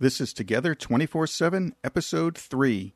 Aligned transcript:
This 0.00 0.20
is 0.20 0.32
Together 0.32 0.76
24 0.76 1.26
7, 1.26 1.74
Episode 1.82 2.38
3. 2.38 2.94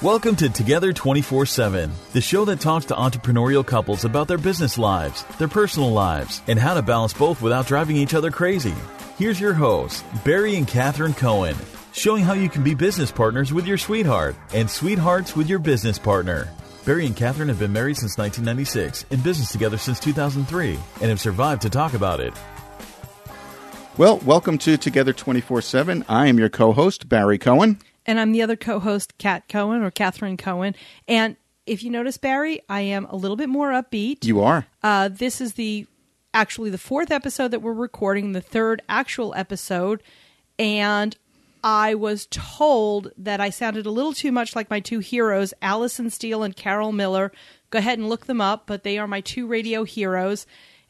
Welcome 0.00 0.36
to 0.36 0.48
Together 0.48 0.92
24 0.92 1.44
7, 1.44 1.90
the 2.12 2.20
show 2.20 2.44
that 2.44 2.60
talks 2.60 2.86
to 2.86 2.94
entrepreneurial 2.94 3.66
couples 3.66 4.04
about 4.04 4.28
their 4.28 4.38
business 4.38 4.78
lives, 4.78 5.24
their 5.40 5.48
personal 5.48 5.90
lives, 5.90 6.40
and 6.46 6.56
how 6.56 6.74
to 6.74 6.82
balance 6.82 7.12
both 7.12 7.42
without 7.42 7.66
driving 7.66 7.96
each 7.96 8.14
other 8.14 8.30
crazy. 8.30 8.74
Here's 9.18 9.40
your 9.40 9.54
hosts, 9.54 10.04
Barry 10.24 10.54
and 10.54 10.68
Catherine 10.68 11.14
Cohen, 11.14 11.56
showing 11.92 12.22
how 12.22 12.34
you 12.34 12.48
can 12.48 12.62
be 12.62 12.74
business 12.74 13.10
partners 13.10 13.52
with 13.52 13.66
your 13.66 13.78
sweetheart 13.78 14.36
and 14.54 14.70
sweethearts 14.70 15.34
with 15.34 15.48
your 15.48 15.58
business 15.58 15.98
partner. 15.98 16.48
Barry 16.84 17.06
and 17.06 17.16
Catherine 17.16 17.48
have 17.48 17.58
been 17.58 17.72
married 17.72 17.96
since 17.96 18.16
1996, 18.16 19.04
in 19.10 19.20
business 19.20 19.50
together 19.50 19.78
since 19.78 19.98
2003, 19.98 20.78
and 21.00 21.10
have 21.10 21.20
survived 21.20 21.62
to 21.62 21.70
talk 21.70 21.94
about 21.94 22.20
it. 22.20 22.34
Well, 23.98 24.16
welcome 24.24 24.56
to 24.58 24.78
Together 24.78 25.12
24 25.12 25.60
7. 25.60 26.04
I 26.08 26.26
am 26.26 26.38
your 26.38 26.48
co 26.48 26.72
host, 26.72 27.10
Barry 27.10 27.36
Cohen. 27.36 27.78
And 28.06 28.18
I'm 28.18 28.32
the 28.32 28.40
other 28.40 28.56
co 28.56 28.80
host, 28.80 29.18
Kat 29.18 29.48
Cohen 29.50 29.82
or 29.82 29.90
Catherine 29.90 30.38
Cohen. 30.38 30.74
And 31.06 31.36
if 31.66 31.82
you 31.82 31.90
notice, 31.90 32.16
Barry, 32.16 32.62
I 32.70 32.80
am 32.80 33.04
a 33.04 33.16
little 33.16 33.36
bit 33.36 33.50
more 33.50 33.70
upbeat. 33.70 34.24
You 34.24 34.40
are. 34.40 34.66
Uh, 34.82 35.08
this 35.08 35.42
is 35.42 35.54
the 35.54 35.86
actually 36.32 36.70
the 36.70 36.78
fourth 36.78 37.10
episode 37.10 37.50
that 37.50 37.60
we're 37.60 37.74
recording, 37.74 38.32
the 38.32 38.40
third 38.40 38.80
actual 38.88 39.34
episode. 39.36 40.02
And 40.58 41.14
I 41.62 41.94
was 41.94 42.26
told 42.30 43.12
that 43.18 43.42
I 43.42 43.50
sounded 43.50 43.84
a 43.84 43.90
little 43.90 44.14
too 44.14 44.32
much 44.32 44.56
like 44.56 44.70
my 44.70 44.80
two 44.80 45.00
heroes, 45.00 45.52
Allison 45.60 46.08
Steele 46.08 46.42
and 46.42 46.56
Carol 46.56 46.92
Miller. 46.92 47.30
Go 47.68 47.78
ahead 47.78 47.98
and 47.98 48.08
look 48.08 48.24
them 48.24 48.40
up, 48.40 48.66
but 48.66 48.84
they 48.84 48.96
are 48.96 49.06
my 49.06 49.20
two 49.20 49.46
radio 49.46 49.84
heroes 49.84 50.46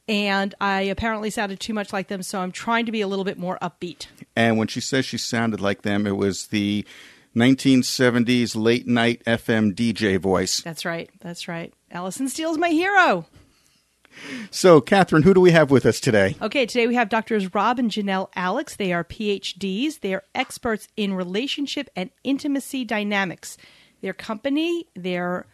and 0.08 0.54
I 0.60 0.82
apparently 0.82 1.30
sounded 1.30 1.60
too 1.60 1.74
much 1.74 1.92
like 1.92 2.08
them, 2.08 2.22
so 2.22 2.40
I'm 2.40 2.52
trying 2.52 2.86
to 2.86 2.92
be 2.92 3.00
a 3.00 3.06
little 3.06 3.24
bit 3.24 3.38
more 3.38 3.58
upbeat. 3.62 4.06
And 4.34 4.58
when 4.58 4.68
she 4.68 4.80
says 4.80 5.04
she 5.04 5.18
sounded 5.18 5.60
like 5.60 5.82
them, 5.82 6.06
it 6.06 6.16
was 6.16 6.48
the 6.48 6.84
1970s 7.36 8.54
late 8.56 8.86
night 8.86 9.22
FM 9.24 9.74
DJ 9.74 10.18
voice. 10.18 10.60
That's 10.60 10.84
right. 10.84 11.10
That's 11.20 11.48
right. 11.48 11.72
Allison 11.90 12.28
Steele's 12.28 12.58
my 12.58 12.70
hero. 12.70 13.26
So, 14.50 14.80
Catherine, 14.82 15.22
who 15.22 15.32
do 15.32 15.40
we 15.40 15.52
have 15.52 15.70
with 15.70 15.86
us 15.86 15.98
today? 15.98 16.36
Okay, 16.42 16.66
today 16.66 16.86
we 16.86 16.94
have 16.94 17.08
doctors 17.08 17.54
Rob 17.54 17.78
and 17.78 17.90
Janelle 17.90 18.28
Alex. 18.36 18.76
They 18.76 18.92
are 18.92 19.04
PhDs. 19.04 20.00
They 20.00 20.12
are 20.12 20.24
experts 20.34 20.88
in 20.96 21.14
relationship 21.14 21.88
and 21.96 22.10
intimacy 22.22 22.84
dynamics. 22.84 23.56
Their 24.02 24.12
company, 24.12 24.86
their 24.94 25.46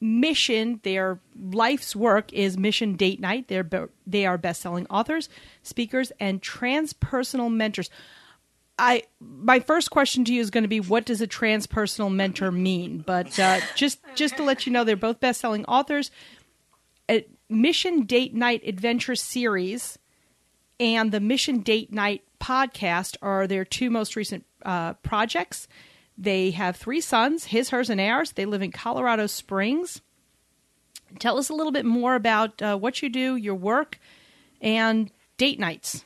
mission, 0.00 0.80
their 0.82 1.20
life's 1.38 1.94
work 1.94 2.32
is 2.32 2.56
Mission 2.56 2.94
Date 2.94 3.20
Night. 3.20 3.48
They're 3.48 3.68
they 4.06 4.26
are 4.26 4.38
best-selling 4.38 4.86
authors, 4.88 5.28
speakers, 5.62 6.12
and 6.18 6.40
transpersonal 6.40 7.52
mentors. 7.52 7.90
I 8.78 9.02
my 9.20 9.60
first 9.60 9.90
question 9.90 10.24
to 10.24 10.32
you 10.32 10.40
is 10.40 10.50
going 10.50 10.64
to 10.64 10.68
be 10.68 10.80
what 10.80 11.04
does 11.04 11.20
a 11.20 11.26
transpersonal 11.26 12.12
mentor 12.12 12.50
mean? 12.50 13.04
But 13.06 13.38
uh, 13.38 13.60
just 13.74 14.00
just 14.14 14.36
to 14.36 14.42
let 14.42 14.66
you 14.66 14.72
know, 14.72 14.84
they're 14.84 14.96
both 14.96 15.20
best-selling 15.20 15.64
authors. 15.66 16.10
Mission 17.50 18.02
Date 18.02 18.32
Night 18.32 18.62
Adventure 18.64 19.16
series 19.16 19.98
and 20.78 21.10
the 21.10 21.18
Mission 21.18 21.60
Date 21.60 21.92
Night 21.92 22.22
podcast 22.40 23.16
are 23.20 23.48
their 23.48 23.64
two 23.64 23.90
most 23.90 24.14
recent 24.14 24.46
uh, 24.64 24.94
projects. 24.94 25.66
They 26.20 26.50
have 26.50 26.76
three 26.76 27.00
sons, 27.00 27.46
his, 27.46 27.70
hers, 27.70 27.88
and 27.88 27.98
ours. 27.98 28.32
They 28.32 28.44
live 28.44 28.60
in 28.60 28.72
Colorado 28.72 29.26
Springs. 29.26 30.02
Tell 31.18 31.38
us 31.38 31.48
a 31.48 31.54
little 31.54 31.72
bit 31.72 31.86
more 31.86 32.14
about 32.14 32.60
uh, 32.60 32.76
what 32.76 33.00
you 33.00 33.08
do, 33.08 33.36
your 33.36 33.54
work, 33.54 33.98
and 34.60 35.10
date 35.38 35.58
nights. 35.58 36.04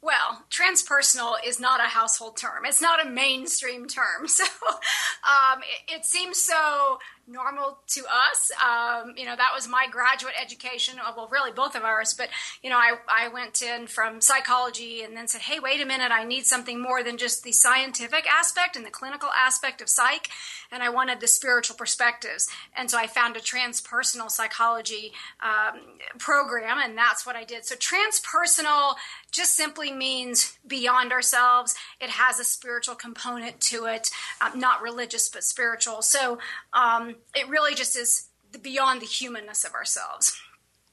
Well, 0.00 0.44
transpersonal 0.50 1.34
is 1.44 1.60
not 1.60 1.80
a 1.80 1.88
household 1.88 2.38
term. 2.38 2.64
It's 2.64 2.80
not 2.80 3.04
a 3.04 3.10
mainstream 3.10 3.86
term. 3.86 4.26
So 4.28 4.44
um, 4.44 5.60
it, 5.60 5.96
it, 5.96 6.04
seems 6.06 6.38
so 6.38 6.98
normal 7.28 7.78
to 7.88 8.00
us. 8.00 8.50
Um, 8.62 9.14
you 9.16 9.24
know, 9.26 9.36
that 9.36 9.52
was 9.54 9.68
my 9.68 9.86
graduate 9.90 10.34
education. 10.40 10.96
Uh, 10.98 11.12
well, 11.16 11.28
really 11.30 11.52
both 11.52 11.74
of 11.74 11.82
ours. 11.82 12.14
But, 12.14 12.28
you 12.62 12.70
know, 12.70 12.78
I, 12.78 12.96
I 13.08 13.28
went 13.28 13.62
in 13.62 13.86
from 13.86 14.20
psychology 14.20 15.02
and 15.02 15.16
then 15.16 15.28
said, 15.28 15.42
hey, 15.42 15.60
wait 15.60 15.80
a 15.80 15.86
minute, 15.86 16.10
I 16.10 16.24
need 16.24 16.46
something 16.46 16.80
more 16.80 17.02
than 17.02 17.18
just 17.18 17.44
the 17.44 17.52
scientific 17.52 18.26
aspect 18.26 18.76
and 18.76 18.84
the 18.84 18.90
clinical 18.90 19.28
aspect 19.36 19.80
of 19.80 19.88
psych. 19.88 20.28
And 20.72 20.82
I 20.82 20.88
wanted 20.88 21.20
the 21.20 21.28
spiritual 21.28 21.76
perspectives. 21.76 22.48
And 22.76 22.90
so 22.90 22.98
I 22.98 23.06
found 23.06 23.36
a 23.36 23.40
transpersonal 23.40 24.30
psychology 24.30 25.12
um, 25.42 25.80
program, 26.18 26.78
and 26.78 26.96
that's 26.96 27.24
what 27.24 27.36
I 27.36 27.44
did. 27.44 27.64
So 27.64 27.74
transpersonal 27.74 28.94
just 29.30 29.54
simply 29.54 29.92
means 29.92 30.58
beyond 30.66 31.12
ourselves. 31.12 31.74
It 32.00 32.10
has 32.10 32.38
a 32.38 32.44
spiritual 32.44 32.94
component 32.94 33.60
to 33.62 33.84
it, 33.84 34.10
um, 34.40 34.58
not 34.58 34.82
religious, 34.82 35.28
but 35.28 35.44
spiritual. 35.44 36.02
So 36.02 36.38
um, 36.72 37.16
it 37.34 37.48
really 37.48 37.74
just 37.74 37.96
is 37.96 38.28
beyond 38.62 39.00
the 39.00 39.06
humanness 39.06 39.64
of 39.64 39.74
ourselves 39.74 40.38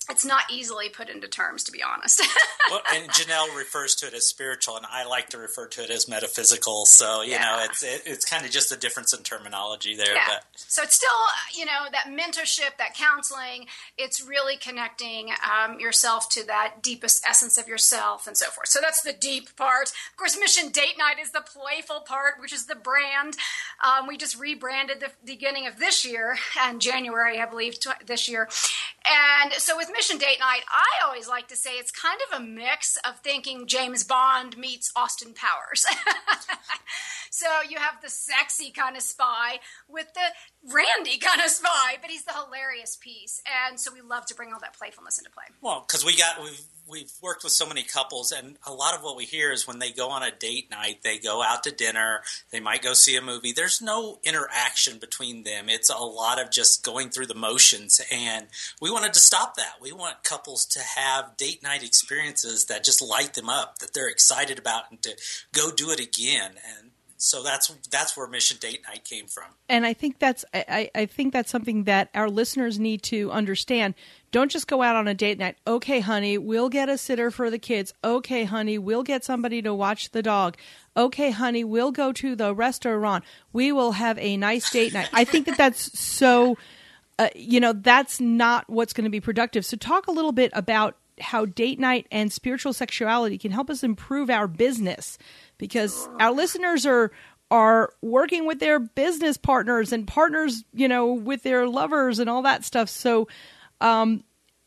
it's 0.10 0.26
not 0.26 0.44
easily 0.52 0.90
put 0.90 1.10
into 1.10 1.28
terms, 1.28 1.64
to 1.64 1.72
be 1.72 1.82
honest. 1.82 2.22
well, 2.70 2.82
and 2.94 3.10
Janelle 3.10 3.56
refers 3.56 3.96
to 3.96 4.08
it 4.08 4.14
as 4.14 4.28
spiritual, 4.28 4.78
and 4.78 4.86
I 4.90 5.06
like 5.06 5.30
to 5.30 5.38
refer 5.38 5.68
to 5.68 5.84
it 5.84 5.90
as 5.90 6.08
metaphysical. 6.08 6.86
So 6.86 7.22
you 7.22 7.32
yeah. 7.32 7.42
know, 7.42 7.66
it's 7.70 7.84
it, 7.84 8.04
it's 8.06 8.26
kind 8.26 8.46
of 8.46 8.52
just 8.52 8.72
a 8.72 8.78
difference 8.78 9.14
in 9.14 9.24
terminology 9.24 9.96
there. 9.96 10.14
Yeah. 10.14 10.24
But. 10.28 10.44
So 10.56 10.84
it's 10.84 10.96
still 10.96 11.10
you 11.58 11.66
know 11.66 11.86
that 11.92 12.06
mentorship, 12.08 12.78
that 12.78 12.96
counseling. 12.96 13.68
It's 13.98 14.24
really 14.26 14.58
connecting 14.58 15.30
um, 15.44 15.80
yourself 15.80 16.30
to 16.30 16.46
that 16.48 16.82
deepest 16.82 17.26
essence 17.28 17.58
of 17.58 17.68
yourself, 17.68 18.28
and 18.28 18.38
so 18.38 18.50
forth. 18.50 18.68
So 18.68 18.80
that's 18.82 19.02
the 19.02 19.14
deep 19.14 19.56
part. 19.56 19.90
Of 19.90 20.18
course, 20.18 20.38
Mission 20.40 20.70
Date 20.70 20.98
Night 20.98 21.20
is 21.22 21.32
the 21.32 21.42
playful 21.42 22.02
part, 22.02 22.36
which 22.40 22.54
is 22.54 22.66
the 22.66 22.76
brand. 22.76 23.38
Um, 23.84 24.08
we 24.08 24.18
just 24.18 24.40
rebranded 24.40 25.00
the 25.00 25.12
beginning 25.26 25.68
of 25.68 25.78
this 25.80 26.06
year, 26.06 26.38
and 26.62 26.82
January, 26.82 27.40
I 27.40 27.46
believe, 27.46 27.80
tw- 27.80 28.06
this 28.06 28.30
year, 28.30 28.50
and 29.12 29.54
so 29.54 29.78
with 29.78 29.92
Mission 29.92 30.18
Date 30.18 30.40
Night, 30.40 30.62
I 30.70 31.06
always 31.06 31.28
like 31.28 31.48
to 31.50 31.56
say 31.56 31.72
it's 31.72 31.92
kind 31.92 32.20
of 32.32 32.42
a 32.42 32.44
mix 32.44 32.98
of 33.08 33.20
thinking 33.20 33.68
James 33.68 34.04
Bond 34.04 34.58
meets 34.58 34.92
Austin 34.96 35.34
Powers. 35.34 35.86
so 37.32 37.46
you 37.70 37.78
have 37.78 38.02
the 38.02 38.10
sexy 38.10 38.72
kind 38.72 38.96
of 38.96 39.04
spy 39.04 39.60
with 39.88 40.08
the 40.14 40.28
randy 40.72 41.18
kind 41.18 41.42
of 41.42 41.50
spy, 41.50 41.98
but 42.02 42.10
he's 42.10 42.24
the 42.24 42.34
hilarious 42.34 42.98
piece. 43.00 43.42
And 43.68 43.80
so 43.80 43.92
we 43.94 44.02
love 44.02 44.26
to 44.28 44.36
bring 44.36 44.54
all 44.54 44.60
that 44.60 44.78
playfulness 44.78 45.18
into 45.18 45.30
play. 45.32 45.46
Well, 45.62 45.84
because 45.88 46.06
we 46.06 46.16
got 46.16 46.42
we've 46.42 46.62
we've 46.88 47.12
worked 47.22 47.44
with 47.44 47.54
so 47.54 47.66
many 47.66 47.84
couples, 47.84 48.32
and 48.32 48.58
a 48.66 48.74
lot 48.74 48.96
of 48.96 49.04
what 49.04 49.16
we 49.16 49.26
hear 49.26 49.52
is 49.52 49.68
when 49.68 49.80
they 49.80 49.92
go 49.92 50.10
on 50.10 50.24
a 50.24 50.32
date 50.32 50.70
night, 50.70 51.00
they 51.04 51.18
go 51.18 51.42
out 51.42 51.64
to 51.64 51.72
dinner, 51.72 52.22
they 52.52 52.60
might 52.60 52.82
go 52.82 52.94
see 52.94 53.16
a 53.16 53.22
movie. 53.22 53.52
There's 53.52 53.82
no 53.82 54.20
interaction 54.24 55.00
between 55.00 55.44
them. 55.44 55.70
It's 55.70 55.90
a 55.90 55.98
lot 55.98 56.42
of 56.42 56.52
just 56.52 56.84
going 56.84 57.10
through 57.10 57.28
the 57.28 57.36
motions, 57.36 58.02
and 58.12 58.48
we 58.82 58.92
wanted 58.92 59.14
to 59.14 59.20
stop 59.20 59.56
that. 59.56 59.76
We 59.82 59.92
want 59.92 60.24
couples 60.24 60.66
to 60.68 60.80
have 60.80 61.38
date 61.38 61.64
night 61.64 61.84
experiences 61.84 62.66
that 62.66 62.84
just 62.84 63.02
light 63.02 63.34
them 63.34 63.50
up, 63.50 63.80
that 63.80 63.94
they're 63.94 64.10
excited 64.10 64.60
about, 64.60 64.92
and 64.92 65.02
to 65.04 65.16
go 65.54 65.72
do 65.72 65.92
it 65.92 66.00
again. 66.00 66.52
And 66.78 66.92
so 67.18 67.42
that's 67.44 67.70
that's 67.90 68.18
where 68.18 68.28
mission 68.28 68.58
date 68.60 68.82
night 68.88 69.04
came 69.04 69.28
from. 69.28 69.46
And 69.70 69.86
i 69.86 69.94
think 69.94 70.20
that's 70.20 70.44
I, 70.54 70.90
I 70.94 71.06
think 71.06 71.34
that's 71.34 71.50
something 71.50 71.86
that 71.86 72.10
our 72.14 72.30
listeners 72.30 72.80
need 72.80 73.04
to 73.04 73.32
understand. 73.32 73.96
Don't 74.32 74.52
just 74.52 74.68
go 74.68 74.82
out 74.82 74.98
on 74.98 75.08
a 75.08 75.14
date 75.14 75.38
night. 75.38 75.58
Okay 75.66 76.02
honey 76.02 76.38
we'll 76.38 76.70
get 76.70 76.90
a 76.90 76.98
sitter 76.98 77.32
for 77.32 77.50
the 77.50 77.60
kids. 77.60 77.94
Okay 78.04 78.44
honey 78.44 78.78
we'll 78.78 79.04
get 79.04 79.24
somebody 79.24 79.62
to 79.62 79.74
watch 79.74 80.12
the 80.12 80.22
dog. 80.22 80.58
Okay 80.98 81.32
honey 81.32 81.64
we'll 81.64 81.92
go 81.92 82.12
to 82.12 82.36
the 82.36 82.54
restaurant. 82.54 83.24
We 83.54 83.72
will 83.72 83.94
have 83.94 84.18
a 84.20 84.38
nice 84.38 84.70
date 84.70 84.94
night. 84.94 85.10
I 85.14 85.24
think 85.24 85.46
that 85.46 85.58
that's 85.58 85.98
so 85.98 86.58
uh, 87.18 87.30
you 87.34 87.62
know 87.62 87.72
that's 87.74 88.20
not 88.20 88.70
what's 88.70 88.94
going 88.94 89.06
to 89.06 89.10
be 89.10 89.22
productive. 89.22 89.66
So 89.66 89.78
talk 89.78 90.08
a 90.08 90.12
little 90.12 90.34
bit 90.34 90.52
about 90.54 90.98
how 91.20 91.46
date 91.46 91.80
night 91.80 92.08
and 92.12 92.32
spiritual 92.32 92.74
sexuality 92.74 93.38
can 93.38 93.52
help 93.52 93.70
us 93.70 93.84
improve 93.84 94.30
our 94.30 94.48
business 94.48 95.18
because 95.58 96.08
our 96.20 96.32
listeners 96.32 96.86
are 96.86 97.12
are 97.52 97.94
working 98.02 98.48
with 98.48 98.60
their 98.60 98.80
business 98.80 99.38
partners 99.38 99.92
and 99.92 100.08
partners, 100.08 100.64
you 100.74 100.88
know, 100.88 101.14
with 101.14 101.44
their 101.44 101.68
lovers 101.68 102.20
and 102.20 102.30
all 102.30 102.42
that 102.42 102.64
stuff. 102.66 102.90
So, 102.90 103.28
um, 103.82 104.24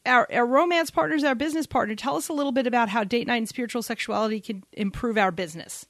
our, 0.06 0.28
our 0.32 0.46
romance 0.46 0.90
partners, 0.90 1.24
our 1.24 1.34
business 1.34 1.66
partner, 1.66 1.94
tell 1.94 2.16
us 2.16 2.28
a 2.28 2.32
little 2.32 2.52
bit 2.52 2.66
about 2.66 2.88
how 2.88 3.04
date 3.04 3.26
night 3.26 3.36
and 3.36 3.48
spiritual 3.48 3.82
sexuality 3.82 4.40
can 4.40 4.62
improve 4.72 5.18
our 5.18 5.30
business. 5.30 5.86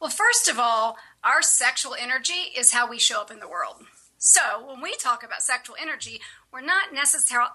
Well, 0.00 0.10
first 0.10 0.48
of 0.48 0.58
all, 0.58 0.96
our 1.24 1.42
sexual 1.42 1.94
energy 1.98 2.52
is 2.56 2.72
how 2.72 2.88
we 2.88 2.98
show 2.98 3.20
up 3.20 3.30
in 3.30 3.40
the 3.40 3.48
world. 3.48 3.82
So 4.18 4.40
when 4.66 4.80
we 4.80 4.94
talk 4.96 5.24
about 5.24 5.42
sexual 5.42 5.76
energy, 5.80 6.20
we're 6.52 6.60
not 6.60 6.92
necessarily 6.92 7.50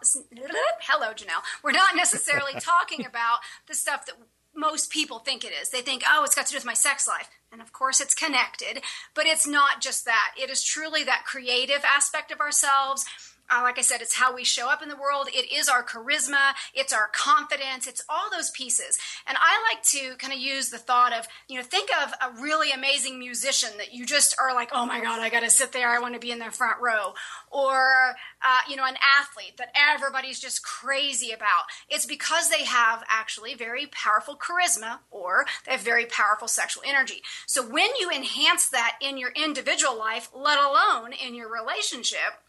hello 0.81 1.13
Janelle. 1.13 1.43
We're 1.63 1.71
not 1.71 1.95
necessarily 1.95 2.53
talking 2.59 3.05
about 3.05 3.39
the 3.67 3.73
stuff 3.73 4.05
that 4.05 4.15
most 4.55 4.91
people 4.91 5.19
think 5.19 5.43
it 5.43 5.53
is. 5.59 5.69
They 5.69 5.81
think, 5.81 6.03
oh, 6.07 6.23
it's 6.23 6.35
got 6.35 6.45
to 6.47 6.51
do 6.51 6.57
with 6.57 6.65
my 6.65 6.73
sex 6.73 7.07
life. 7.07 7.29
And 7.51 7.61
of 7.61 7.73
course, 7.73 7.99
it's 7.99 8.15
connected, 8.15 8.81
but 9.13 9.25
it's 9.25 9.47
not 9.47 9.81
just 9.81 10.05
that. 10.05 10.33
It 10.41 10.49
is 10.49 10.63
truly 10.63 11.03
that 11.03 11.25
creative 11.25 11.83
aspect 11.83 12.31
of 12.31 12.39
ourselves. 12.39 13.05
Uh, 13.51 13.61
like 13.61 13.77
I 13.77 13.81
said, 13.81 14.01
it's 14.01 14.15
how 14.15 14.33
we 14.33 14.43
show 14.43 14.69
up 14.69 14.81
in 14.81 14.89
the 14.89 14.95
world. 14.95 15.27
It 15.33 15.51
is 15.51 15.67
our 15.67 15.83
charisma. 15.83 16.53
It's 16.73 16.93
our 16.93 17.09
confidence. 17.13 17.85
It's 17.85 18.03
all 18.07 18.29
those 18.31 18.49
pieces. 18.51 18.97
And 19.27 19.37
I 19.39 19.61
like 19.73 19.83
to 19.83 20.15
kind 20.17 20.33
of 20.33 20.39
use 20.39 20.69
the 20.69 20.77
thought 20.77 21.13
of, 21.13 21.27
you 21.47 21.57
know, 21.57 21.63
think 21.63 21.89
of 22.01 22.13
a 22.21 22.41
really 22.41 22.71
amazing 22.71 23.19
musician 23.19 23.71
that 23.77 23.93
you 23.93 24.05
just 24.05 24.35
are 24.39 24.53
like, 24.53 24.69
oh 24.71 24.85
my 24.85 25.01
God, 25.01 25.19
I 25.19 25.29
got 25.29 25.41
to 25.41 25.49
sit 25.49 25.73
there. 25.73 25.89
I 25.89 25.99
want 25.99 26.13
to 26.13 26.19
be 26.19 26.31
in 26.31 26.39
the 26.39 26.51
front 26.51 26.77
row. 26.81 27.13
Or, 27.51 28.15
uh, 28.43 28.59
you 28.69 28.77
know, 28.77 28.85
an 28.85 28.95
athlete 29.19 29.57
that 29.57 29.73
everybody's 29.75 30.39
just 30.39 30.63
crazy 30.63 31.31
about. 31.31 31.65
It's 31.89 32.05
because 32.05 32.49
they 32.49 32.63
have 32.63 33.03
actually 33.09 33.53
very 33.55 33.87
powerful 33.87 34.37
charisma 34.37 34.99
or 35.09 35.45
they 35.65 35.73
have 35.73 35.81
very 35.81 36.05
powerful 36.05 36.47
sexual 36.47 36.83
energy. 36.87 37.21
So 37.45 37.67
when 37.67 37.89
you 37.99 38.09
enhance 38.09 38.69
that 38.69 38.97
in 39.01 39.17
your 39.17 39.31
individual 39.31 39.97
life, 39.97 40.29
let 40.33 40.57
alone 40.57 41.11
in 41.13 41.35
your 41.35 41.51
relationship, 41.51 42.39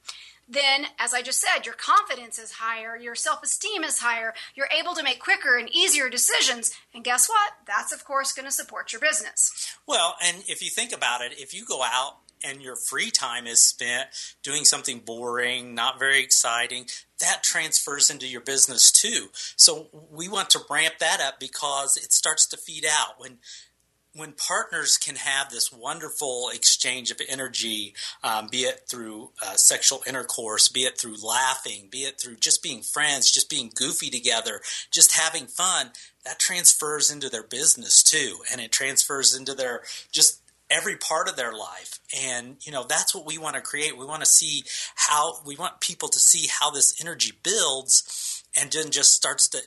then, 0.49 0.87
as 0.99 1.15
I 1.15 1.23
just 1.23 1.41
said, 1.41 1.65
your 1.65 1.75
confidence 1.75 2.39
is 2.39 2.53
higher, 2.53 2.97
your 2.97 3.15
self 3.15 3.43
esteem 3.43 3.85
is 3.85 3.99
higher, 3.99 4.35
you're 4.55 4.69
able 4.77 4.95
to 4.95 5.03
make 5.03 5.21
quicker 5.21 5.57
and 5.57 5.69
easier 5.71 6.11
decisions. 6.11 6.75
And 6.95 7.05
guess 7.05 7.29
what? 7.29 7.53
That's, 7.67 7.93
of 7.93 8.05
course, 8.05 8.33
going 8.33 8.47
to 8.47 8.53
support 8.53 8.93
your 8.93 9.01
business. 9.01 9.77
Well, 9.87 10.17
and 10.23 10.39
if 10.49 10.63
you 10.63 10.71
think 10.71 10.93
about 10.93 11.23
it, 11.23 11.39
if 11.39 11.55
you 11.55 11.65
go 11.65 11.83
out 11.83 12.19
and 12.45 12.61
your 12.61 12.77
free 12.77 13.11
time 13.11 13.47
is 13.47 13.65
spent 13.65 14.09
doing 14.43 14.65
something 14.65 14.99
boring, 14.99 15.75
not 15.75 15.99
very 15.99 16.23
exciting, 16.23 16.87
that 17.21 17.43
transfers 17.43 18.11
into 18.11 18.27
your 18.27 18.41
business 18.41 18.91
too. 18.91 19.29
So 19.57 19.89
we 20.11 20.29
want 20.29 20.51
to 20.51 20.61
ramp 20.69 20.95
that 20.99 21.21
up 21.21 21.39
because 21.39 21.97
it 21.97 22.13
starts 22.13 22.47
to 22.49 22.57
feed 22.57 22.85
out. 22.85 23.19
When 23.19 23.39
when 24.15 24.33
partners 24.33 24.99
can 24.99 25.17
have 25.17 25.51
this 25.51 25.73
wonderful 25.73 26.51
exchange 26.53 27.11
of 27.11 27.21
energy, 27.29 27.95
um, 28.23 28.49
be 28.51 28.59
it 28.59 28.83
through 28.89 29.31
uh, 29.45 29.55
sexual 29.55 30.03
intercourse, 30.07 30.69
be 30.69 30.81
it 30.81 30.99
through 30.99 31.17
laughing, 31.25 31.89
be 31.91 32.01
it 32.01 32.21
through 32.21 32.37
just 32.37 32.63
being 32.63 32.83
friends, 32.83 33.31
just 33.31 33.49
being 33.49 33.71
goofy 33.75 34.11
together, 34.11 34.61
just 34.91 35.17
having 35.17 35.47
fun, 35.47 35.93
that 36.25 36.39
transfers 36.39 37.11
into 37.11 37.31
their 37.31 37.43
business 37.43 38.03
too. 38.03 38.39
And 38.51 38.61
it 38.61 38.71
transfers 38.71 39.35
into 39.35 39.55
their 39.55 39.83
just 40.11 40.41
every 40.71 40.97
part 40.97 41.29
of 41.29 41.37
their 41.37 41.53
life. 41.53 42.01
And, 42.25 42.57
you 42.61 42.73
know, 42.73 42.85
that's 42.87 43.15
what 43.15 43.27
we 43.27 43.39
want 43.39 43.57
to 43.57 43.63
create. 43.63 43.97
We 43.97 44.07
want 44.07 44.23
to 44.23 44.27
see 44.31 44.65
how, 44.95 45.41
we 45.45 45.57
want 45.57 45.81
people 45.81 46.09
to 46.09 46.19
see 46.19 46.49
how 46.49 46.71
this 46.71 47.01
energy 47.01 47.33
builds 47.43 48.45
and 48.59 48.71
then 48.71 48.91
just 48.91 49.13
starts 49.13 49.49
to 49.49 49.59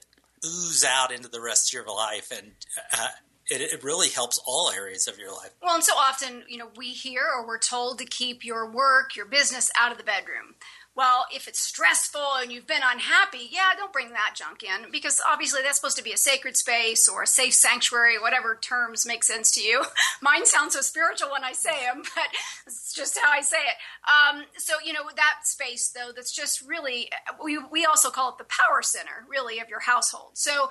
ooze 0.46 0.84
out 0.84 1.12
into 1.12 1.30
the 1.30 1.42
rest 1.42 1.70
of 1.70 1.74
your 1.74 1.88
life. 1.88 2.32
And, 2.32 2.52
uh, 2.94 3.08
it, 3.50 3.62
it 3.62 3.84
really 3.84 4.10
helps 4.10 4.40
all 4.46 4.72
areas 4.72 5.08
of 5.08 5.20
your 5.20 5.32
life. 5.32 5.52
Well, 5.62 5.76
and 5.76 5.84
so 5.84 5.94
often, 5.94 6.44
you 6.48 6.58
know, 6.58 6.70
we 6.76 6.92
hear 6.92 7.24
or 7.36 7.46
we're 7.46 7.60
told 7.60 8.00
to 8.00 8.06
keep 8.06 8.44
your 8.44 8.70
work, 8.70 9.16
your 9.16 9.26
business 9.26 9.72
out 9.80 9.92
of 9.92 9.98
the 9.98 10.04
bedroom. 10.04 10.56
Well, 10.96 11.26
if 11.30 11.50
it's 11.50 11.60
stressful 11.60 12.38
and 12.38 12.54
you've 12.54 12.68
been 12.68 12.82
unhappy, 12.82 13.50
yeah, 13.52 13.72
don't 13.76 13.92
bring 13.92 14.12
that 14.12 14.34
junk 14.34 14.64
in 14.64 14.90
because 14.92 15.22
obviously 15.30 15.62
that's 15.62 15.76
supposed 15.76 15.98
to 15.98 16.04
be 16.04 16.14
a 16.14 16.18
sacred 16.18 16.56
space 16.56 17.10
or 17.10 17.24
a 17.24 17.28
safe 17.28 17.54
sanctuary, 17.54 18.18
whatever 18.18 18.56
terms 18.56 19.06
make 19.06 19.26
sense 19.26 19.52
to 19.52 19.62
you. 19.62 19.84
Mine 20.22 20.46
sounds 20.46 20.74
so 20.74 20.80
spiritual 20.80 21.32
when 21.32 21.44
I 21.44 21.52
say 21.52 21.84
them, 21.84 22.02
but 22.16 22.28
it's 22.66 22.94
just 22.94 23.20
how 23.22 23.30
I 23.30 23.42
say 23.42 23.58
it. 23.58 24.38
Um, 24.38 24.46
so, 24.58 24.76
you 24.86 24.94
know, 24.94 25.02
that 25.18 25.40
space, 25.44 25.90
though, 25.90 26.12
that's 26.16 26.32
just 26.32 26.66
really, 26.66 27.10
we, 27.44 27.58
we 27.58 27.86
also 27.86 28.10
call 28.10 28.30
it 28.30 28.38
the 28.38 28.46
power 28.46 28.82
center, 28.82 29.26
really, 29.30 29.60
of 29.60 29.68
your 29.68 29.82
household. 29.82 30.32
So, 30.36 30.70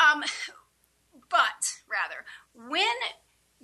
um, 0.00 0.24
but 1.32 1.78
rather, 1.90 2.24
when 2.54 2.86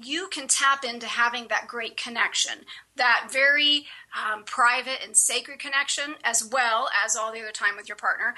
you 0.00 0.28
can 0.28 0.48
tap 0.48 0.84
into 0.84 1.06
having 1.06 1.48
that 1.48 1.68
great 1.68 1.96
connection, 1.96 2.64
that 2.96 3.28
very 3.30 3.86
um, 4.16 4.44
private 4.44 5.04
and 5.04 5.16
sacred 5.16 5.58
connection, 5.58 6.14
as 6.24 6.42
well 6.44 6.88
as 7.04 7.14
all 7.14 7.32
the 7.32 7.40
other 7.40 7.52
time 7.52 7.76
with 7.76 7.88
your 7.88 7.96
partner, 7.96 8.34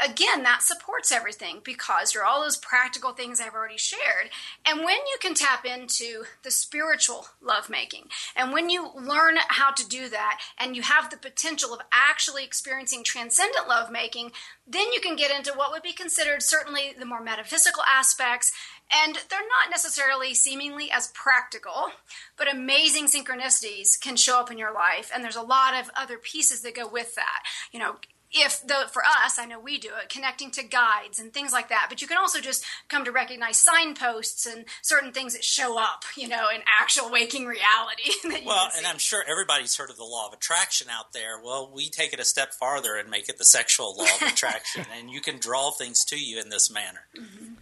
again, 0.00 0.42
that 0.42 0.62
supports 0.62 1.10
everything 1.10 1.60
because 1.64 2.14
you're 2.14 2.24
all 2.24 2.42
those 2.42 2.56
practical 2.56 3.12
things 3.12 3.40
I've 3.40 3.54
already 3.54 3.78
shared. 3.78 4.30
And 4.66 4.78
when 4.78 4.96
you 4.96 5.18
can 5.20 5.34
tap 5.34 5.64
into 5.64 6.24
the 6.42 6.50
spiritual 6.50 7.26
lovemaking, 7.42 8.04
and 8.36 8.52
when 8.52 8.70
you 8.70 8.90
learn 8.94 9.38
how 9.48 9.72
to 9.72 9.88
do 9.88 10.08
that, 10.08 10.40
and 10.58 10.76
you 10.76 10.82
have 10.82 11.10
the 11.10 11.16
potential 11.16 11.72
of 11.72 11.80
actually 11.92 12.44
experiencing 12.44 13.02
transcendent 13.02 13.68
lovemaking, 13.68 14.32
then 14.66 14.92
you 14.92 15.00
can 15.00 15.16
get 15.16 15.36
into 15.36 15.52
what 15.52 15.72
would 15.72 15.82
be 15.82 15.92
considered 15.92 16.42
certainly 16.42 16.94
the 16.98 17.06
more 17.06 17.22
metaphysical 17.22 17.82
aspects. 17.82 18.52
And 18.90 19.16
they're 19.28 19.40
not 19.40 19.70
necessarily 19.70 20.32
seemingly 20.32 20.90
as 20.90 21.08
practical, 21.08 21.90
but 22.36 22.50
amazing 22.50 23.06
synchronicities 23.06 24.00
can 24.00 24.16
show 24.16 24.40
up 24.40 24.50
in 24.50 24.58
your 24.58 24.72
life. 24.72 25.10
And 25.14 25.22
there's 25.22 25.36
a 25.36 25.42
lot 25.42 25.74
of 25.78 25.90
other 25.94 26.16
pieces 26.16 26.62
that 26.62 26.74
go 26.74 26.88
with 26.88 27.14
that. 27.14 27.42
You 27.70 27.80
know, 27.80 27.96
if 28.30 28.60
the 28.66 28.74
for 28.90 29.02
us 29.02 29.38
i 29.38 29.44
know 29.44 29.58
we 29.58 29.78
do 29.78 29.88
it 30.02 30.08
connecting 30.08 30.50
to 30.50 30.62
guides 30.62 31.18
and 31.18 31.32
things 31.32 31.52
like 31.52 31.68
that. 31.68 31.86
But 31.88 32.02
you 32.02 32.08
can 32.08 32.18
also 32.18 32.40
just 32.40 32.64
come 32.88 33.04
to 33.04 33.12
recognize 33.12 33.58
signposts 33.58 34.46
and 34.46 34.64
certain 34.82 35.12
things 35.12 35.32
that 35.32 35.44
show 35.44 35.78
up 35.78 36.04
you 36.16 36.28
know 36.28 36.48
in 36.54 36.60
actual 36.80 37.10
waking 37.10 37.46
reality 37.46 38.10
well 38.46 38.68
and 38.76 38.86
i'm 38.86 38.98
sure 38.98 39.22
everybody's 39.28 39.76
heard 39.76 39.90
of 39.90 39.96
the 39.96 40.04
law 40.04 40.26
of 40.26 40.32
attraction 40.32 40.88
out 40.90 41.12
there. 41.12 41.40
Well 41.42 41.70
we 41.74 41.88
take 41.88 42.12
it 42.12 42.20
a 42.20 42.24
step 42.24 42.52
farther 42.52 42.96
and 42.96 43.10
make 43.10 43.28
it 43.28 43.38
the 43.38 43.44
sexual 43.44 43.96
law 43.96 44.04
of 44.04 44.22
attraction 44.32 44.84
and 44.96 45.10
you 45.10 45.20
can 45.20 45.38
draw 45.38 45.70
things 45.70 46.04
to 46.06 46.18
you 46.18 46.40
in 46.40 46.48
this 46.48 46.70
manner. 46.70 47.00
Mm-hmm. 47.16 47.54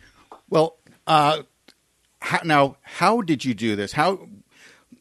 well 0.49 0.77
uh, 1.07 1.43
how, 2.21 2.41
now 2.45 2.77
how 2.83 3.21
did 3.21 3.45
you 3.45 3.55
do 3.55 3.77
this? 3.77 3.93
How 3.93 4.27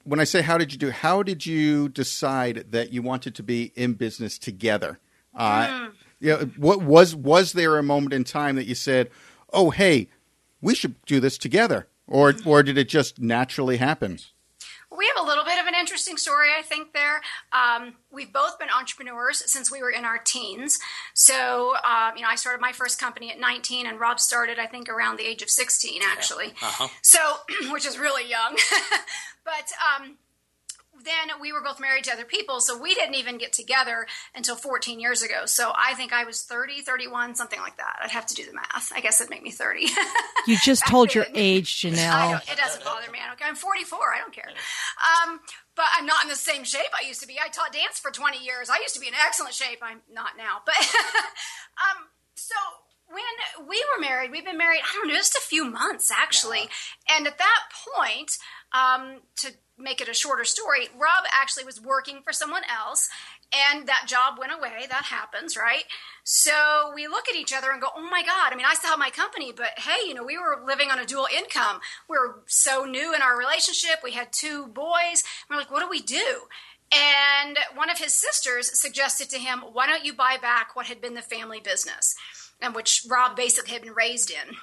when 0.04 0.20
i 0.20 0.24
say 0.24 0.42
how 0.42 0.58
did 0.58 0.72
you 0.72 0.78
do 0.78 0.92
how 0.92 1.24
did 1.24 1.46
you 1.46 1.90
decide 1.90 2.66
that 2.70 2.94
you 2.94 3.02
wanted 3.02 3.34
to 3.36 3.44
be 3.44 3.72
in 3.76 3.94
business 3.94 4.38
together 4.38 5.00
uh, 5.36 5.68
mm. 5.68 5.92
Yeah, 6.20 6.44
what 6.58 6.82
was 6.82 7.16
was 7.16 7.54
there 7.54 7.78
a 7.78 7.84
moment 7.84 8.14
in 8.14 8.24
time 8.24 8.56
that 8.56 8.66
you 8.66 8.76
said, 8.76 9.12
"Oh, 9.52 9.70
hey, 9.70 10.10
we 10.62 10.74
should 10.74 10.96
do 11.06 11.20
this 11.20 11.38
together," 11.38 11.88
or 12.08 12.34
or 12.46 12.64
did 12.64 12.78
it 12.78 12.90
just 12.90 13.20
naturally 13.20 13.78
happen? 13.78 14.20
We 14.98 15.12
have 15.14 15.26
a 15.26 15.28
little 15.28 15.44
bit 15.44 15.60
of 15.60 15.68
an 15.68 15.76
interesting 15.76 16.16
story, 16.16 16.48
I 16.58 16.62
think. 16.62 16.94
There, 16.94 17.22
um, 17.52 17.96
we've 18.12 18.32
both 18.32 18.58
been 18.58 18.70
entrepreneurs 18.70 19.44
since 19.52 19.70
we 19.70 19.82
were 19.82 19.90
in 19.90 20.06
our 20.06 20.18
teens. 20.18 20.80
So, 21.14 21.76
um, 21.84 22.16
you 22.16 22.22
know, 22.22 22.30
I 22.30 22.36
started 22.36 22.62
my 22.62 22.72
first 22.72 22.98
company 22.98 23.30
at 23.30 23.40
19, 23.40 23.86
and 23.86 24.00
Rob 24.00 24.22
started, 24.22 24.58
I 24.58 24.68
think, 24.68 24.88
around 24.88 25.18
the 25.18 25.28
age 25.28 25.42
of 25.42 25.50
16, 25.50 26.02
actually. 26.02 26.54
Yeah. 26.62 26.68
Uh-huh. 26.68 26.88
So, 27.02 27.20
which 27.72 27.86
is 27.86 28.00
really 28.00 28.30
young. 28.30 28.56
but 29.44 29.70
um, 30.00 30.18
then 31.06 31.40
we 31.40 31.54
were 31.54 31.62
both 31.62 31.80
married 31.80 32.04
to 32.06 32.14
other 32.14 32.26
people, 32.26 32.60
so 32.60 32.78
we 32.78 32.94
didn't 32.96 33.16
even 33.16 33.38
get 33.38 33.54
together 33.54 34.08
until 34.34 34.56
14 34.56 35.00
years 35.00 35.22
ago. 35.22 35.46
So 35.46 35.72
I 35.76 35.94
think 35.94 36.14
I 36.14 36.26
was 36.26 36.42
30, 36.42 36.82
31, 36.82 37.36
something 37.36 37.60
like 37.60 37.78
that. 37.78 37.98
I'd 38.04 38.12
have 38.12 38.26
to 38.28 38.36
do 38.36 38.46
the 38.46 38.54
math. 38.54 38.92
I 38.96 39.02
guess 39.02 39.22
it'd 39.22 39.30
make 39.30 39.44
me 39.44 39.52
30. 39.52 39.88
you 40.48 40.58
just 40.64 40.86
told 40.88 41.14
your 41.14 41.26
age, 41.34 41.76
Janelle. 41.82 42.42
it 42.52 42.58
doesn't 42.58 42.84
bother 42.84 43.12
me. 43.12 43.20
Okay, 43.34 43.46
I'm 43.46 43.56
44. 43.56 44.00
I 44.14 44.20
don't 44.20 44.34
care. 44.34 44.50
Um, 44.50 45.40
but 45.76 45.86
I'm 45.98 46.06
not 46.06 46.24
in 46.24 46.30
the 46.30 46.36
same 46.36 46.64
shape 46.64 46.92
I 46.94 47.06
used 47.06 47.22
to 47.22 47.28
be. 47.28 47.38
I 47.44 47.50
taught 47.50 47.74
dance 47.74 48.00
for 48.00 48.12
20 48.12 48.44
years. 48.44 48.70
I 48.70 48.80
used 48.80 48.96
to 48.96 49.02
be 49.02 49.08
in 49.08 49.14
excellent 49.14 49.54
shape. 49.54 49.80
I'm 49.82 50.02
not 50.12 50.32
now. 50.38 50.62
But 50.66 50.76
um, 50.80 52.08
so 52.36 52.56
when 53.08 53.68
we 53.68 53.84
were 53.94 54.02
married, 54.02 54.32
we've 54.32 54.46
been 54.46 54.58
married, 54.58 54.82
I 54.82 54.94
don't 54.96 55.08
know, 55.08 55.14
just 55.14 55.36
a 55.36 55.42
few 55.42 55.70
months 55.70 56.12
actually. 56.12 56.62
Yeah. 56.62 57.18
And 57.18 57.28
at 57.28 57.38
that 57.38 57.62
point, 57.96 58.38
um, 58.74 59.22
to 59.38 59.54
make 59.78 60.00
it 60.00 60.08
a 60.08 60.14
shorter 60.14 60.46
story, 60.46 60.88
Rob 60.94 61.26
actually 61.34 61.66
was 61.66 61.82
working 61.82 62.22
for 62.24 62.32
someone 62.32 62.64
else 62.74 63.10
and 63.54 63.88
that 63.88 64.06
job 64.08 64.38
went 64.40 64.54
away. 64.54 64.86
That 64.90 65.06
happens, 65.06 65.58
right? 65.58 65.84
So 66.24 66.92
we 66.94 67.08
look 67.08 67.28
at 67.30 67.36
each 67.36 67.54
other 67.54 67.72
and 67.72 67.82
go, 67.82 67.90
oh 67.96 68.10
my 68.10 68.24
God. 68.24 68.52
I 68.52 68.56
mean, 68.56 68.66
I 68.66 68.74
still 68.74 68.92
have 68.92 69.00
my 69.00 69.10
company, 69.10 69.52
but 69.56 69.78
hey, 69.78 70.08
you 70.08 70.14
know, 70.14 70.24
we 70.24 70.38
were 70.38 70.64
living 70.66 70.92
on 70.92 71.00
a 71.00 71.06
dual 71.06 71.28
income. 71.36 71.80
We 72.10 72.18
are 72.18 72.38
so 72.48 72.86
new 72.86 73.14
in 73.14 73.22
our 73.22 73.38
relationship. 73.38 74.00
We 74.04 74.12
had 74.12 74.32
two 74.32 74.68
boys. 74.68 75.24
We're 75.50 75.58
like, 75.58 75.72
what 75.72 75.82
do 75.82 75.90
we 75.90 76.02
do? 76.02 76.42
And 76.92 77.58
one 77.74 77.90
of 77.90 77.98
his 77.98 78.14
sisters 78.14 78.80
suggested 78.80 79.30
to 79.32 79.40
him, 79.40 79.60
why 79.60 79.88
don't 79.88 80.06
you 80.06 80.14
buy 80.14 80.38
back 80.42 80.76
what 80.76 80.86
had 80.86 81.02
been 81.02 81.16
the 81.16 81.22
family 81.22 81.60
business? 81.60 82.16
And 82.62 82.74
which 82.74 83.06
Rob 83.10 83.36
basically 83.36 83.74
had 83.74 83.82
been 83.82 83.94
raised 83.94 84.32
in. 84.32 84.56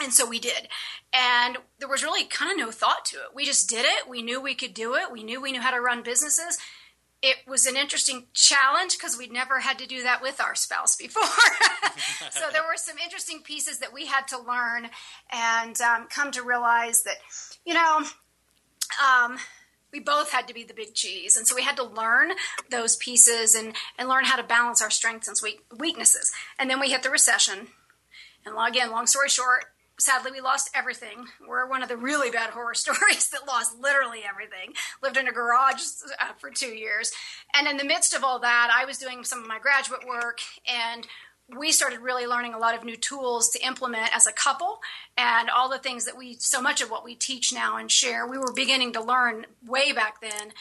And 0.00 0.12
so 0.12 0.26
we 0.26 0.38
did. 0.38 0.68
And 1.12 1.58
there 1.78 1.88
was 1.88 2.02
really 2.02 2.24
kind 2.24 2.52
of 2.52 2.58
no 2.58 2.70
thought 2.70 3.04
to 3.06 3.16
it. 3.16 3.34
We 3.34 3.44
just 3.44 3.68
did 3.68 3.84
it. 3.84 4.08
We 4.08 4.22
knew 4.22 4.40
we 4.40 4.54
could 4.54 4.74
do 4.74 4.94
it. 4.94 5.10
We 5.12 5.22
knew 5.22 5.40
we 5.40 5.52
knew 5.52 5.60
how 5.60 5.72
to 5.72 5.80
run 5.80 6.02
businesses. 6.02 6.58
It 7.20 7.38
was 7.48 7.66
an 7.66 7.76
interesting 7.76 8.26
challenge 8.32 8.96
because 8.96 9.18
we'd 9.18 9.32
never 9.32 9.58
had 9.58 9.78
to 9.80 9.86
do 9.86 10.04
that 10.04 10.22
with 10.22 10.40
our 10.40 10.54
spouse 10.54 10.94
before. 10.94 11.24
so 12.30 12.46
there 12.52 12.62
were 12.62 12.76
some 12.76 12.96
interesting 12.98 13.40
pieces 13.42 13.80
that 13.80 13.92
we 13.92 14.06
had 14.06 14.28
to 14.28 14.38
learn 14.38 14.88
and 15.32 15.80
um, 15.80 16.06
come 16.08 16.30
to 16.30 16.42
realize 16.42 17.02
that, 17.02 17.16
you 17.64 17.74
know, 17.74 18.04
um, 19.04 19.38
we 19.92 19.98
both 19.98 20.30
had 20.30 20.46
to 20.46 20.54
be 20.54 20.64
the 20.64 20.74
big 20.74 20.94
cheese. 20.94 21.36
And 21.36 21.46
so 21.46 21.56
we 21.56 21.62
had 21.62 21.76
to 21.76 21.82
learn 21.84 22.32
those 22.70 22.94
pieces 22.96 23.54
and, 23.54 23.74
and 23.98 24.08
learn 24.08 24.24
how 24.24 24.36
to 24.36 24.42
balance 24.42 24.80
our 24.82 24.90
strengths 24.90 25.28
and 25.28 25.36
weaknesses. 25.76 26.32
And 26.58 26.70
then 26.70 26.78
we 26.78 26.90
hit 26.90 27.02
the 27.02 27.10
recession. 27.10 27.68
And 28.44 28.54
again, 28.68 28.90
long 28.90 29.06
story 29.06 29.28
short, 29.28 29.64
sadly, 29.98 30.30
we 30.32 30.40
lost 30.40 30.70
everything. 30.74 31.26
We're 31.46 31.68
one 31.68 31.82
of 31.82 31.88
the 31.88 31.96
really 31.96 32.30
bad 32.30 32.50
horror 32.50 32.74
stories 32.74 33.28
that 33.30 33.46
lost 33.46 33.78
literally 33.78 34.20
everything. 34.28 34.74
Lived 35.02 35.16
in 35.16 35.28
a 35.28 35.32
garage 35.32 35.82
uh, 36.20 36.32
for 36.38 36.50
two 36.50 36.74
years. 36.74 37.12
And 37.54 37.66
in 37.66 37.76
the 37.76 37.84
midst 37.84 38.14
of 38.14 38.24
all 38.24 38.38
that, 38.40 38.70
I 38.74 38.84
was 38.84 38.98
doing 38.98 39.24
some 39.24 39.40
of 39.40 39.48
my 39.48 39.58
graduate 39.58 40.06
work 40.06 40.40
and 40.66 41.06
we 41.56 41.72
started 41.72 42.00
really 42.00 42.26
learning 42.26 42.52
a 42.52 42.58
lot 42.58 42.74
of 42.74 42.84
new 42.84 42.96
tools 42.96 43.48
to 43.48 43.66
implement 43.66 44.14
as 44.14 44.26
a 44.26 44.32
couple 44.32 44.80
and 45.16 45.48
all 45.48 45.68
the 45.68 45.78
things 45.78 46.04
that 46.04 46.16
we 46.16 46.36
so 46.38 46.60
much 46.60 46.82
of 46.82 46.90
what 46.90 47.04
we 47.04 47.14
teach 47.14 47.54
now 47.54 47.78
and 47.78 47.90
share 47.90 48.26
we 48.26 48.36
were 48.36 48.52
beginning 48.54 48.92
to 48.92 49.02
learn 49.02 49.46
way 49.66 49.92
back 49.92 50.20
then 50.20 50.52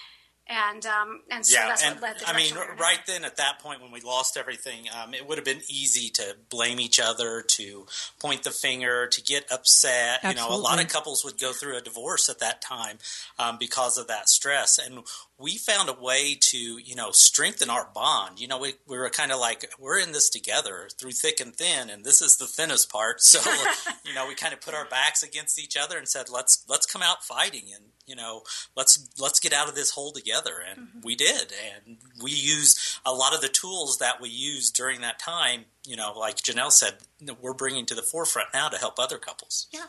and 0.50 0.86
um, 0.86 1.22
and 1.30 1.46
so 1.46 1.60
yeah, 1.60 1.68
that's 1.68 1.84
and, 1.84 1.96
what 1.96 2.04
led 2.04 2.20
the 2.20 2.30
I 2.30 2.36
mean, 2.36 2.54
direction 2.54 2.76
we're 2.78 2.84
right 2.84 3.00
then 3.06 3.26
at 3.26 3.38
that 3.38 3.60
point 3.60 3.82
when 3.82 3.92
we 3.92 4.02
lost 4.02 4.38
everything, 4.38 4.86
um, 5.02 5.14
it 5.14 5.28
would 5.28 5.38
have 5.38 5.46
been 5.46 5.62
easy 5.70 6.10
to 6.12 6.36
blame 6.50 6.80
each 6.80 7.00
other, 7.00 7.44
to 7.56 7.86
point 8.20 8.44
the 8.44 8.52
finger, 8.52 9.08
to 9.08 9.22
get 9.22 9.52
upset. 9.52 10.24
You 10.24 10.36
know, 10.36 10.50
a 10.50 10.56
lot 10.56 10.82
of 10.82 10.88
couples 10.88 11.24
would 11.26 11.40
go 11.40 11.52
through 11.52 11.78
a 11.78 11.82
divorce 11.82 12.30
at 12.30 12.40
that 12.40 12.62
time 12.62 12.98
um, 13.38 13.58
because 13.60 13.98
of 13.98 14.08
that 14.08 14.30
stress, 14.30 14.80
and 14.80 15.00
we 15.40 15.58
found 15.58 15.88
a 15.88 15.94
way 15.94 16.36
to 16.40 16.58
you 16.58 16.96
know 16.96 17.12
strengthen 17.12 17.70
our 17.70 17.90
bond. 17.94 18.40
You 18.40 18.48
know, 18.48 18.58
we 18.58 18.74
we 18.88 18.98
were 18.98 19.10
kind 19.10 19.32
of 19.32 19.40
like 19.40 19.72
we're 19.80 20.00
in 20.00 20.12
this 20.12 20.30
together 20.30 20.90
through 20.98 21.12
thick 21.12 21.40
and 21.40 21.56
thin, 21.56 21.90
and 21.90 22.04
this 22.04 22.22
is 22.22 22.38
the 22.38 22.48
thinnest 22.48 22.92
part. 22.92 23.22
So 23.28 23.40
you 24.06 24.14
know, 24.14 24.28
we 24.28 24.36
kind 24.36 24.54
of 24.54 24.62
put 24.62 24.74
our 24.74 24.86
backs 24.86 25.22
against 25.22 25.60
each 25.60 25.76
other 25.76 25.98
and 25.98 26.08
said, 26.08 26.30
let's 26.30 26.64
let's 26.68 26.86
come 26.86 27.02
out 27.02 27.24
fighting 27.24 27.66
and 27.76 27.86
you 28.06 28.16
know 28.16 28.42
let's 28.76 29.10
let's 29.20 29.40
get 29.40 29.54
out 29.54 29.68
of 29.68 29.76
this 29.76 29.92
hole 29.92 30.12
together. 30.12 30.54
And 30.68 30.88
mm-hmm. 30.88 31.00
we 31.04 31.16
did. 31.16 31.54
And 31.86 31.98
we 32.22 32.32
used 32.32 32.80
a 33.06 33.14
lot 33.14 33.36
of 33.36 33.42
the 33.42 33.50
tools 33.50 33.98
that 33.98 34.22
we 34.22 34.30
used 34.30 34.76
during 34.76 35.02
that 35.02 35.20
time 35.20 35.66
you 35.86 35.96
know 35.96 36.14
like 36.18 36.38
janelle 36.38 36.72
said 36.72 36.96
we're 37.42 37.54
bringing 37.54 37.86
to 37.86 37.96
the 37.96 38.02
forefront 38.02 38.50
now 38.54 38.70
to 38.70 38.78
help 38.78 39.00
other 39.00 39.18
couples. 39.18 39.68
Yeah. 39.72 39.86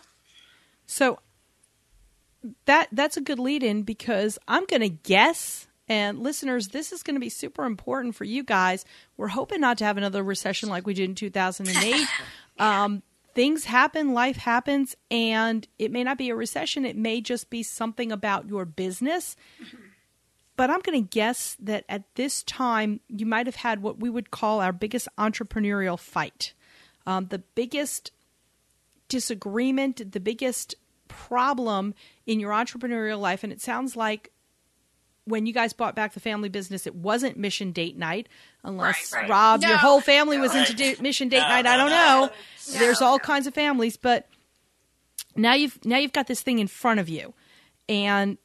So 0.86 1.18
that 2.66 2.88
that's 2.92 3.16
a 3.16 3.20
good 3.20 3.38
lead 3.38 3.62
in 3.62 3.82
because 3.82 4.38
I'm 4.46 4.64
going 4.66 4.82
to 4.82 4.88
guess 4.88 5.66
and 5.88 6.20
listeners 6.20 6.68
this 6.68 6.92
is 6.92 7.02
going 7.02 7.16
to 7.16 7.20
be 7.20 7.30
super 7.30 7.64
important 7.64 8.14
for 8.14 8.24
you 8.24 8.44
guys. 8.44 8.84
We're 9.16 9.28
hoping 9.28 9.60
not 9.60 9.78
to 9.78 9.84
have 9.84 9.96
another 9.96 10.22
recession 10.22 10.68
like 10.68 10.86
we 10.86 10.94
did 10.94 11.08
in 11.08 11.14
2008. 11.14 12.06
um, 12.58 13.02
things 13.34 13.64
happen, 13.64 14.12
life 14.12 14.36
happens 14.36 14.96
and 15.10 15.66
it 15.78 15.90
may 15.90 16.04
not 16.04 16.18
be 16.18 16.30
a 16.30 16.34
recession, 16.36 16.84
it 16.84 16.96
may 16.96 17.20
just 17.20 17.50
be 17.50 17.62
something 17.62 18.12
about 18.12 18.48
your 18.48 18.64
business. 18.64 19.36
But 20.56 20.70
I'm 20.70 20.80
going 20.80 21.04
to 21.04 21.08
guess 21.08 21.56
that 21.60 21.84
at 21.88 22.02
this 22.16 22.42
time 22.42 23.00
you 23.08 23.26
might 23.26 23.46
have 23.46 23.56
had 23.56 23.80
what 23.80 24.00
we 24.00 24.10
would 24.10 24.30
call 24.30 24.60
our 24.60 24.72
biggest 24.72 25.08
entrepreneurial 25.16 25.98
fight. 25.98 26.52
Um, 27.06 27.28
the 27.28 27.38
biggest 27.38 28.10
disagreement, 29.08 30.12
the 30.12 30.20
biggest 30.20 30.74
problem 31.08 31.94
in 32.26 32.38
your 32.40 32.52
entrepreneurial 32.52 33.18
life. 33.20 33.42
And 33.44 33.52
it 33.52 33.60
sounds 33.60 33.96
like 33.96 34.30
when 35.24 35.44
you 35.46 35.52
guys 35.52 35.72
bought 35.72 35.94
back 35.94 36.14
the 36.14 36.20
family 36.20 36.48
business, 36.48 36.86
it 36.86 36.94
wasn't 36.94 37.36
mission 37.36 37.72
date 37.72 37.98
night, 37.98 38.28
unless 38.64 39.12
Right, 39.12 39.22
right. 39.22 39.30
Rob, 39.30 39.60
No, 39.62 39.68
your 39.68 39.76
whole 39.76 40.00
family 40.00 40.38
was 40.38 40.54
no. 40.54 40.60
into 40.64 41.02
mission 41.02 41.28
date 41.28 41.40
No, 41.40 41.48
night. 41.48 41.62
no, 41.66 41.70
I 41.70 41.76
don't 41.76 41.90
no. 41.90 41.96
know. 41.96 42.26
No, 42.72 42.78
There's 42.78 43.02
all 43.02 43.16
no. 43.16 43.18
kinds 43.18 43.46
of 43.46 43.52
families, 43.54 43.96
but 43.98 44.28
now 45.36 45.54
you've 45.54 45.84
now 45.84 45.98
you've 45.98 46.12
got 46.12 46.26
this 46.28 46.40
thing 46.40 46.58
in 46.58 46.66
front 46.66 46.98
of 47.00 47.08
you, 47.08 47.34
and 47.88 48.38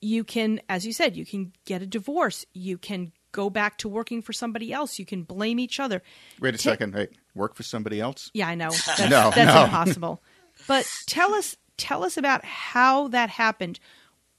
you 0.00 0.22
can, 0.22 0.60
as 0.68 0.86
you 0.86 0.92
said, 0.92 1.16
you 1.16 1.26
can 1.26 1.52
get 1.64 1.82
a 1.82 1.86
divorce. 1.86 2.46
You 2.52 2.78
can 2.78 3.12
go 3.32 3.50
back 3.50 3.76
to 3.78 3.88
working 3.88 4.22
for 4.22 4.32
somebody 4.32 4.72
else. 4.72 4.98
You 4.98 5.04
can 5.04 5.24
blame 5.24 5.58
each 5.58 5.80
other. 5.80 6.02
Wait 6.40 6.54
a 6.54 6.58
Ta- 6.58 6.62
second. 6.62 6.94
Hey, 6.94 7.08
work 7.34 7.56
for 7.56 7.64
somebody 7.64 8.00
else? 8.00 8.30
Yeah, 8.32 8.46
I 8.48 8.54
know. 8.54 8.70
That's, 8.86 9.00
No, 9.00 9.30
that's 9.34 9.36
no. 9.54 9.64
impossible. 9.64 10.22
But 10.68 10.88
tell 11.06 11.34
us 11.34 11.56
tell 11.78 12.04
us 12.04 12.16
about 12.16 12.44
how 12.44 13.08
that 13.08 13.30
happened. 13.30 13.80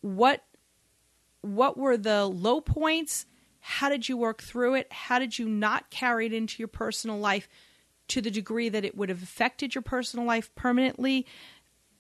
What 0.02 0.44
what 1.42 1.78
were 1.78 1.98
the 1.98 2.26
low 2.26 2.62
points? 2.62 3.26
How 3.62 3.90
did 3.90 4.10
you 4.10 4.18
work 4.18 4.42
through 4.42 4.76
it? 4.76 4.92
How 4.92 5.20
did 5.20 5.40
you 5.40 5.48
not 5.48 5.90
carry 5.90 6.26
it 6.26 6.34
into 6.34 6.60
your 6.60 6.68
personal 6.68 7.18
life 7.18 7.48
to 8.10 8.22
the 8.22 8.32
degree 8.32 8.70
that 8.70 8.86
it 8.86 8.96
would 8.98 9.10
have 9.10 9.24
affected 9.24 9.74
your 9.74 9.82
personal 9.82 10.26
life 10.26 10.54
permanently? 10.56 11.26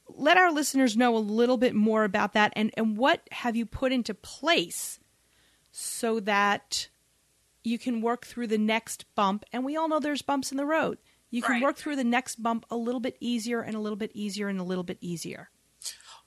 Let 0.07 0.37
our 0.37 0.51
listeners 0.51 0.97
know 0.97 1.15
a 1.15 1.19
little 1.19 1.57
bit 1.57 1.73
more 1.73 2.03
about 2.03 2.33
that 2.33 2.51
and, 2.55 2.71
and 2.75 2.97
what 2.97 3.27
have 3.31 3.55
you 3.55 3.65
put 3.65 3.91
into 3.91 4.13
place 4.13 4.99
so 5.71 6.19
that 6.21 6.89
you 7.63 7.77
can 7.77 8.01
work 8.01 8.25
through 8.25 8.47
the 8.47 8.57
next 8.57 9.05
bump. 9.15 9.45
And 9.53 9.63
we 9.63 9.75
all 9.77 9.87
know 9.87 9.99
there's 9.99 10.21
bumps 10.21 10.51
in 10.51 10.57
the 10.57 10.65
road. 10.65 10.97
You 11.31 11.41
can 11.41 11.53
Right. 11.53 11.63
work 11.63 11.77
through 11.77 11.95
the 11.95 12.03
next 12.03 12.41
bump 12.41 12.65
a 12.69 12.75
little 12.75 12.99
bit 12.99 13.17
easier 13.19 13.61
and 13.61 13.75
a 13.75 13.79
little 13.79 13.97
bit 13.97 14.11
easier 14.13 14.47
and 14.47 14.59
a 14.59 14.63
little 14.63 14.83
bit 14.83 14.97
easier. 15.01 15.49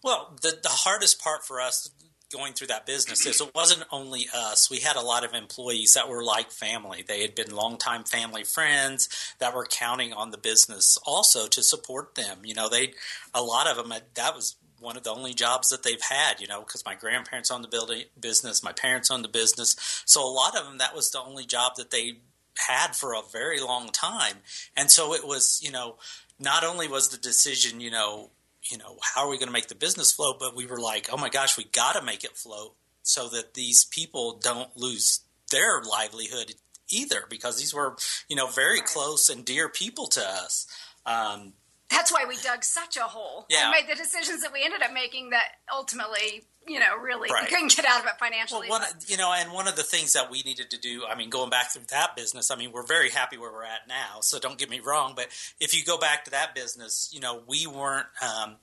Well, 0.03 0.37
the, 0.43 0.59
the 0.63 0.69
hardest 0.69 1.21
part 1.21 1.45
for 1.45 1.61
us 1.61 1.91
going 2.33 2.55
through 2.55 2.69
that 2.69 2.87
business 2.87 3.27
is 3.27 3.41
it 3.41 3.55
wasn't 3.55 3.85
only 3.93 4.27
us. 4.35 4.71
We 4.71 4.79
had 4.79 4.97
a 4.97 5.03
lot 5.03 5.25
of 5.25 5.35
employees 5.35 5.93
that 5.95 6.09
were 6.09 6.25
like 6.25 6.51
family. 6.51 7.05
They 7.07 7.21
had 7.21 7.35
been 7.35 7.55
longtime 7.55 8.05
family 8.05 8.43
friends 8.43 9.09
that 9.39 9.55
were 9.55 9.67
counting 9.67 10.13
on 10.13 10.31
the 10.31 10.39
business 10.39 10.99
also 11.05 11.47
to 11.49 11.63
support 11.63 12.15
them. 12.15 12.39
You 12.45 12.55
know, 12.55 12.69
they, 12.69 12.95
a 13.35 13.43
lot 13.43 13.67
of 13.69 13.77
them, 13.77 13.93
uh, 13.93 14.01
that 14.15 14.35
was 14.35 14.57
one 14.81 14.97
of 14.97 15.05
the 15.05 15.13
only 15.13 15.35
jobs 15.35 15.69
that 15.69 15.83
they've 15.83 16.01
had, 16.01 16.41
you 16.41 16.49
know, 16.49 16.61
because 16.61 16.85
my 16.85 16.95
grandparents 16.95 17.51
owned 17.51 17.63
the 17.63 17.69
building 17.69 18.05
business, 18.19 18.65
my 18.65 18.73
parents 18.73 19.11
owned 19.11 19.25
the 19.25 19.29
business. 19.29 19.77
So 20.07 20.27
a 20.27 20.33
lot 20.33 20.57
of 20.59 20.65
them, 20.65 20.79
that 20.79 20.95
was 20.95 21.11
the 21.11 21.21
only 21.21 21.45
job 21.45 21.75
that 21.77 21.91
they 21.91 22.23
had 22.69 22.95
for 22.95 23.15
a 23.15 23.23
very 23.33 23.61
long 23.61 23.89
time. 23.89 24.37
And 24.77 24.91
so 24.91 25.15
it 25.15 25.27
was, 25.27 25.61
you 25.63 25.71
know, 25.71 25.97
not 26.39 26.65
only 26.65 26.89
was 26.89 27.09
the 27.09 27.19
decision, 27.19 27.81
you 27.81 27.91
know, 27.91 28.31
you 28.71 28.79
know, 28.79 28.99
how 29.15 29.23
are 29.23 29.29
we 29.29 29.39
going 29.39 29.49
to 29.49 29.53
make 29.53 29.69
the 29.69 29.75
business 29.75 30.13
flow? 30.13 30.35
But 30.39 30.55
we 30.55 30.67
were 30.67 30.79
like, 30.79 31.09
oh 31.13 31.17
my 31.17 31.29
gosh, 31.29 31.57
we 31.59 31.65
got 31.65 31.95
to 31.97 32.03
make 32.03 32.25
it 32.25 32.37
flow 32.37 32.75
so 33.03 33.29
that 33.31 33.55
these 33.55 33.85
people 33.85 34.39
don't 34.41 34.77
lose 34.77 35.21
their 35.51 35.83
livelihood 35.83 36.55
either, 36.91 37.25
because 37.29 37.59
these 37.59 37.75
were, 37.75 37.97
you 38.29 38.37
know, 38.37 38.47
very 38.47 38.81
close 38.81 39.29
and 39.29 39.45
dear 39.45 39.69
people 39.69 40.07
to 40.07 40.21
us. 40.23 40.67
Um, 41.07 41.55
that's 41.91 42.13
why 42.13 42.25
we 42.29 42.37
dug 42.37 42.63
such 42.65 42.97
a 42.97 43.03
hole 43.03 43.47
Yeah. 43.51 43.65
and 43.65 43.71
made 43.73 43.91
the 43.91 44.01
decisions 44.01 44.43
that 44.43 44.53
we 44.53 44.63
ended 44.65 44.83
up 44.83 44.93
making 44.93 45.31
that 45.31 45.45
ultimately 45.75 46.45
you 46.67 46.79
know 46.79 46.97
really 46.97 47.29
Right. 47.31 47.43
we 47.43 47.49
couldn't 47.49 47.75
get 47.75 47.85
out 47.85 48.01
of 48.01 48.07
it 48.07 48.13
financially 48.19 48.69
Well, 48.69 48.81
one, 48.81 48.89
you 49.07 49.17
know, 49.17 49.33
and 49.33 49.53
one 49.53 49.69
of 49.69 49.77
the 49.77 49.83
things 49.83 50.13
that 50.13 50.31
we 50.31 50.43
needed 50.43 50.71
to 50.71 50.79
do, 50.79 51.05
I 51.09 51.15
mean, 51.17 51.31
going 51.31 51.51
back 51.51 51.73
through 51.73 51.87
that 51.91 52.17
business, 52.17 52.51
I 52.51 52.57
mean, 52.57 52.73
we're 52.73 52.87
very 52.87 53.11
happy 53.11 53.37
where 53.39 53.53
we're 53.53 53.65
at 53.65 53.89
now. 53.89 54.21
So 54.21 54.39
don't 54.39 54.59
get 54.59 54.71
me 54.71 54.81
wrong, 54.81 55.15
but 55.17 55.29
if 55.61 55.75
you 55.75 55.85
go 55.85 55.99
back 55.99 56.25
to 56.25 56.31
that 56.33 56.55
business, 56.55 57.11
you 57.13 57.21
know, 57.21 57.43
we 57.47 57.67
weren't 57.67 58.07
um, 58.23 58.57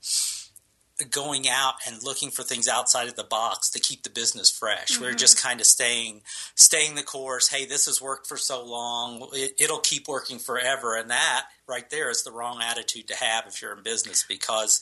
going 1.12 1.48
out 1.48 1.76
and 1.88 2.04
looking 2.04 2.30
for 2.30 2.44
things 2.44 2.68
outside 2.68 3.08
of 3.08 3.16
the 3.16 3.24
box 3.24 3.70
to 3.72 3.80
keep 3.80 4.04
the 4.04 4.10
business 4.10 4.50
fresh. 4.52 5.00
We're 5.00 5.14
just 5.14 5.42
kind 5.42 5.60
of 5.62 5.66
staying, 5.66 6.22
staying 6.56 6.96
the 6.96 7.04
course. 7.04 7.48
Hey, 7.48 7.66
this 7.66 7.86
has 7.86 8.02
worked 8.02 8.28
for 8.28 8.38
so 8.38 8.64
long; 8.66 9.30
it, 9.34 9.54
it'll 9.60 9.80
keep 9.80 10.08
working 10.08 10.40
forever. 10.40 10.96
And 10.96 11.10
that 11.10 11.46
right 11.68 11.90
there 11.90 12.10
is 12.10 12.24
the 12.24 12.32
wrong 12.32 12.62
attitude 12.62 13.08
to 13.08 13.16
have 13.16 13.46
if 13.48 13.62
you're 13.62 13.76
in 13.78 13.84
business 13.84 14.26
because 14.28 14.82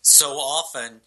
so 0.00 0.36
often 0.38 1.00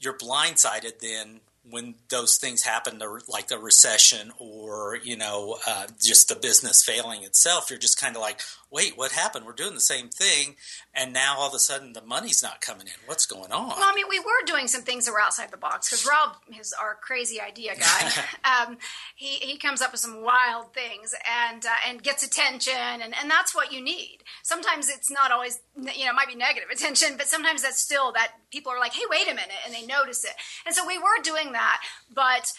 you're 0.00 0.16
blindsided 0.16 0.98
then 1.00 1.40
when 1.68 1.94
those 2.10 2.36
things 2.36 2.62
happen 2.62 3.00
like 3.28 3.48
the 3.48 3.58
recession 3.58 4.32
or 4.38 4.98
you 5.02 5.16
know 5.16 5.56
uh, 5.66 5.86
just 6.00 6.28
the 6.28 6.34
business 6.36 6.82
failing 6.84 7.22
itself 7.22 7.70
you're 7.70 7.78
just 7.78 7.98
kind 7.98 8.16
of 8.16 8.22
like 8.22 8.40
wait 8.70 8.96
what 8.96 9.12
happened 9.12 9.46
we're 9.46 9.52
doing 9.52 9.74
the 9.74 9.80
same 9.80 10.08
thing 10.08 10.56
and 10.94 11.12
now 11.12 11.36
all 11.38 11.48
of 11.48 11.54
a 11.54 11.58
sudden 11.58 11.92
the 11.92 12.02
money's 12.02 12.42
not 12.42 12.60
coming 12.60 12.86
in 12.86 12.92
what's 13.06 13.24
going 13.26 13.50
on 13.52 13.68
Well, 13.68 13.78
I 13.80 13.94
mean, 13.94 14.06
we 14.08 14.20
were 14.20 14.44
doing 14.46 14.68
some 14.68 14.82
things 14.82 15.06
that 15.06 15.12
were 15.12 15.20
outside 15.20 15.50
the 15.50 15.56
box 15.56 15.88
because 15.88 16.06
Rob 16.06 16.36
is 16.58 16.74
our 16.80 16.96
crazy 17.00 17.40
idea 17.40 17.72
guy. 17.76 18.10
um, 18.68 18.76
he 19.14 19.36
he 19.36 19.56
comes 19.56 19.80
up 19.80 19.92
with 19.92 20.00
some 20.00 20.22
wild 20.22 20.74
things 20.74 21.14
and 21.48 21.64
uh, 21.64 21.88
and 21.88 22.02
gets 22.02 22.22
attention, 22.22 22.74
and, 22.74 23.14
and 23.20 23.30
that's 23.30 23.54
what 23.54 23.72
you 23.72 23.80
need. 23.82 24.18
Sometimes 24.42 24.88
it's 24.88 25.10
not 25.10 25.32
always 25.32 25.60
you 25.76 26.04
know 26.04 26.10
it 26.10 26.14
might 26.14 26.28
be 26.28 26.34
negative 26.34 26.68
attention, 26.70 27.16
but 27.16 27.26
sometimes 27.26 27.62
that's 27.62 27.80
still 27.80 28.12
that 28.12 28.32
people 28.50 28.70
are 28.72 28.78
like, 28.78 28.92
hey, 28.92 29.04
wait 29.08 29.26
a 29.30 29.34
minute, 29.34 29.60
and 29.64 29.74
they 29.74 29.86
notice 29.86 30.24
it. 30.24 30.32
And 30.66 30.74
so 30.74 30.86
we 30.86 30.98
were 30.98 31.22
doing 31.22 31.52
that, 31.54 31.80
but 32.14 32.52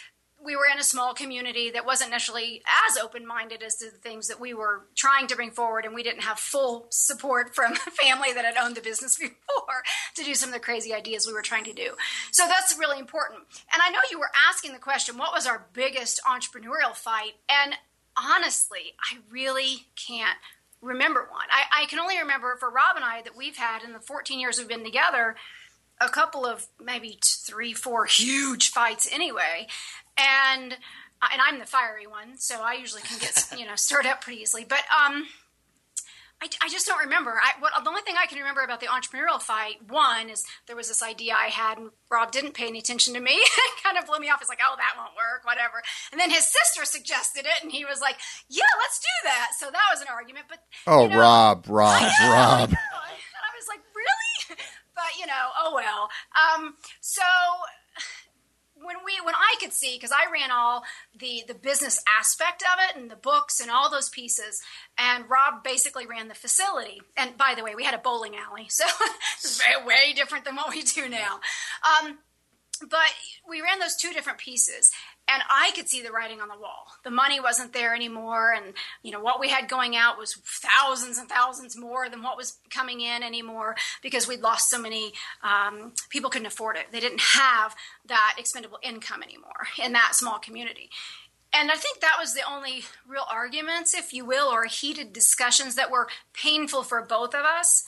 we 0.44 0.54
were 0.54 0.66
in 0.70 0.78
a 0.78 0.84
small 0.84 1.14
community 1.14 1.70
that 1.70 1.86
wasn't 1.86 2.10
necessarily 2.10 2.62
as 2.88 2.96
open-minded 2.98 3.62
as 3.62 3.76
to 3.76 3.86
the 3.86 3.96
things 3.96 4.28
that 4.28 4.38
we 4.38 4.52
were 4.52 4.82
trying 4.94 5.26
to 5.26 5.36
bring 5.36 5.50
forward 5.50 5.84
and 5.84 5.94
we 5.94 6.02
didn't 6.02 6.22
have 6.22 6.38
full 6.38 6.86
support 6.90 7.54
from 7.54 7.72
the 7.72 7.90
family 8.02 8.32
that 8.32 8.44
had 8.44 8.56
owned 8.56 8.76
the 8.76 8.82
business 8.82 9.16
before 9.18 9.82
to 10.14 10.22
do 10.22 10.34
some 10.34 10.50
of 10.50 10.54
the 10.54 10.60
crazy 10.60 10.92
ideas 10.92 11.26
we 11.26 11.32
were 11.32 11.42
trying 11.42 11.64
to 11.64 11.72
do. 11.72 11.92
So 12.30 12.46
that's 12.46 12.78
really 12.78 12.98
important. 12.98 13.40
And 13.72 13.82
i 13.82 13.90
know 13.90 13.98
you 14.10 14.18
were 14.18 14.30
asking 14.48 14.72
the 14.72 14.78
question 14.78 15.16
what 15.16 15.32
was 15.32 15.46
our 15.46 15.66
biggest 15.72 16.20
entrepreneurial 16.24 16.94
fight? 16.94 17.32
And 17.48 17.74
honestly 18.16 18.94
i 19.00 19.18
really 19.30 19.86
can't 19.94 20.38
remember 20.82 21.26
one. 21.30 21.46
I, 21.50 21.82
I 21.82 21.86
can 21.86 21.98
only 21.98 22.18
remember 22.18 22.56
for 22.56 22.70
rob 22.70 22.96
and 22.96 23.04
i 23.04 23.22
that 23.22 23.36
we've 23.36 23.56
had 23.56 23.82
in 23.82 23.92
the 23.92 24.00
14 24.00 24.38
years 24.38 24.58
we've 24.58 24.68
been 24.68 24.84
together 24.84 25.36
a 26.00 26.08
couple 26.08 26.44
of 26.44 26.66
maybe 26.82 27.18
three, 27.24 27.72
four 27.72 28.04
huge 28.06 28.70
fights 28.70 29.08
anyway, 29.12 29.66
and 30.18 30.76
and 31.32 31.40
I'm 31.44 31.58
the 31.58 31.66
fiery 31.66 32.06
one, 32.06 32.36
so 32.36 32.60
I 32.60 32.74
usually 32.74 33.02
can 33.02 33.18
get 33.18 33.52
you 33.58 33.66
know 33.66 33.76
stirred 33.76 34.06
up 34.06 34.20
pretty 34.20 34.42
easily. 34.42 34.64
But 34.64 34.82
um, 35.04 35.26
I, 36.40 36.48
I 36.62 36.68
just 36.68 36.86
don't 36.86 37.00
remember. 37.00 37.30
I, 37.32 37.58
what, 37.60 37.72
the 37.82 37.88
only 37.88 38.02
thing 38.02 38.16
I 38.20 38.26
can 38.26 38.38
remember 38.38 38.60
about 38.60 38.80
the 38.80 38.86
entrepreneurial 38.86 39.40
fight, 39.40 39.76
one, 39.88 40.28
is 40.28 40.44
there 40.66 40.76
was 40.76 40.88
this 40.88 41.02
idea 41.02 41.32
I 41.32 41.46
had, 41.46 41.78
and 41.78 41.90
Rob 42.10 42.30
didn't 42.30 42.52
pay 42.52 42.68
any 42.68 42.78
attention 42.78 43.14
to 43.14 43.20
me. 43.20 43.32
it 43.36 43.82
kind 43.82 43.96
of 43.96 44.06
blew 44.06 44.18
me 44.18 44.28
off. 44.28 44.40
It's 44.42 44.50
like, 44.50 44.60
oh, 44.62 44.74
that 44.76 44.94
won't 44.98 45.16
work, 45.16 45.46
whatever. 45.46 45.82
And 46.12 46.20
then 46.20 46.30
his 46.30 46.44
sister 46.44 46.84
suggested 46.84 47.46
it, 47.46 47.62
and 47.62 47.72
he 47.72 47.86
was 47.86 48.02
like, 48.02 48.16
yeah, 48.50 48.68
let's 48.78 48.98
do 48.98 49.16
that. 49.24 49.52
So 49.56 49.66
that 49.66 49.88
was 49.90 50.02
an 50.02 50.08
argument. 50.12 50.44
But 50.48 50.58
oh, 50.86 51.04
you 51.04 51.08
know, 51.08 51.18
Rob, 51.18 51.64
Rob, 51.68 52.02
Rob. 52.02 52.12
I 52.20 52.66
know. 52.68 52.68
And 52.68 53.42
I 53.42 53.52
was 53.56 53.68
like, 53.68 53.80
really? 53.94 54.60
But 55.06 55.20
you 55.20 55.26
know, 55.26 55.48
oh 55.58 55.72
well. 55.74 56.08
Um, 56.34 56.74
so 57.00 57.22
when 58.74 58.96
we 59.04 59.18
when 59.24 59.34
I 59.34 59.54
could 59.60 59.72
see 59.72 59.96
because 59.96 60.10
I 60.10 60.30
ran 60.32 60.50
all 60.50 60.82
the 61.18 61.44
the 61.46 61.54
business 61.54 62.02
aspect 62.18 62.62
of 62.62 62.78
it 62.88 63.00
and 63.00 63.10
the 63.10 63.16
books 63.16 63.60
and 63.60 63.70
all 63.70 63.88
those 63.88 64.08
pieces, 64.08 64.60
and 64.98 65.24
Rob 65.30 65.62
basically 65.62 66.06
ran 66.06 66.28
the 66.28 66.34
facility. 66.34 67.00
And 67.16 67.36
by 67.36 67.54
the 67.56 67.62
way, 67.62 67.74
we 67.76 67.84
had 67.84 67.94
a 67.94 67.98
bowling 67.98 68.34
alley, 68.36 68.66
so 68.68 68.84
it's 69.36 69.60
way 69.60 69.84
way 69.86 70.12
different 70.12 70.44
than 70.44 70.56
what 70.56 70.70
we 70.70 70.82
do 70.82 71.08
now. 71.08 71.40
Um, 72.02 72.18
but 72.80 73.12
we 73.48 73.62
ran 73.62 73.78
those 73.78 73.96
two 73.96 74.12
different 74.12 74.38
pieces 74.38 74.90
and 75.28 75.42
i 75.50 75.70
could 75.74 75.88
see 75.88 76.02
the 76.02 76.10
writing 76.10 76.40
on 76.40 76.48
the 76.48 76.58
wall. 76.58 76.86
The 77.04 77.10
money 77.10 77.40
wasn't 77.40 77.72
there 77.72 77.94
anymore 77.94 78.52
and 78.52 78.74
you 79.02 79.12
know 79.12 79.20
what 79.20 79.40
we 79.40 79.48
had 79.48 79.68
going 79.68 79.96
out 79.96 80.18
was 80.18 80.34
thousands 80.34 81.18
and 81.18 81.28
thousands 81.28 81.76
more 81.76 82.08
than 82.08 82.22
what 82.22 82.36
was 82.36 82.58
coming 82.70 83.00
in 83.00 83.22
anymore 83.22 83.76
because 84.02 84.28
we'd 84.28 84.40
lost 84.40 84.70
so 84.70 84.80
many 84.80 85.12
um, 85.42 85.92
people 86.10 86.30
couldn't 86.30 86.46
afford 86.46 86.76
it. 86.76 86.86
They 86.92 87.00
didn't 87.00 87.20
have 87.20 87.74
that 88.06 88.36
expendable 88.38 88.78
income 88.82 89.22
anymore 89.22 89.68
in 89.82 89.92
that 89.92 90.14
small 90.14 90.38
community. 90.38 90.90
And 91.52 91.70
I 91.70 91.76
think 91.76 92.00
that 92.00 92.16
was 92.18 92.34
the 92.34 92.42
only 92.48 92.84
real 93.06 93.24
arguments, 93.30 93.94
if 93.94 94.12
you 94.12 94.24
will, 94.24 94.48
or 94.48 94.64
heated 94.64 95.12
discussions 95.12 95.74
that 95.76 95.90
were 95.90 96.08
painful 96.34 96.82
for 96.82 97.00
both 97.02 97.34
of 97.34 97.44
us 97.44 97.84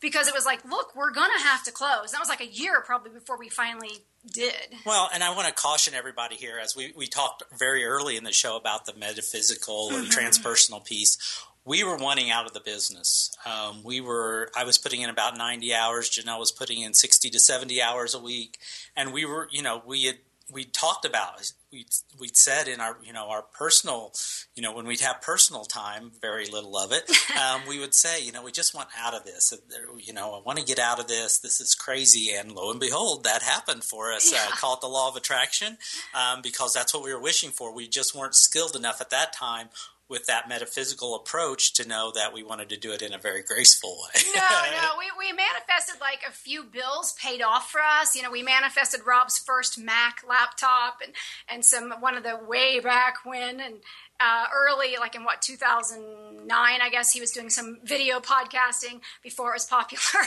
because 0.00 0.26
it 0.26 0.34
was 0.34 0.44
like, 0.44 0.64
look, 0.64 0.96
we're 0.96 1.12
going 1.12 1.30
to 1.38 1.44
have 1.44 1.62
to 1.64 1.72
close. 1.72 2.10
That 2.10 2.20
was 2.20 2.28
like 2.28 2.40
a 2.40 2.46
year 2.46 2.82
probably 2.84 3.12
before 3.12 3.38
we 3.38 3.48
finally 3.48 4.04
did. 4.30 4.52
Well, 4.84 5.08
and 5.12 5.22
I 5.22 5.34
want 5.34 5.48
to 5.48 5.54
caution 5.54 5.94
everybody 5.94 6.36
here, 6.36 6.58
as 6.62 6.76
we, 6.76 6.92
we 6.96 7.06
talked 7.06 7.42
very 7.58 7.84
early 7.84 8.16
in 8.16 8.24
the 8.24 8.32
show 8.32 8.56
about 8.56 8.86
the 8.86 8.94
metaphysical 8.94 9.90
and 9.94 10.06
Mm-hmm. 10.08 10.18
transpersonal 10.18 10.84
piece. 10.84 11.18
We 11.64 11.84
were 11.84 11.96
wanting 11.96 12.28
out 12.30 12.44
of 12.46 12.52
the 12.54 12.60
business. 12.60 13.30
Um, 13.46 13.82
we 13.84 14.00
were. 14.00 14.50
I 14.56 14.64
was 14.64 14.78
putting 14.78 15.00
in 15.00 15.08
about 15.10 15.36
ninety 15.38 15.72
hours. 15.72 16.10
Janelle 16.10 16.40
was 16.40 16.50
putting 16.50 16.80
in 16.80 16.92
sixty 16.92 17.30
to 17.30 17.38
seventy 17.38 17.80
hours 17.80 18.14
a 18.14 18.18
week, 18.18 18.58
and 18.96 19.12
we 19.12 19.24
were. 19.24 19.48
You 19.52 19.62
know, 19.62 19.80
we 19.86 20.04
had 20.06 20.18
we 20.50 20.64
talked 20.64 21.04
about 21.04 21.52
we 21.72 21.86
we'd 22.20 22.36
said 22.36 22.68
in 22.68 22.80
our 22.80 22.98
you 23.02 23.12
know 23.12 23.28
our 23.28 23.42
personal 23.42 24.12
you 24.54 24.62
know 24.62 24.72
when 24.72 24.86
we'd 24.86 25.00
have 25.00 25.22
personal 25.22 25.64
time 25.64 26.12
very 26.20 26.46
little 26.46 26.76
of 26.76 26.92
it 26.92 27.10
um, 27.42 27.62
we 27.66 27.78
would 27.80 27.94
say 27.94 28.22
you 28.22 28.30
know 28.30 28.42
we 28.42 28.52
just 28.52 28.74
want 28.74 28.88
out 28.98 29.14
of 29.14 29.24
this. 29.24 29.52
You 29.98 30.12
know 30.12 30.34
I 30.34 30.42
want 30.42 30.58
to 30.58 30.64
get 30.64 30.78
out 30.78 31.00
of 31.00 31.08
this. 31.08 31.38
This 31.38 31.60
is 31.60 31.74
crazy. 31.74 32.32
And 32.34 32.52
lo 32.52 32.70
and 32.70 32.80
behold 32.80 33.24
that 33.24 33.42
happened 33.42 33.84
for 33.84 34.12
us. 34.12 34.30
Yeah. 34.32 34.46
uh, 34.48 34.56
call 34.56 34.74
it 34.74 34.80
the 34.80 34.88
law 34.88 35.08
of 35.08 35.16
attraction 35.16 35.78
um, 36.14 36.42
because 36.42 36.72
that's 36.74 36.92
what 36.92 37.02
we 37.02 37.12
were 37.12 37.20
wishing 37.20 37.50
for. 37.50 37.74
We 37.74 37.88
just 37.88 38.14
weren't 38.14 38.34
skilled 38.34 38.76
enough 38.76 39.00
at 39.00 39.10
that 39.10 39.32
time 39.32 39.70
with 40.12 40.26
that 40.26 40.46
metaphysical 40.46 41.14
approach 41.14 41.72
to 41.72 41.88
know 41.88 42.12
that 42.14 42.34
we 42.34 42.42
wanted 42.42 42.68
to 42.68 42.76
do 42.76 42.92
it 42.92 43.00
in 43.00 43.14
a 43.14 43.18
very 43.18 43.42
graceful 43.42 43.96
way 44.04 44.22
no, 44.36 44.42
no, 44.42 44.90
we, 44.98 45.06
we 45.18 45.32
manifested 45.32 46.00
like 46.00 46.20
a 46.28 46.30
few 46.30 46.62
bills 46.62 47.14
paid 47.18 47.40
off 47.40 47.70
for 47.70 47.80
us. 47.80 48.14
You 48.14 48.22
know, 48.22 48.30
we 48.30 48.42
manifested 48.42 49.00
Rob's 49.06 49.38
first 49.38 49.78
Mac 49.78 50.22
laptop 50.28 50.98
and, 51.02 51.14
and 51.48 51.64
some, 51.64 51.90
one 52.00 52.16
of 52.16 52.22
the 52.22 52.38
way 52.46 52.78
back 52.78 53.24
when 53.24 53.58
and 53.58 53.76
uh, 54.20 54.46
early, 54.54 54.96
like 55.00 55.14
in 55.14 55.24
what, 55.24 55.42
2009, 55.42 56.46
I 56.48 56.90
guess 56.90 57.12
he 57.12 57.20
was 57.20 57.32
doing 57.32 57.50
some 57.50 57.78
video 57.82 58.20
podcasting 58.20 59.00
before 59.22 59.50
it 59.50 59.54
was 59.54 59.64
popular. 59.64 60.02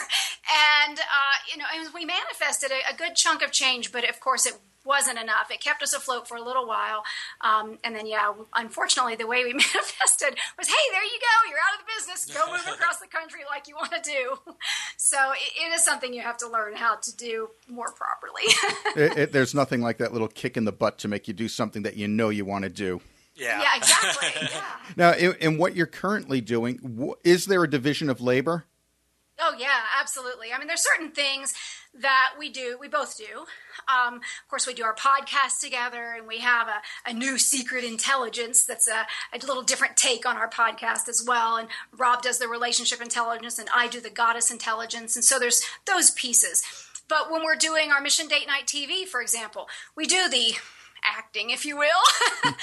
and, 0.87 0.97
uh, 0.97 1.35
you 1.51 1.57
know, 1.57 1.65
and 1.73 1.93
we 1.93 2.05
manifested 2.05 2.71
a, 2.71 2.93
a 2.93 2.97
good 2.97 3.15
chunk 3.15 3.41
of 3.41 3.51
change, 3.51 3.91
but 3.91 4.07
of 4.09 4.19
course 4.19 4.45
it 4.45 4.55
wasn't 4.85 5.19
enough. 5.19 5.49
It 5.51 5.59
kept 5.61 5.81
us 5.83 5.93
afloat 5.93 6.27
for 6.27 6.37
a 6.37 6.43
little 6.43 6.67
while. 6.67 7.03
Um, 7.41 7.77
and 7.83 7.95
then, 7.95 8.05
yeah, 8.07 8.31
unfortunately, 8.53 9.15
the 9.15 9.27
way 9.27 9.43
we 9.43 9.53
manifested 9.53 10.37
was, 10.57 10.67
hey, 10.67 10.85
there 10.91 11.03
you 11.03 11.19
go. 11.19 11.49
You're 11.49 11.59
out 11.59 11.79
of 11.79 11.85
the 11.85 11.91
business. 11.97 12.25
Go 12.33 12.51
move 12.51 12.67
across 12.73 12.99
the 12.99 13.07
country 13.07 13.41
like 13.49 13.67
you 13.67 13.75
want 13.75 13.91
to 13.91 14.01
do. 14.01 14.53
So 14.97 15.17
it, 15.33 15.69
it 15.69 15.73
is 15.75 15.83
something 15.85 16.13
you 16.13 16.21
have 16.21 16.37
to 16.37 16.49
learn 16.49 16.75
how 16.75 16.95
to 16.95 17.15
do 17.15 17.49
more 17.67 17.91
properly. 17.91 18.43
It, 18.95 19.17
it, 19.17 19.31
there's 19.33 19.53
nothing 19.53 19.81
like 19.81 19.97
that 19.99 20.13
little 20.13 20.27
kick 20.27 20.57
in 20.57 20.65
the 20.65 20.71
butt 20.71 20.97
to 20.99 21.07
make 21.07 21.27
you 21.27 21.33
do 21.33 21.47
something 21.47 21.83
that 21.83 21.95
you 21.95 22.07
know 22.07 22.29
you 22.29 22.43
want 22.45 22.63
to 22.63 22.69
do. 22.69 23.01
yeah 23.35 23.61
yeah, 23.61 23.75
exactly. 23.77 24.47
Yeah. 24.51 24.63
Now, 24.95 25.11
in, 25.13 25.35
in 25.41 25.57
what 25.57 25.75
you're 25.75 25.85
currently 25.85 26.41
doing, 26.41 26.79
wh- 26.99 27.19
is 27.27 27.45
there 27.45 27.63
a 27.63 27.69
division 27.69 28.09
of 28.09 28.19
labor? 28.21 28.65
Oh 29.39 29.53
yeah, 29.59 29.67
absolutely. 29.99 30.53
I 30.53 30.57
mean, 30.57 30.67
there's 30.67 30.83
certain 30.95 31.11
things 31.11 31.53
that 32.01 32.33
we 32.37 32.49
do, 32.49 32.77
we 32.79 32.87
both 32.87 33.17
do. 33.17 33.45
Um, 33.87 34.15
of 34.15 34.49
course, 34.49 34.67
we 34.67 34.73
do 34.73 34.83
our 34.83 34.95
podcast 34.95 35.59
together, 35.61 36.13
and 36.17 36.27
we 36.27 36.39
have 36.39 36.67
a, 36.67 37.09
a 37.09 37.13
new 37.13 37.37
secret 37.37 37.83
intelligence 37.83 38.65
that's 38.65 38.87
a, 38.87 39.05
a 39.33 39.39
little 39.45 39.63
different 39.63 39.97
take 39.97 40.25
on 40.25 40.37
our 40.37 40.49
podcast 40.49 41.07
as 41.07 41.23
well. 41.25 41.57
And 41.57 41.69
Rob 41.95 42.21
does 42.21 42.39
the 42.39 42.47
relationship 42.47 43.01
intelligence, 43.01 43.59
and 43.59 43.69
I 43.73 43.87
do 43.87 44.01
the 44.01 44.09
goddess 44.09 44.51
intelligence. 44.51 45.15
And 45.15 45.23
so 45.23 45.39
there's 45.39 45.63
those 45.85 46.11
pieces. 46.11 46.63
But 47.07 47.31
when 47.31 47.43
we're 47.43 47.55
doing 47.55 47.91
our 47.91 48.01
Mission 48.01 48.27
Date 48.27 48.47
Night 48.47 48.65
TV, 48.65 49.05
for 49.05 49.21
example, 49.21 49.67
we 49.95 50.05
do 50.05 50.27
the 50.29 50.55
acting, 51.17 51.49
if 51.49 51.65
you 51.65 51.77
will, 51.77 51.87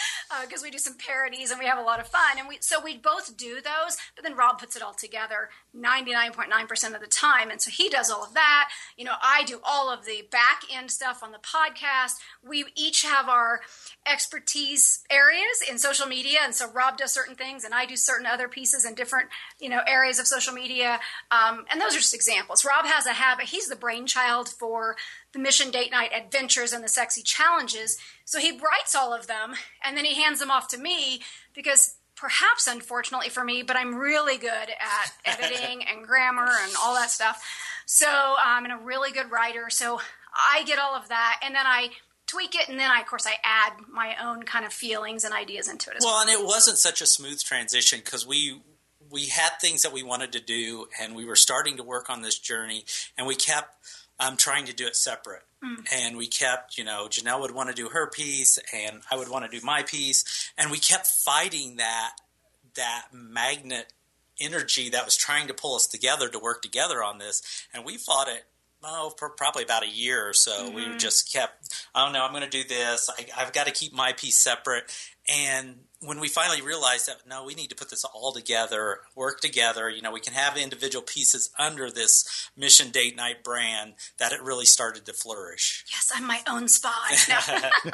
because 0.44 0.62
we 0.62 0.70
do 0.70 0.78
some 0.78 0.96
parodies 0.96 1.50
and 1.50 1.58
we 1.58 1.66
have 1.66 1.78
a 1.78 1.82
lot 1.82 2.00
of 2.00 2.08
fun. 2.08 2.38
And 2.38 2.48
we 2.48 2.58
so 2.60 2.82
we 2.82 2.96
both 2.96 3.36
do 3.36 3.54
those, 3.54 3.96
but 4.14 4.24
then 4.24 4.36
Rob 4.36 4.58
puts 4.58 4.76
it 4.76 4.82
all 4.82 4.94
together 4.94 5.50
99.9% 5.76 6.94
of 6.94 7.00
the 7.00 7.06
time. 7.06 7.50
And 7.50 7.60
so 7.60 7.70
he 7.70 7.88
does 7.88 8.10
all 8.10 8.24
of 8.24 8.34
that. 8.34 8.70
You 8.96 9.04
know, 9.04 9.14
I 9.22 9.44
do 9.44 9.60
all 9.64 9.90
of 9.90 10.04
the 10.04 10.26
back 10.30 10.62
end 10.72 10.90
stuff 10.90 11.22
on 11.22 11.32
the 11.32 11.38
podcast. 11.38 12.14
We 12.46 12.64
each 12.74 13.02
have 13.02 13.28
our 13.28 13.60
expertise 14.06 15.04
areas 15.10 15.62
in 15.68 15.78
social 15.78 16.06
media. 16.06 16.38
And 16.44 16.54
so 16.54 16.70
Rob 16.70 16.98
does 16.98 17.12
certain 17.12 17.34
things 17.34 17.64
and 17.64 17.74
I 17.74 17.86
do 17.86 17.96
certain 17.96 18.26
other 18.26 18.48
pieces 18.48 18.84
in 18.84 18.94
different, 18.94 19.28
you 19.60 19.68
know, 19.68 19.80
areas 19.86 20.18
of 20.18 20.26
social 20.26 20.52
media. 20.52 21.00
Um, 21.30 21.64
and 21.70 21.80
those 21.80 21.94
are 21.94 22.00
just 22.00 22.14
examples. 22.14 22.64
Rob 22.64 22.86
has 22.86 23.06
a 23.06 23.12
habit. 23.12 23.46
He's 23.46 23.68
the 23.68 23.76
brainchild 23.76 24.48
for 24.48 24.96
the 25.32 25.38
Mission 25.38 25.70
Date 25.70 25.90
Night 25.90 26.10
Adventures 26.14 26.72
and 26.72 26.84
the 26.84 26.88
Sexy 26.88 27.22
Challenges. 27.22 27.98
So 28.24 28.38
he 28.38 28.52
writes 28.52 28.94
all 28.94 29.12
of 29.12 29.26
them 29.26 29.54
and 29.84 29.96
then 29.96 30.04
he 30.04 30.20
hands 30.20 30.40
them 30.40 30.50
off 30.50 30.68
to 30.68 30.78
me 30.78 31.20
because 31.54 31.96
perhaps 32.16 32.66
unfortunately 32.66 33.28
for 33.28 33.44
me, 33.44 33.62
but 33.62 33.76
I'm 33.76 33.94
really 33.94 34.36
good 34.36 34.50
at 34.50 35.12
editing 35.24 35.84
and 35.84 36.06
grammar 36.06 36.48
and 36.62 36.72
all 36.82 36.94
that 36.94 37.10
stuff. 37.10 37.42
So 37.86 38.08
um, 38.08 38.36
I'm 38.64 38.70
a 38.70 38.82
really 38.82 39.10
good 39.10 39.30
writer. 39.30 39.70
So 39.70 40.00
I 40.34 40.62
get 40.64 40.78
all 40.78 40.94
of 40.94 41.08
that 41.08 41.40
and 41.42 41.54
then 41.54 41.66
I 41.66 41.88
tweak 42.26 42.54
it 42.54 42.68
and 42.68 42.78
then 42.78 42.90
I, 42.90 43.00
of 43.00 43.06
course 43.06 43.26
I 43.26 43.34
add 43.44 43.72
my 43.90 44.16
own 44.22 44.44
kind 44.44 44.64
of 44.64 44.72
feelings 44.72 45.24
and 45.24 45.34
ideas 45.34 45.68
into 45.68 45.90
it 45.90 45.96
as 45.96 46.04
well. 46.04 46.14
Well, 46.14 46.22
and 46.22 46.30
it 46.30 46.44
wasn't 46.44 46.78
such 46.78 47.00
a 47.00 47.06
smooth 47.06 47.42
transition 47.42 48.00
because 48.04 48.26
we 48.26 48.60
we 49.10 49.26
had 49.26 49.50
things 49.60 49.82
that 49.82 49.92
we 49.92 50.02
wanted 50.02 50.32
to 50.32 50.40
do, 50.40 50.86
and 50.98 51.14
we 51.14 51.26
were 51.26 51.36
starting 51.36 51.76
to 51.76 51.82
work 51.82 52.08
on 52.08 52.22
this 52.22 52.38
journey, 52.38 52.86
and 53.18 53.26
we 53.26 53.34
kept 53.34 53.76
um, 54.22 54.36
trying 54.36 54.66
to 54.66 54.72
do 54.72 54.86
it 54.86 54.96
separate. 54.96 55.42
And 55.92 56.16
we 56.16 56.26
kept, 56.26 56.76
you 56.76 56.84
know, 56.84 57.06
Janelle 57.08 57.40
would 57.40 57.54
want 57.54 57.68
to 57.68 57.74
do 57.74 57.88
her 57.88 58.08
piece, 58.08 58.58
and 58.74 59.00
I 59.10 59.16
would 59.16 59.28
want 59.28 59.44
to 59.48 59.60
do 59.60 59.64
my 59.64 59.82
piece, 59.82 60.50
and 60.58 60.70
we 60.70 60.78
kept 60.78 61.06
fighting 61.06 61.76
that 61.76 62.12
that 62.74 63.08
magnet 63.12 63.92
energy 64.40 64.88
that 64.90 65.04
was 65.04 65.16
trying 65.16 65.46
to 65.46 65.54
pull 65.54 65.76
us 65.76 65.86
together 65.86 66.28
to 66.28 66.38
work 66.38 66.62
together 66.62 67.02
on 67.02 67.18
this, 67.18 67.42
and 67.72 67.84
we 67.84 67.96
fought 67.96 68.28
it. 68.28 68.44
Oh, 68.84 69.14
for 69.16 69.28
probably 69.28 69.62
about 69.62 69.84
a 69.84 69.88
year 69.88 70.28
or 70.28 70.32
so. 70.32 70.68
We 70.74 70.96
just 70.98 71.32
kept, 71.32 71.86
oh 71.94 72.10
no, 72.12 72.24
I'm 72.24 72.32
going 72.32 72.42
to 72.42 72.50
do 72.50 72.64
this. 72.64 73.08
I, 73.16 73.26
I've 73.40 73.52
got 73.52 73.66
to 73.66 73.72
keep 73.72 73.92
my 73.92 74.12
piece 74.12 74.40
separate. 74.40 74.84
And 75.28 75.84
when 76.04 76.20
we 76.20 76.28
finally 76.28 76.60
realized 76.60 77.06
that, 77.06 77.26
no, 77.28 77.44
we 77.44 77.54
need 77.54 77.68
to 77.70 77.76
put 77.76 77.90
this 77.90 78.04
all 78.04 78.32
together, 78.32 79.00
work 79.14 79.40
together, 79.40 79.88
you 79.88 80.02
know, 80.02 80.10
we 80.12 80.20
can 80.20 80.34
have 80.34 80.56
individual 80.56 81.02
pieces 81.02 81.50
under 81.58 81.90
this 81.90 82.50
Mission 82.56 82.90
Date 82.90 83.16
Night 83.16 83.44
brand, 83.44 83.94
that 84.18 84.32
it 84.32 84.42
really 84.42 84.64
started 84.64 85.06
to 85.06 85.12
flourish. 85.12 85.84
Yes, 85.88 86.10
I'm 86.14 86.26
my 86.26 86.40
own 86.48 86.68
spy. 86.68 86.90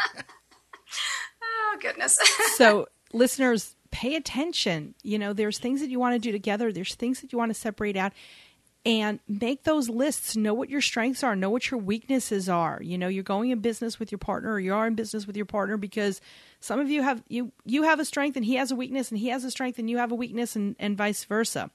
Oh, 1.71 1.77
goodness. 1.83 2.19
so 2.57 2.89
listeners 3.13 3.75
pay 3.91 4.17
attention 4.17 4.95
you 5.03 5.19
know 5.19 5.33
there's 5.33 5.59
things 5.59 5.81
that 5.81 5.91
you 5.91 5.99
want 5.99 6.15
to 6.15 6.19
do 6.19 6.33
together 6.33 6.73
there's 6.73 6.95
things 6.95 7.21
that 7.21 7.33
you 7.33 7.39
want 7.39 7.51
to 7.51 7.55
separate 7.55 7.97
out 7.97 8.13
and 8.87 9.19
make 9.29 9.65
those 9.65 9.89
lists 9.89 10.37
know 10.37 10.55
what 10.55 10.71
your 10.71 10.81
strengths 10.81 11.23
are 11.23 11.37
know 11.37 11.51
what 11.51 11.71
your 11.71 11.81
weaknesses 11.81 12.49
are 12.49 12.81
you 12.83 12.97
know 12.97 13.09
you're 13.09 13.23
going 13.23 13.51
in 13.51 13.61
business 13.61 13.99
with 13.99 14.11
your 14.11 14.19
partner 14.19 14.53
or 14.53 14.61
you 14.61 14.75
are 14.75 14.87
in 14.87 14.95
business 14.95 15.27
with 15.27 15.37
your 15.37 15.47
partner 15.47 15.77
because 15.77 16.21
some 16.61 16.81
of 16.81 16.91
you 16.91 17.03
have 17.03 17.23
you 17.29 17.53
you 17.65 17.85
have 17.85 18.01
a 18.01 18.05
strength 18.05 18.37
and 18.37 18.45
he 18.45 18.57
has 18.57 18.71
a 18.71 18.77
weakness 18.77 19.11
and 19.11 19.19
he 19.19 19.29
has 19.29 19.45
a 19.45 19.51
strength 19.51 19.79
and 19.79 19.89
you 19.89 19.99
have 19.99 20.13
a 20.13 20.15
weakness 20.15 20.57
and, 20.57 20.77
and 20.79 20.97
vice 20.97 21.25
versa 21.25 21.71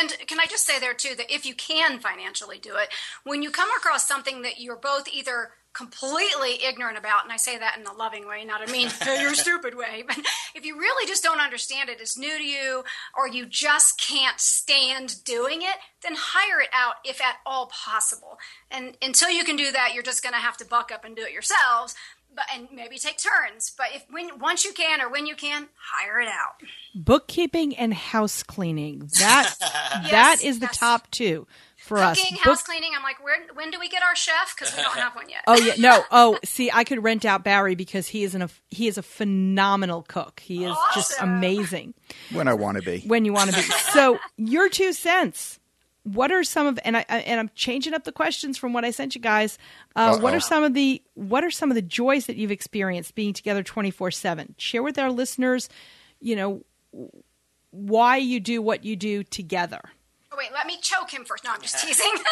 And 0.00 0.16
can 0.26 0.40
I 0.40 0.46
just 0.46 0.66
say 0.66 0.78
there 0.78 0.94
too 0.94 1.14
that 1.16 1.32
if 1.32 1.44
you 1.44 1.54
can 1.54 1.98
financially 2.00 2.58
do 2.58 2.76
it, 2.76 2.88
when 3.24 3.42
you 3.42 3.50
come 3.50 3.68
across 3.76 4.06
something 4.08 4.42
that 4.42 4.60
you're 4.60 4.76
both 4.76 5.08
either 5.08 5.50
completely 5.74 6.64
ignorant 6.64 6.96
about, 6.96 7.24
and 7.24 7.32
I 7.32 7.36
say 7.36 7.58
that 7.58 7.76
in 7.78 7.84
a 7.84 7.92
loving 7.92 8.28
way, 8.28 8.44
not 8.44 8.66
a 8.66 8.70
mean, 8.70 8.88
you're 9.20 9.34
stupid 9.34 9.74
way, 9.76 10.04
but 10.06 10.16
if 10.54 10.64
you 10.64 10.78
really 10.78 11.06
just 11.06 11.22
don't 11.22 11.40
understand 11.40 11.90
it, 11.90 12.00
it's 12.00 12.16
new 12.16 12.38
to 12.38 12.44
you, 12.44 12.84
or 13.16 13.28
you 13.28 13.44
just 13.44 14.00
can't 14.00 14.40
stand 14.40 15.22
doing 15.24 15.62
it, 15.62 15.76
then 16.02 16.14
hire 16.16 16.60
it 16.60 16.68
out 16.72 16.94
if 17.04 17.20
at 17.20 17.36
all 17.44 17.66
possible. 17.66 18.38
And 18.70 18.96
until 19.02 19.30
you 19.30 19.44
can 19.44 19.56
do 19.56 19.72
that, 19.72 19.90
you're 19.94 20.04
just 20.04 20.22
going 20.22 20.34
to 20.34 20.38
have 20.38 20.56
to 20.58 20.64
buck 20.64 20.92
up 20.92 21.04
and 21.04 21.16
do 21.16 21.22
it 21.22 21.32
yourselves. 21.32 21.94
But, 22.34 22.44
and 22.54 22.68
maybe 22.72 22.98
take 22.98 23.16
turns. 23.18 23.72
But 23.76 23.86
if 23.94 24.04
when 24.10 24.38
once 24.38 24.64
you 24.64 24.72
can 24.72 25.00
or 25.00 25.08
when 25.08 25.26
you 25.26 25.36
can, 25.36 25.68
hire 25.76 26.20
it 26.20 26.28
out. 26.28 26.54
Bookkeeping 26.94 27.76
and 27.76 27.92
house 27.94 28.42
cleaning. 28.42 29.08
That 29.20 29.54
Yes, 29.60 30.10
that 30.10 30.38
is 30.42 30.58
the 30.60 30.66
yes. 30.66 30.78
top 30.78 31.10
two 31.10 31.46
for 31.78 31.98
us. 31.98 32.18
Cooking, 32.18 32.36
Book- 32.36 32.44
house 32.44 32.62
cleaning. 32.62 32.92
I'm 32.96 33.02
like, 33.02 33.22
where, 33.22 33.36
when 33.54 33.70
do 33.70 33.78
we 33.78 33.88
get 33.88 34.02
our 34.02 34.14
chef? 34.16 34.54
Because 34.56 34.76
we 34.76 34.82
don't 34.82 34.96
have 34.96 35.14
one 35.14 35.28
yet. 35.28 35.42
Oh 35.46 35.56
yeah, 35.56 35.74
no. 35.78 36.02
Oh, 36.10 36.38
see, 36.44 36.70
I 36.72 36.84
could 36.84 37.02
rent 37.02 37.24
out 37.24 37.44
Barry 37.44 37.74
because 37.74 38.08
he 38.08 38.24
is 38.24 38.34
an 38.34 38.48
he 38.70 38.88
is 38.88 38.98
a 38.98 39.02
phenomenal 39.02 40.02
cook. 40.02 40.40
He 40.40 40.64
is 40.64 40.76
just 40.94 41.14
amazing 41.20 41.94
when 42.32 42.48
I 42.48 42.54
want 42.54 42.78
to 42.78 42.82
be. 42.82 43.00
when 43.06 43.24
you 43.24 43.32
want 43.32 43.50
to 43.50 43.56
be. 43.56 43.62
So, 43.62 44.18
your 44.36 44.68
two 44.68 44.92
cents. 44.92 45.58
What 46.04 46.30
are 46.30 46.44
some 46.44 46.66
of 46.66 46.78
and 46.84 46.96
I 46.96 47.00
and 47.00 47.40
I'm 47.40 47.50
changing 47.54 47.94
up 47.94 48.04
the 48.04 48.12
questions 48.12 48.56
from 48.56 48.72
what 48.72 48.84
I 48.84 48.90
sent 48.90 49.14
you 49.14 49.20
guys. 49.20 49.58
Uh, 49.96 50.18
what 50.18 50.34
are 50.34 50.40
some 50.40 50.62
of 50.62 50.74
the 50.74 51.02
what 51.14 51.42
are 51.42 51.50
some 51.50 51.70
of 51.70 51.74
the 51.74 51.82
joys 51.82 52.26
that 52.26 52.36
you've 52.36 52.50
experienced 52.50 53.14
being 53.14 53.32
together 53.32 53.62
24/7? 53.62 54.54
Share 54.58 54.82
with 54.82 54.98
our 54.98 55.10
listeners, 55.10 55.68
you 56.20 56.36
know, 56.36 56.62
why 57.70 58.18
you 58.18 58.38
do 58.38 58.62
what 58.62 58.84
you 58.84 58.96
do 58.96 59.24
together. 59.24 59.80
Oh, 60.34 60.36
wait, 60.36 60.50
let 60.52 60.66
me 60.66 60.78
choke 60.82 61.12
him 61.12 61.24
first. 61.24 61.44
No, 61.44 61.52
I'm 61.52 61.62
just 61.62 61.78
teasing. 61.84 62.12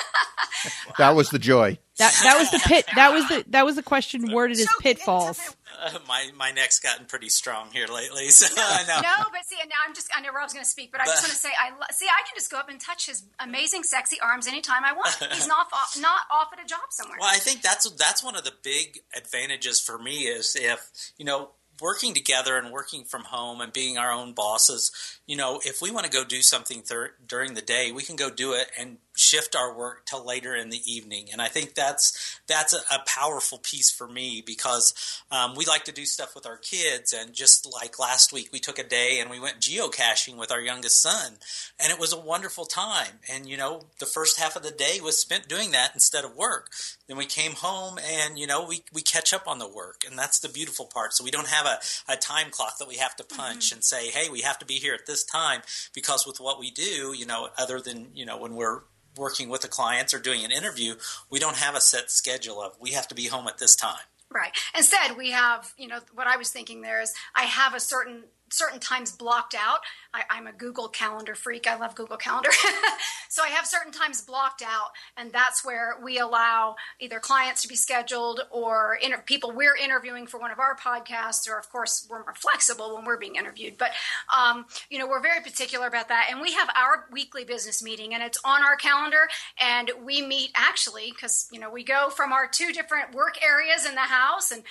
That 0.99 1.17
was 1.17 1.31
the 1.31 1.39
joy. 1.39 1.79
That 1.99 2.15
that 2.23 2.39
was 2.39 2.51
the 2.51 2.61
pit. 2.61 2.87
That 2.95 3.13
was 3.13 3.27
the 3.29 3.45
that 3.49 3.65
was 3.65 3.77
the 3.77 3.83
question 3.83 4.31
worded 4.31 4.59
as 4.61 4.69
pitfalls. 4.81 5.41
Uh, 5.81 5.99
my 6.07 6.31
my 6.37 6.53
neck's 6.53 6.79
gotten 6.79 7.07
pretty 7.07 7.29
strong 7.29 7.71
here 7.73 7.87
lately, 7.89 8.29
so 8.29 8.47
I 8.57 8.85
know. 8.89 9.01
No, 9.01 9.25
but 9.33 9.45
see, 9.45 9.57
and 9.61 9.69
now 9.69 9.77
I'm 9.87 9.95
just, 9.95 10.09
I 10.17 10.21
know 10.21 10.31
Rob's 10.31 10.53
going 10.53 10.65
to 10.65 10.71
speak, 10.71 10.93
but 10.93 11.01
I 11.01 11.07
just 11.07 11.23
want 11.23 11.33
to 11.33 11.39
say, 11.39 11.49
I 11.61 11.71
lo- 11.71 11.87
see, 11.91 12.07
I 12.07 12.23
can 12.27 12.35
just 12.37 12.51
go 12.51 12.59
up 12.59 12.69
and 12.69 12.79
touch 12.81 13.07
his 13.07 13.25
amazing, 13.41 13.83
sexy 13.83 14.21
arms 14.21 14.47
anytime 14.47 14.85
I 14.85 14.93
want. 14.93 15.15
He's 15.33 15.49
not 15.49 15.67
off, 15.73 15.99
not 16.01 16.21
off 16.31 16.49
at 16.53 16.65
a 16.65 16.67
job 16.67 16.81
somewhere. 16.91 17.17
Well, 17.21 17.31
I 17.33 17.39
think 17.39 17.63
that's 17.63 17.91
that's 17.91 18.23
one 18.23 18.37
of 18.37 18.45
the 18.45 18.53
big 18.63 19.01
advantages 19.17 19.81
for 19.81 19.99
me 19.99 20.27
is 20.27 20.55
if 20.55 20.91
you 21.17 21.25
know 21.25 21.51
working 21.83 22.15
together 22.15 22.57
and 22.57 22.73
working 22.73 23.05
from 23.05 23.25
home 23.25 23.61
and 23.61 23.73
being 23.73 23.99
our 23.99 24.13
own 24.13 24.33
bosses. 24.33 24.93
You 25.27 25.37
know, 25.37 25.61
if 25.65 25.83
we 25.83 25.91
want 25.91 26.07
to 26.07 26.13
go 26.13 26.25
do 26.25 26.41
something 26.41 26.83
thir- 26.83 27.15
during 27.27 27.55
the 27.55 27.61
day, 27.61 27.91
we 27.91 28.05
can 28.05 28.17
go 28.17 28.31
do 28.31 28.53
it 28.53 28.71
and 28.79 28.99
shift 29.15 29.55
our 29.55 29.77
work 29.77 30.07
till 30.07 30.25
later 30.25 30.55
in 30.55 30.71
the 30.71 30.81
evening. 30.91 31.29
And 31.33 31.41
I 31.43 31.49
think 31.49 31.75
that's 31.75 32.41
that's 32.47 32.73
a, 32.73 32.79
a 32.95 33.03
powerful 33.07 33.59
piece 33.59 33.91
for 33.91 34.09
me 34.09 34.43
because 34.45 34.95
um, 35.31 35.55
we 35.55 35.65
like 35.65 35.85
to 35.85 35.93
do 35.93 36.05
stuff 36.05 36.35
with 36.35 36.47
our 36.47 36.57
kids. 36.57 37.13
And 37.13 37.35
just 37.35 37.71
like 37.73 37.99
last 37.99 38.33
week, 38.33 38.51
we 38.53 38.59
took 38.59 38.79
a 38.79 38.85
day 38.85 39.19
and 39.21 39.31
we 39.31 39.41
went 39.41 39.61
geocaching 39.61 40.37
with 40.37 40.51
our 40.51 40.61
youngest 40.61 41.01
son, 41.01 41.35
and 41.79 41.93
it 41.93 41.99
was 41.99 42.13
a 42.13 42.21
wonderful 42.21 42.65
time. 42.65 43.21
And 43.31 43.49
you 43.49 43.57
know, 43.57 43.87
the 43.99 44.07
first 44.07 44.39
half 44.39 44.57
of 44.57 44.63
the 44.63 44.71
day 44.71 44.99
was 45.03 45.19
spent 45.19 45.49
doing 45.49 45.73
that 45.73 45.91
instead 45.95 46.25
of 46.25 46.37
work. 46.37 46.71
Then 47.07 47.17
we 47.17 47.27
came 47.27 47.53
home 47.53 47.99
and 47.99 48.39
you 48.39 48.47
know 48.47 48.65
we 48.65 48.83
we 48.93 49.03
catch 49.03 49.33
up 49.33 49.47
on 49.47 49.59
the 49.59 49.69
work, 49.69 50.03
and 50.09 50.19
that's 50.19 50.39
the 50.39 50.49
beautiful 50.49 50.87
part. 50.87 51.13
So 51.15 51.25
we 51.25 51.31
don't 51.31 51.49
have 51.49 51.67
a, 51.67 51.79
a 52.09 52.17
time 52.17 52.51
clock 52.51 52.79
that 52.79 52.89
we 52.89 52.97
have 52.97 53.17
to 53.17 53.25
punch 53.25 53.73
and 53.73 53.85
say, 53.85 54.09
hey, 54.09 54.29
we 54.31 54.41
have 54.41 54.59
to 54.59 54.67
be 54.67 54.75
here 54.75 54.95
at 54.95 55.07
this 55.07 55.25
time 55.25 55.63
because 55.95 56.27
with 56.27 56.41
what 56.41 56.59
we 56.59 56.71
do, 56.71 57.15
you 57.17 57.27
know, 57.27 57.49
other 57.59 57.81
than 57.81 58.09
you 58.15 58.25
know 58.25 58.39
when 58.39 58.55
we're 58.55 58.81
working 59.17 59.49
with 59.49 59.63
the 59.63 59.69
clients 59.69 60.15
or 60.15 60.19
doing 60.19 60.45
an 60.45 60.51
interview, 60.51 60.95
we 61.31 61.39
don't 61.39 61.57
have 61.57 61.75
a 61.75 61.81
set 61.81 62.11
schedule 62.11 62.61
of 62.61 62.73
we 62.81 62.91
have 62.91 63.09
to 63.09 63.15
be 63.15 63.27
home 63.27 63.47
at 63.47 63.59
this 63.59 63.77
time. 63.77 64.05
Right. 64.31 64.53
Instead, 64.75 65.17
we 65.17 65.31
have, 65.33 65.75
you 65.77 65.89
know, 65.89 65.99
what 66.15 66.27
I 66.27 66.37
was 66.37 66.51
thinking 66.51 66.81
there 66.81 67.03
is 67.03 67.13
I 67.35 67.43
have 67.43 67.75
a 67.75 67.81
certain 67.81 68.25
certain 68.53 68.81
times 68.81 69.13
blocked 69.13 69.55
out. 69.55 69.81
I, 70.15 70.23
I'm 70.31 70.47
a 70.47 70.53
Google 70.53 70.89
Calendar 70.89 71.35
freak. 71.35 71.67
I 71.67 71.77
love 71.77 71.95
Google 71.95 72.17
Calendar. 72.17 72.51
so 73.29 73.43
I 73.43 73.49
have 73.49 73.67
certain 73.67 73.93
times 73.93 74.21
blocked 74.21 74.63
out, 74.63 74.91
and 75.17 75.33
that's 75.33 75.65
where 75.65 75.97
we 76.03 76.19
allow 76.19 76.77
either 77.01 77.19
clients 77.19 77.63
to 77.63 77.69
be 77.69 77.77
scheduled 77.77 78.41
or 78.51 78.99
inter- 79.03 79.23
people 79.25 79.53
we're 79.53 79.77
interviewing 79.77 80.27
for 80.27 80.39
one 80.39 80.51
of 80.51 80.59
our 80.59 80.77
podcasts, 80.77 81.49
or 81.49 81.59
of 81.59 81.71
course 81.71 82.07
we're 82.11 82.21
more 82.21 82.35
flexible 82.35 82.95
when 82.95 83.05
we're 83.05 83.19
being 83.19 83.37
interviewed. 83.37 83.79
But 83.79 83.93
um, 84.37 84.67
you 84.91 84.99
know, 84.99 85.07
we're 85.07 85.23
very 85.23 85.41
particular 85.41 85.87
about 85.87 86.09
that, 86.09 86.29
and 86.31 86.41
we 86.41 86.53
have 86.53 86.69
our 86.77 87.07
weekly 87.11 87.45
business 87.45 87.83
meeting, 87.83 88.15
and 88.15 88.23
it's 88.23 88.39
on 88.45 88.63
our 88.63 88.77
calendar, 88.77 89.29
and 89.61 89.91
we 90.05 90.21
meet 90.21 90.51
actually 90.55 91.11
because 91.11 91.49
you 91.51 91.59
know 91.59 91.71
we 91.71 91.85
go 91.85 92.11
from 92.11 92.33
our 92.33 92.47
two 92.47 92.73
different 92.73 93.15
work 93.15 93.43
areas 93.43 93.87
in 93.87 93.95
the 93.95 94.01
house 94.01 94.51
and 94.51 94.63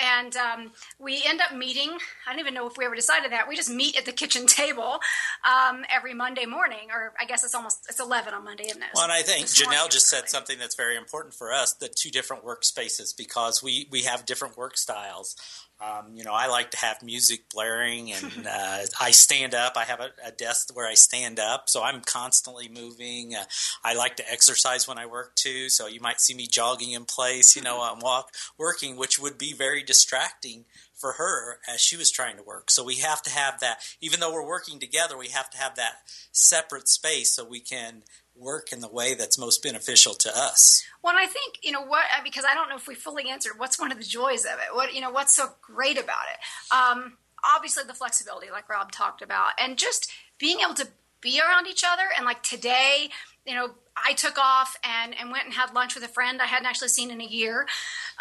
and 0.00 0.36
um, 0.36 0.72
we 0.98 1.22
end 1.26 1.40
up 1.40 1.54
meeting. 1.56 1.90
I 2.26 2.30
don't 2.30 2.40
even 2.40 2.54
know 2.54 2.66
if 2.66 2.76
we 2.76 2.84
ever 2.84 2.94
decided 2.94 3.32
that. 3.32 3.48
We 3.48 3.56
just 3.56 3.70
meet 3.70 3.96
at 3.96 4.04
the 4.04 4.12
kitchen 4.12 4.46
table 4.46 5.00
um, 5.44 5.84
every 5.94 6.14
Monday 6.14 6.46
morning, 6.46 6.88
or 6.92 7.12
I 7.20 7.24
guess 7.24 7.44
it's 7.44 7.54
almost 7.54 7.86
it's 7.88 8.00
eleven 8.00 8.34
on 8.34 8.44
Monday, 8.44 8.64
isn't 8.64 8.82
it? 8.82 8.88
Well, 8.94 9.04
and 9.04 9.12
I 9.12 9.22
think 9.22 9.46
Janelle 9.46 9.90
just 9.90 10.06
said 10.06 10.28
something 10.28 10.58
that's 10.58 10.74
very 10.74 10.96
important 10.96 11.34
for 11.34 11.52
us: 11.52 11.74
the 11.74 11.88
two 11.88 12.10
different 12.10 12.44
workspaces, 12.44 13.16
because 13.16 13.62
we 13.62 13.88
we 13.90 14.02
have 14.02 14.26
different 14.26 14.56
work 14.56 14.76
styles. 14.76 15.36
Um, 15.80 16.14
you 16.14 16.24
know, 16.24 16.32
I 16.32 16.46
like 16.46 16.70
to 16.72 16.76
have 16.78 17.02
music 17.02 17.44
blaring, 17.52 18.12
and 18.12 18.46
uh, 18.50 18.80
I 19.00 19.10
stand 19.12 19.54
up. 19.54 19.74
I 19.76 19.84
have 19.84 20.00
a, 20.00 20.10
a 20.24 20.30
desk 20.30 20.74
where 20.74 20.86
I 20.86 20.94
stand 20.94 21.40
up, 21.40 21.68
so 21.68 21.82
I'm 21.82 22.02
constantly 22.02 22.68
moving. 22.68 23.34
Uh, 23.34 23.44
I 23.82 23.94
like 23.94 24.16
to 24.16 24.30
exercise 24.30 24.86
when 24.86 24.98
I 24.98 25.06
work 25.06 25.34
too, 25.36 25.68
so 25.68 25.86
you 25.86 26.00
might 26.00 26.20
see 26.20 26.34
me 26.34 26.46
jogging 26.46 26.92
in 26.92 27.04
place. 27.04 27.56
You 27.56 27.62
know, 27.62 27.82
I'm 27.82 28.00
walk 28.00 28.34
working, 28.58 28.96
which 28.96 29.18
would 29.18 29.38
be 29.38 29.52
very 29.52 29.82
distracting 29.82 30.64
for 31.00 31.12
her 31.12 31.58
as 31.72 31.80
she 31.80 31.96
was 31.96 32.10
trying 32.10 32.36
to 32.36 32.42
work. 32.42 32.70
So 32.70 32.84
we 32.84 32.96
have 32.96 33.22
to 33.22 33.30
have 33.30 33.60
that, 33.60 33.78
even 34.00 34.20
though 34.20 34.32
we're 34.32 34.46
working 34.46 34.78
together, 34.78 35.16
we 35.16 35.28
have 35.28 35.50
to 35.50 35.58
have 35.58 35.76
that 35.76 35.94
separate 36.32 36.88
space 36.88 37.34
so 37.34 37.44
we 37.44 37.60
can 37.60 38.02
work 38.36 38.72
in 38.72 38.80
the 38.80 38.88
way 38.88 39.14
that's 39.14 39.38
most 39.38 39.62
beneficial 39.62 40.14
to 40.14 40.30
us. 40.34 40.84
Well, 41.02 41.14
I 41.16 41.26
think 41.26 41.58
you 41.62 41.72
know 41.72 41.82
what 41.82 42.04
because 42.24 42.44
I 42.48 42.54
don't 42.54 42.68
know 42.68 42.76
if 42.76 42.88
we 42.88 42.94
fully 42.94 43.28
answered 43.28 43.54
what's 43.58 43.78
one 43.78 43.92
of 43.92 43.98
the 43.98 44.04
joys 44.04 44.44
of 44.44 44.52
it. 44.52 44.74
What 44.74 44.94
you 44.94 45.00
know 45.00 45.10
what's 45.10 45.34
so 45.34 45.48
great 45.60 45.98
about 45.98 46.24
it? 46.32 46.74
Um, 46.74 47.16
obviously, 47.44 47.84
the 47.84 47.94
flexibility, 47.94 48.50
like 48.50 48.68
Rob 48.68 48.92
talked 48.92 49.22
about, 49.22 49.52
and 49.58 49.76
just 49.76 50.10
being 50.38 50.60
able 50.60 50.74
to 50.74 50.88
be 51.20 51.40
around 51.40 51.66
each 51.66 51.84
other. 51.86 52.04
And 52.16 52.24
like 52.24 52.42
today, 52.42 53.10
you 53.46 53.54
know, 53.54 53.70
I 53.96 54.12
took 54.14 54.38
off 54.38 54.76
and 54.84 55.14
and 55.18 55.30
went 55.30 55.44
and 55.44 55.54
had 55.54 55.74
lunch 55.74 55.94
with 55.94 56.04
a 56.04 56.08
friend 56.08 56.40
I 56.40 56.46
hadn't 56.46 56.66
actually 56.66 56.88
seen 56.88 57.10
in 57.10 57.20
a 57.20 57.24
year, 57.24 57.66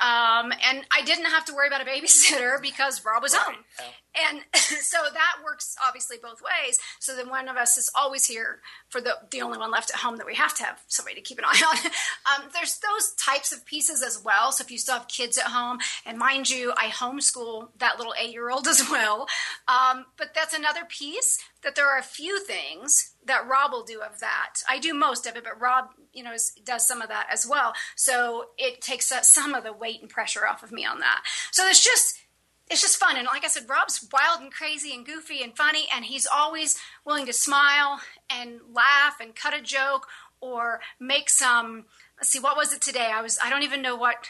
um, 0.02 0.52
and 0.52 0.86
I 0.92 1.02
didn't 1.06 1.26
have 1.26 1.46
to 1.46 1.54
worry 1.54 1.68
about 1.68 1.82
a 1.82 1.86
babysitter 1.86 2.62
because 2.62 3.04
Rob 3.06 3.24
was 3.24 3.34
home. 3.34 3.64
And 4.16 4.42
so 4.56 4.98
that 5.14 5.36
works 5.44 5.76
obviously 5.86 6.18
both 6.22 6.42
ways. 6.42 6.80
So 7.00 7.16
then 7.16 7.30
one 7.30 7.48
of 7.48 7.58
us 7.58 7.78
is 7.78 7.92
always 7.96 8.26
here 8.26 8.60
for 8.90 9.02
the 9.02 9.18
the 9.32 9.42
only 9.42 9.58
one 9.58 9.72
left 9.72 9.92
at 9.92 9.98
home 9.98 10.18
that 10.18 10.26
we 10.26 10.36
have 10.36 10.56
to 10.56 10.64
have 10.64 10.80
somebody 10.88 11.16
to 11.16 11.22
keep 11.22 11.38
an 11.38 11.46
eye 11.48 11.62
on. 11.68 12.44
Um, 12.44 12.50
there's 12.54 12.80
those 12.80 13.14
types 13.14 13.52
of 13.52 13.66
pieces 13.66 14.02
as 14.02 14.22
well. 14.24 14.52
So 14.52 14.64
if 14.64 14.72
you 14.72 14.78
still 14.78 14.96
have 14.96 15.08
kids 15.08 15.38
at 15.38 15.46
home, 15.46 15.80
and 16.06 16.18
mind 16.18 16.50
you, 16.50 16.74
I 16.78 16.88
homeschool 16.88 17.70
that 17.80 17.98
little 17.98 18.14
eight 18.20 18.32
year 18.32 18.50
old 18.50 18.68
as 18.68 18.90
well. 18.90 19.28
Um, 19.68 20.06
but 20.18 20.34
that's 20.34 20.54
another 20.54 20.82
piece 20.88 21.40
that 21.64 21.76
there 21.76 21.88
are 21.88 21.98
a 21.98 22.04
few 22.04 22.44
things 22.44 23.16
that 23.26 23.48
Rob 23.48 23.72
will 23.72 23.84
do 23.84 24.02
of 24.02 24.20
that. 24.20 24.56
I 24.68 24.80
do 24.80 24.94
most 24.94 25.28
of 25.28 25.36
it, 25.36 25.44
but 25.44 25.60
Rob, 25.60 25.90
you 26.14 26.24
know, 26.24 26.34
is, 26.34 26.54
does 26.64 26.88
some 26.88 27.02
of 27.02 27.10
that 27.10 27.28
as 27.32 27.46
well. 27.48 27.74
So 27.96 28.48
it 28.58 28.82
takes 28.82 29.12
uh, 29.12 29.22
some 29.22 29.54
of 29.54 29.64
the 29.64 29.74
weight 29.74 30.02
and 30.02 30.10
pressure 30.10 30.48
off 30.48 30.64
of 30.64 30.72
me 30.72 30.86
on 30.86 31.00
that. 31.00 31.24
So 31.52 31.68
it's 31.68 31.84
just 31.84 32.20
it's 32.70 32.82
just 32.82 32.98
fun. 32.98 33.18
And 33.18 33.26
like 33.26 33.44
I 33.44 33.48
said, 33.48 33.68
Rob's 33.68 34.08
wild 34.14 34.42
and 34.42 34.52
crazy 34.52 34.94
and 34.94 35.06
goofy 35.06 35.42
and 35.42 35.58
funny, 35.58 35.88
and 35.94 36.06
he's 36.06 36.28
always 36.28 36.78
willing 37.04 37.26
to 37.26 37.34
smile 37.34 38.00
and 38.30 38.60
laugh 38.72 39.18
and 39.20 39.36
cut 39.36 39.58
a 39.58 39.62
joke 39.62 40.08
or 40.40 40.80
make 41.00 41.30
some. 41.30 41.86
Let's 42.18 42.30
see, 42.30 42.40
what 42.40 42.58
was 42.58 42.74
it 42.74 42.82
today? 42.82 43.12
I 43.14 43.22
was 43.22 43.40
I 43.44 43.50
don't 43.50 43.64
even 43.64 43.82
know 43.82 43.96
what. 43.96 44.30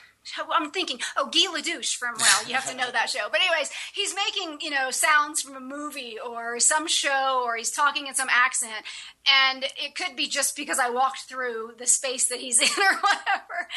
I'm 0.52 0.72
thinking, 0.72 1.00
oh, 1.18 1.26
Guy 1.28 1.48
Ledouche 1.52 1.96
from, 1.96 2.16
well, 2.18 2.48
you 2.48 2.54
have 2.54 2.70
to 2.70 2.76
know 2.76 2.92
that 2.92 3.10
show. 3.10 3.28
But, 3.32 3.42
anyways, 3.42 3.72
he's 3.94 4.14
making, 4.14 4.60
you 4.62 4.70
know, 4.70 4.92
sounds 4.92 5.42
from 5.42 5.56
a 5.56 5.60
movie 5.60 6.18
or 6.20 6.60
some 6.60 6.88
show 6.88 7.42
or 7.44 7.56
he's 7.56 7.72
talking 7.72 8.08
in 8.08 8.14
some 8.16 8.30
accent. 8.30 8.86
And 9.28 9.64
it 9.64 9.96
could 9.96 10.16
be 10.16 10.28
just 10.28 10.56
because 10.56 10.78
I 10.78 10.90
walked 10.90 11.22
through 11.22 11.72
the 11.78 11.88
space 11.88 12.28
that 12.28 12.40
he's 12.40 12.62
in 12.62 12.68
or 12.68 12.96
whatever. 13.00 13.68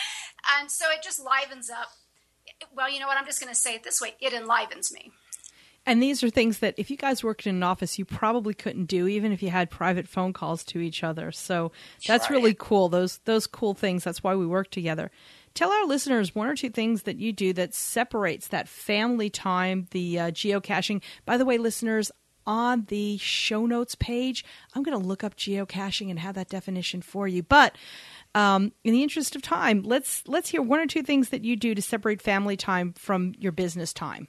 And 0.59 0.71
so 0.71 0.87
it 0.91 1.03
just 1.03 1.21
livens 1.25 1.71
up 1.71 1.89
well, 2.75 2.91
you 2.91 3.01
know 3.01 3.07
what? 3.07 3.17
I'm 3.19 3.27
just 3.27 3.41
going 3.41 3.53
to 3.53 3.59
say 3.59 3.75
it 3.75 3.83
this 3.85 4.01
way 4.01 4.15
it 4.21 4.33
enlivens 4.33 4.93
me. 4.93 5.13
And 5.85 6.01
these 6.01 6.23
are 6.23 6.31
things 6.31 6.59
that 6.59 6.75
if 6.77 6.91
you 6.93 6.97
guys 6.97 7.25
worked 7.25 7.45
in 7.45 7.57
an 7.57 7.63
office, 7.65 7.99
you 7.99 8.05
probably 8.05 8.55
couldn't 8.55 8.85
do, 8.85 9.09
even 9.09 9.33
if 9.33 9.43
you 9.43 9.51
had 9.51 9.69
private 9.69 10.07
phone 10.07 10.33
calls 10.33 10.63
to 10.67 10.79
each 10.79 11.03
other. 11.03 11.33
So 11.33 11.73
that's 12.07 12.31
Right. 12.31 12.37
really 12.37 12.55
cool. 12.57 12.89
Those 12.89 13.19
those 13.25 13.49
cool 13.49 13.75
things. 13.75 14.05
That's 14.05 14.23
why 14.23 14.37
we 14.37 14.47
work 14.47 14.71
together. 14.71 15.11
Tell 15.55 15.71
our 15.71 15.87
listeners 15.87 16.35
one 16.35 16.49
or 16.49 16.57
two 16.57 16.71
things 16.71 17.03
that 17.03 17.19
you 17.19 17.33
do 17.33 17.53
that 17.55 17.75
separates 17.75 18.49
that 18.49 18.69
family 18.69 19.31
time, 19.31 19.87
the 19.91 20.19
uh, 20.19 20.31
geocaching. 20.31 21.03
By 21.25 21.37
the 21.37 21.45
way, 21.45 21.59
listeners, 21.59 22.11
on 22.47 22.85
the 22.89 23.17
show 23.19 23.67
notes 23.67 23.95
page. 23.95 24.45
I'm 24.75 24.83
going 24.83 25.01
to 25.01 25.07
look 25.07 25.25
up 25.25 25.37
geocaching 25.37 26.11
and 26.11 26.19
have 26.19 26.35
that 26.35 26.49
definition 26.49 27.03
for 27.03 27.29
you. 27.29 27.43
But 27.43 27.77
um, 28.35 28.73
in 28.85 28.93
the 28.93 29.03
interest 29.03 29.37
of 29.37 29.43
time, 29.43 29.83
let's 29.83 30.27
let's 30.27 30.49
hear 30.49 30.63
one 30.63 30.81
or 30.81 30.87
two 30.87 31.03
things 31.03 31.29
that 31.29 31.45
you 31.45 31.57
do 31.57 31.75
to 31.75 31.83
separate 31.83 32.23
family 32.23 32.57
time 32.57 32.95
from 32.95 33.35
your 33.39 33.53
business 33.53 33.93
time. 33.93 34.29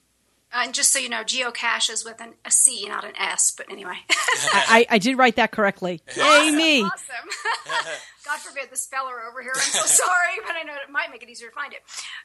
Uh, 0.53 0.61
and 0.65 0.73
just 0.73 0.93
so 0.93 0.99
you 0.99 1.09
know, 1.09 1.23
geocache 1.23 1.89
is 1.89 2.05
with 2.05 2.21
an, 2.21 2.33
a 2.45 2.51
C, 2.51 2.87
not 2.87 3.03
an 3.03 3.13
S. 3.17 3.53
But 3.55 3.71
anyway, 3.71 3.97
I, 4.09 4.85
I, 4.89 4.97
did 4.99 5.17
write 5.17 5.37
that 5.37 5.51
correctly. 5.51 6.01
Yay 6.15 6.51
me! 6.51 6.83
Awesome. 6.83 7.29
God 8.25 8.37
forbid 8.39 8.69
the 8.69 8.77
speller 8.77 9.15
over 9.29 9.41
here. 9.41 9.51
I'm 9.55 9.61
so 9.61 9.85
sorry, 9.85 10.37
but 10.45 10.55
I 10.55 10.63
know 10.63 10.73
it 10.73 10.91
might 10.91 11.09
make 11.11 11.23
it 11.23 11.29
easier 11.29 11.49
to 11.49 11.55
find 11.55 11.73
it. 11.73 11.81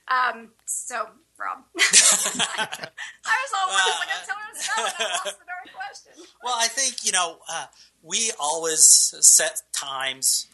Um, 0.08 0.50
so, 0.66 1.08
Rob, 1.38 1.64
I 1.74 1.80
was 1.80 3.52
all 3.58 3.68
well, 3.68 3.98
like, 3.98 4.08
I'm 4.12 4.26
telling 4.26 4.44
you 4.54 4.60
spell. 4.60 4.84
I 4.84 5.12
lost 5.12 5.24
the 5.24 5.44
darn 5.46 5.74
question. 5.74 6.24
well, 6.44 6.54
I 6.56 6.68
think 6.68 7.04
you 7.04 7.12
know 7.12 7.38
uh, 7.50 7.66
we 8.02 8.30
always 8.38 9.14
set 9.20 9.62
times 9.72 10.46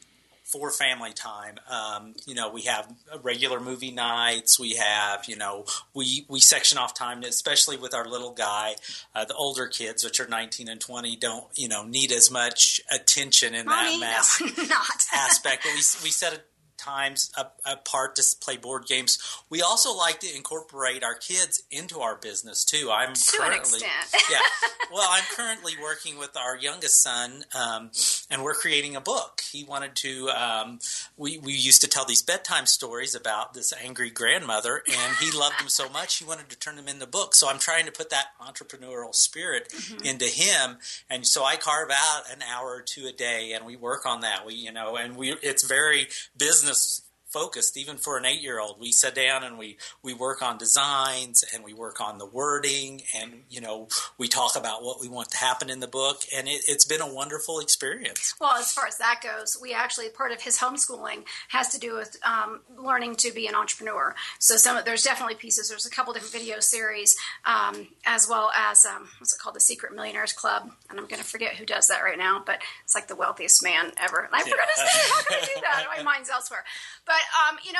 for 0.54 0.70
family 0.70 1.12
time. 1.12 1.56
Um, 1.68 2.14
you 2.26 2.34
know, 2.34 2.48
we 2.48 2.62
have 2.62 2.88
regular 3.22 3.58
movie 3.58 3.90
nights. 3.90 4.58
We 4.58 4.74
have, 4.74 5.24
you 5.28 5.36
know, 5.36 5.64
we 5.94 6.24
we 6.28 6.38
section 6.38 6.78
off 6.78 6.94
time, 6.94 7.24
especially 7.24 7.76
with 7.76 7.92
our 7.92 8.06
little 8.06 8.32
guy. 8.32 8.76
Uh, 9.14 9.24
the 9.24 9.34
older 9.34 9.66
kids, 9.66 10.04
which 10.04 10.20
are 10.20 10.28
19 10.28 10.68
and 10.68 10.80
20, 10.80 11.16
don't, 11.16 11.44
you 11.56 11.68
know, 11.68 11.82
need 11.84 12.12
as 12.12 12.30
much 12.30 12.80
attention 12.92 13.54
in 13.54 13.66
Mommy, 13.66 13.98
that 13.98 14.00
mass 14.00 14.40
no, 14.40 14.46
not. 14.68 15.04
aspect. 15.12 15.64
But 15.64 15.72
we 15.72 15.78
we 16.04 16.10
set 16.10 16.34
a 16.34 16.40
times 16.84 17.32
apart 17.64 18.16
to 18.16 18.22
play 18.40 18.56
board 18.56 18.86
games. 18.86 19.18
We 19.48 19.62
also 19.62 19.94
like 19.94 20.20
to 20.20 20.36
incorporate 20.36 21.02
our 21.02 21.14
kids 21.14 21.62
into 21.70 22.00
our 22.00 22.16
business 22.16 22.64
too. 22.64 22.90
I'm 22.92 23.14
to 23.14 23.36
currently, 23.36 23.80
yeah. 24.30 24.40
Well, 24.92 25.08
I'm 25.10 25.24
currently 25.34 25.72
working 25.82 26.18
with 26.18 26.36
our 26.36 26.56
youngest 26.56 27.02
son, 27.02 27.44
um, 27.54 27.90
and 28.30 28.44
we're 28.44 28.54
creating 28.54 28.94
a 28.96 29.00
book. 29.00 29.40
He 29.50 29.64
wanted 29.64 29.96
to. 29.96 30.28
Um, 30.28 30.78
we 31.16 31.38
we 31.38 31.52
used 31.52 31.80
to 31.80 31.88
tell 31.88 32.04
these 32.04 32.22
bedtime 32.22 32.66
stories 32.66 33.14
about 33.14 33.54
this 33.54 33.72
angry 33.82 34.10
grandmother, 34.10 34.82
and 34.86 35.16
he 35.16 35.30
loved 35.36 35.58
them 35.58 35.68
so 35.68 35.88
much 35.88 36.18
he 36.18 36.24
wanted 36.24 36.48
to 36.50 36.58
turn 36.58 36.76
them 36.76 36.86
into 36.86 37.06
books. 37.06 37.38
So 37.38 37.48
I'm 37.48 37.58
trying 37.58 37.86
to 37.86 37.92
put 37.92 38.10
that 38.10 38.26
entrepreneurial 38.40 39.14
spirit 39.14 39.70
mm-hmm. 39.70 40.06
into 40.06 40.26
him, 40.26 40.76
and 41.08 41.26
so 41.26 41.44
I 41.44 41.56
carve 41.56 41.90
out 41.90 42.30
an 42.30 42.42
hour 42.42 42.68
or 42.68 42.82
two 42.82 43.06
a 43.06 43.12
day, 43.12 43.52
and 43.52 43.64
we 43.64 43.76
work 43.76 44.06
on 44.06 44.20
that. 44.20 44.46
We 44.46 44.54
you 44.54 44.70
know, 44.70 44.96
and 44.96 45.16
we 45.16 45.32
it's 45.42 45.66
very 45.66 46.08
business 46.36 46.73
just 46.74 47.03
focused 47.34 47.76
even 47.76 47.96
for 47.96 48.16
an 48.16 48.24
eight 48.24 48.40
year 48.40 48.60
old 48.60 48.78
we 48.78 48.92
sit 48.92 49.12
down 49.12 49.42
and 49.42 49.58
we 49.58 49.76
we 50.04 50.14
work 50.14 50.40
on 50.40 50.56
designs 50.56 51.44
and 51.52 51.64
we 51.64 51.74
work 51.74 52.00
on 52.00 52.18
the 52.18 52.24
wording 52.24 53.02
and 53.12 53.42
you 53.50 53.60
know 53.60 53.88
we 54.18 54.28
talk 54.28 54.54
about 54.54 54.84
what 54.84 55.00
we 55.00 55.08
want 55.08 55.28
to 55.28 55.36
happen 55.36 55.68
in 55.68 55.80
the 55.80 55.88
book 55.88 56.22
and 56.32 56.46
it, 56.46 56.62
has 56.68 56.84
been 56.84 57.00
a 57.00 57.12
wonderful 57.12 57.58
experience. 57.58 58.34
Well 58.40 58.54
as 58.56 58.72
far 58.72 58.86
as 58.86 58.98
that 58.98 59.20
goes 59.20 59.58
we 59.60 59.74
actually 59.74 60.10
part 60.10 60.30
of 60.30 60.42
his 60.42 60.58
homeschooling 60.58 61.24
has 61.48 61.70
to 61.70 61.80
do 61.80 61.94
with 61.94 62.16
um, 62.24 62.60
learning 62.78 63.16
to 63.16 63.32
be 63.32 63.48
an 63.48 63.56
entrepreneur. 63.56 64.14
So 64.38 64.54
some 64.54 64.80
there's 64.84 65.02
definitely 65.02 65.34
pieces. 65.34 65.68
There's 65.68 65.86
a 65.86 65.90
couple 65.90 66.12
different 66.12 66.32
video 66.32 66.60
series 66.60 67.16
um, 67.44 67.88
as 68.06 68.28
well 68.28 68.52
as 68.56 68.84
um, 68.84 69.08
what's 69.18 69.34
it 69.34 69.40
called? 69.40 69.56
The 69.56 69.60
secret 69.60 69.92
millionaires 69.92 70.32
club. 70.32 70.70
And 70.88 71.00
i'm 71.00 71.08
going 71.08 71.20
to 71.20 71.26
forget 71.26 71.56
who 71.56 71.66
does 71.66 71.88
that 71.88 72.04
right 72.04 72.18
now 72.18 72.40
but 72.46 72.60
it's 72.84 72.94
like 72.94 73.08
the 73.08 73.16
wealthiest 73.16 73.60
man 73.64 73.90
ever. 74.00 74.20
And 74.20 74.32
i 74.32 74.42
forgot 74.42 74.68
his 74.72 74.84
name. 74.84 75.10
How 75.10 75.22
can 75.24 75.38
i 75.38 75.44
do 75.46 75.60
that? 75.62 75.86
My 75.96 76.02
mind's 76.04 76.30
elsewhere. 76.30 76.64
But 77.04 77.23
um, 77.48 77.58
you 77.64 77.72
know, 77.72 77.78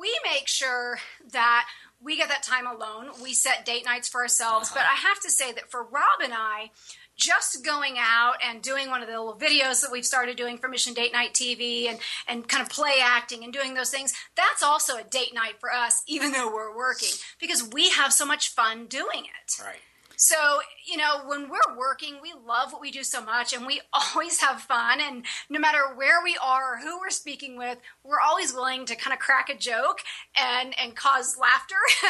we 0.00 0.12
make 0.24 0.48
sure 0.48 0.98
that 1.32 1.66
we 2.02 2.16
get 2.16 2.28
that 2.28 2.42
time 2.42 2.66
alone. 2.66 3.10
We 3.22 3.32
set 3.32 3.64
date 3.64 3.84
nights 3.84 4.08
for 4.08 4.20
ourselves. 4.20 4.70
Uh-huh. 4.70 4.80
But 4.80 4.84
I 4.84 5.08
have 5.08 5.20
to 5.20 5.30
say 5.30 5.52
that 5.52 5.70
for 5.70 5.82
Rob 5.82 6.20
and 6.22 6.32
I, 6.34 6.70
just 7.16 7.64
going 7.64 7.94
out 7.98 8.34
and 8.44 8.60
doing 8.60 8.90
one 8.90 9.00
of 9.00 9.08
the 9.08 9.18
little 9.18 9.36
videos 9.36 9.82
that 9.82 9.90
we've 9.92 10.04
started 10.04 10.36
doing 10.36 10.58
for 10.58 10.68
Mission 10.68 10.94
Date 10.94 11.12
Night 11.12 11.32
TV 11.32 11.88
and, 11.88 11.98
and 12.26 12.48
kind 12.48 12.62
of 12.62 12.68
play 12.68 12.94
acting 13.00 13.44
and 13.44 13.52
doing 13.52 13.74
those 13.74 13.90
things, 13.90 14.14
that's 14.36 14.62
also 14.62 14.96
a 14.96 15.04
date 15.04 15.32
night 15.32 15.60
for 15.60 15.72
us, 15.72 16.02
even 16.06 16.32
though 16.32 16.52
we're 16.52 16.76
working, 16.76 17.10
because 17.40 17.68
we 17.72 17.90
have 17.90 18.12
so 18.12 18.26
much 18.26 18.48
fun 18.48 18.86
doing 18.86 19.24
it. 19.24 19.62
Right. 19.62 19.76
So, 20.16 20.60
you 20.86 20.96
know, 20.96 21.22
when 21.26 21.48
we're 21.48 21.76
working, 21.76 22.16
we 22.22 22.32
love 22.46 22.72
what 22.72 22.80
we 22.80 22.90
do 22.90 23.02
so 23.02 23.24
much 23.24 23.52
and 23.52 23.66
we 23.66 23.80
always 24.14 24.40
have 24.40 24.60
fun. 24.60 25.00
And 25.00 25.24
no 25.48 25.58
matter 25.58 25.80
where 25.94 26.22
we 26.22 26.36
are 26.42 26.74
or 26.74 26.78
who 26.78 26.98
we're 26.98 27.10
speaking 27.10 27.56
with, 27.56 27.78
we're 28.02 28.20
always 28.20 28.52
willing 28.52 28.86
to 28.86 28.94
kind 28.94 29.12
of 29.12 29.20
crack 29.20 29.48
a 29.48 29.56
joke 29.56 30.00
and, 30.40 30.74
and 30.82 30.94
cause 30.96 31.36
laughter 31.38 31.76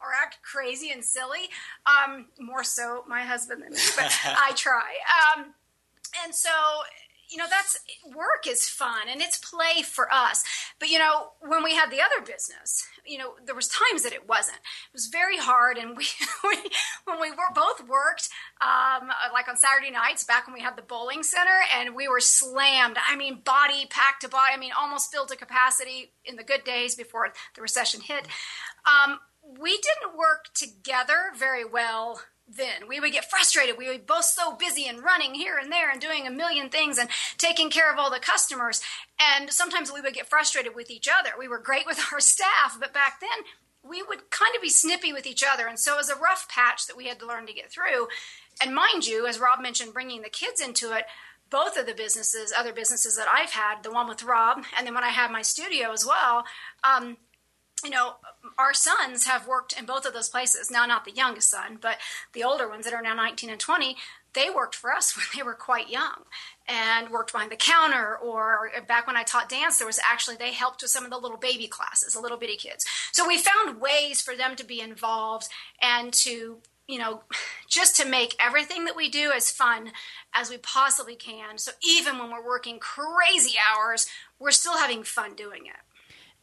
or 0.00 0.08
act 0.22 0.38
crazy 0.42 0.90
and 0.90 1.04
silly. 1.04 1.50
Um, 1.86 2.26
more 2.38 2.64
so 2.64 3.04
my 3.08 3.22
husband 3.22 3.62
than 3.62 3.72
me, 3.72 3.78
but 3.96 4.12
I 4.24 4.52
try. 4.54 4.94
Um, 5.36 5.54
and 6.24 6.34
so, 6.34 6.50
you 7.30 7.36
know 7.36 7.46
that's 7.48 7.78
work 8.14 8.46
is 8.46 8.68
fun 8.68 9.08
and 9.10 9.20
it's 9.20 9.38
play 9.38 9.82
for 9.82 10.12
us. 10.12 10.44
But 10.78 10.88
you 10.88 10.98
know 10.98 11.30
when 11.40 11.62
we 11.62 11.74
had 11.74 11.90
the 11.90 12.00
other 12.00 12.24
business 12.24 12.86
you 13.08 13.18
know 13.18 13.32
there 13.44 13.54
was 13.54 13.68
times 13.68 14.02
that 14.02 14.12
it 14.12 14.28
wasn't. 14.28 14.58
It 14.58 14.94
was 14.94 15.06
very 15.06 15.38
hard 15.38 15.78
and 15.78 15.96
we, 15.96 16.06
we 16.44 16.56
when 17.04 17.20
we 17.20 17.30
were 17.30 17.52
both 17.54 17.88
worked 17.88 18.28
um, 18.60 19.08
like 19.32 19.48
on 19.48 19.56
saturday 19.56 19.90
nights 19.90 20.24
back 20.24 20.46
when 20.46 20.54
we 20.54 20.60
had 20.60 20.76
the 20.76 20.82
bowling 20.82 21.22
center 21.22 21.60
and 21.76 21.94
we 21.94 22.08
were 22.08 22.20
slammed. 22.20 22.96
I 23.08 23.16
mean 23.16 23.40
body 23.44 23.86
packed 23.88 24.22
to 24.22 24.28
body 24.28 24.52
i 24.54 24.58
mean 24.58 24.72
almost 24.78 25.10
filled 25.10 25.28
to 25.28 25.36
capacity 25.36 26.12
in 26.24 26.36
the 26.36 26.44
good 26.44 26.64
days 26.64 26.94
before 26.94 27.32
the 27.54 27.62
recession 27.62 28.00
hit. 28.00 28.26
Um, 28.86 29.18
we 29.58 29.70
didn't 29.70 30.16
work 30.16 30.52
together 30.54 31.30
very 31.36 31.64
well 31.64 32.20
then. 32.48 32.88
We 32.88 33.00
would 33.00 33.12
get 33.12 33.30
frustrated. 33.30 33.76
We 33.76 33.90
be 33.90 33.98
both 33.98 34.24
so 34.24 34.54
busy 34.54 34.86
and 34.86 35.02
running 35.02 35.34
here 35.34 35.58
and 35.58 35.70
there 35.70 35.90
and 35.90 36.00
doing 36.00 36.26
a 36.26 36.30
million 36.30 36.68
things 36.68 36.98
and 36.98 37.08
taking 37.36 37.70
care 37.70 37.92
of 37.92 37.98
all 37.98 38.10
the 38.10 38.18
customers. 38.18 38.80
And 39.20 39.52
sometimes 39.52 39.92
we 39.92 40.00
would 40.00 40.14
get 40.14 40.28
frustrated 40.28 40.74
with 40.74 40.90
each 40.90 41.08
other. 41.08 41.30
We 41.38 41.48
were 41.48 41.58
great 41.58 41.86
with 41.86 42.00
our 42.12 42.20
staff, 42.20 42.76
but 42.78 42.94
back 42.94 43.20
then 43.20 43.44
we 43.88 44.02
would 44.02 44.30
kind 44.30 44.54
of 44.54 44.62
be 44.62 44.68
snippy 44.68 45.12
with 45.12 45.26
each 45.26 45.44
other. 45.48 45.66
And 45.66 45.78
so 45.78 45.94
it 45.94 45.98
was 45.98 46.10
a 46.10 46.16
rough 46.16 46.48
patch 46.48 46.86
that 46.86 46.96
we 46.96 47.06
had 47.06 47.18
to 47.20 47.26
learn 47.26 47.46
to 47.46 47.52
get 47.52 47.70
through. 47.70 48.08
And 48.60 48.74
mind 48.74 49.06
you, 49.06 49.26
as 49.26 49.38
Rob 49.38 49.60
mentioned, 49.60 49.94
bringing 49.94 50.22
the 50.22 50.28
kids 50.28 50.60
into 50.60 50.92
it, 50.96 51.04
both 51.50 51.78
of 51.78 51.86
the 51.86 51.94
businesses, 51.94 52.52
other 52.56 52.72
businesses 52.72 53.16
that 53.16 53.28
I've 53.28 53.52
had, 53.52 53.82
the 53.82 53.90
one 53.90 54.08
with 54.08 54.22
Rob, 54.22 54.64
and 54.76 54.86
then 54.86 54.94
when 54.94 55.04
I 55.04 55.08
had 55.08 55.30
my 55.30 55.42
studio 55.42 55.92
as 55.92 56.04
well, 56.04 56.44
um, 56.84 57.16
you 57.84 57.90
know, 57.90 58.14
our 58.58 58.74
sons 58.74 59.26
have 59.26 59.46
worked 59.46 59.78
in 59.78 59.86
both 59.86 60.06
of 60.06 60.12
those 60.12 60.28
places. 60.28 60.70
Now, 60.70 60.86
not 60.86 61.04
the 61.04 61.12
youngest 61.12 61.50
son, 61.50 61.78
but 61.80 61.98
the 62.32 62.44
older 62.44 62.68
ones 62.68 62.84
that 62.84 62.94
are 62.94 63.02
now 63.02 63.14
19 63.14 63.50
and 63.50 63.60
20, 63.60 63.96
they 64.34 64.50
worked 64.50 64.74
for 64.74 64.92
us 64.92 65.16
when 65.16 65.26
they 65.34 65.42
were 65.42 65.54
quite 65.54 65.90
young 65.90 66.24
and 66.66 67.10
worked 67.10 67.32
behind 67.32 67.50
the 67.50 67.56
counter. 67.56 68.16
Or 68.16 68.70
back 68.86 69.06
when 69.06 69.16
I 69.16 69.22
taught 69.22 69.48
dance, 69.48 69.78
there 69.78 69.86
was 69.86 70.00
actually, 70.08 70.36
they 70.36 70.52
helped 70.52 70.82
with 70.82 70.90
some 70.90 71.04
of 71.04 71.10
the 71.10 71.18
little 71.18 71.36
baby 71.36 71.66
classes, 71.66 72.14
the 72.14 72.20
little 72.20 72.38
bitty 72.38 72.56
kids. 72.56 72.84
So 73.12 73.26
we 73.26 73.38
found 73.38 73.80
ways 73.80 74.20
for 74.20 74.36
them 74.36 74.56
to 74.56 74.64
be 74.64 74.80
involved 74.80 75.48
and 75.80 76.12
to, 76.14 76.58
you 76.86 76.98
know, 76.98 77.22
just 77.68 77.96
to 77.96 78.06
make 78.06 78.34
everything 78.40 78.84
that 78.86 78.96
we 78.96 79.08
do 79.08 79.30
as 79.34 79.50
fun 79.50 79.92
as 80.34 80.50
we 80.50 80.58
possibly 80.58 81.16
can. 81.16 81.58
So 81.58 81.72
even 81.86 82.18
when 82.18 82.30
we're 82.30 82.44
working 82.44 82.78
crazy 82.78 83.56
hours, 83.72 84.08
we're 84.38 84.50
still 84.50 84.78
having 84.78 85.02
fun 85.02 85.34
doing 85.34 85.66
it. 85.66 85.76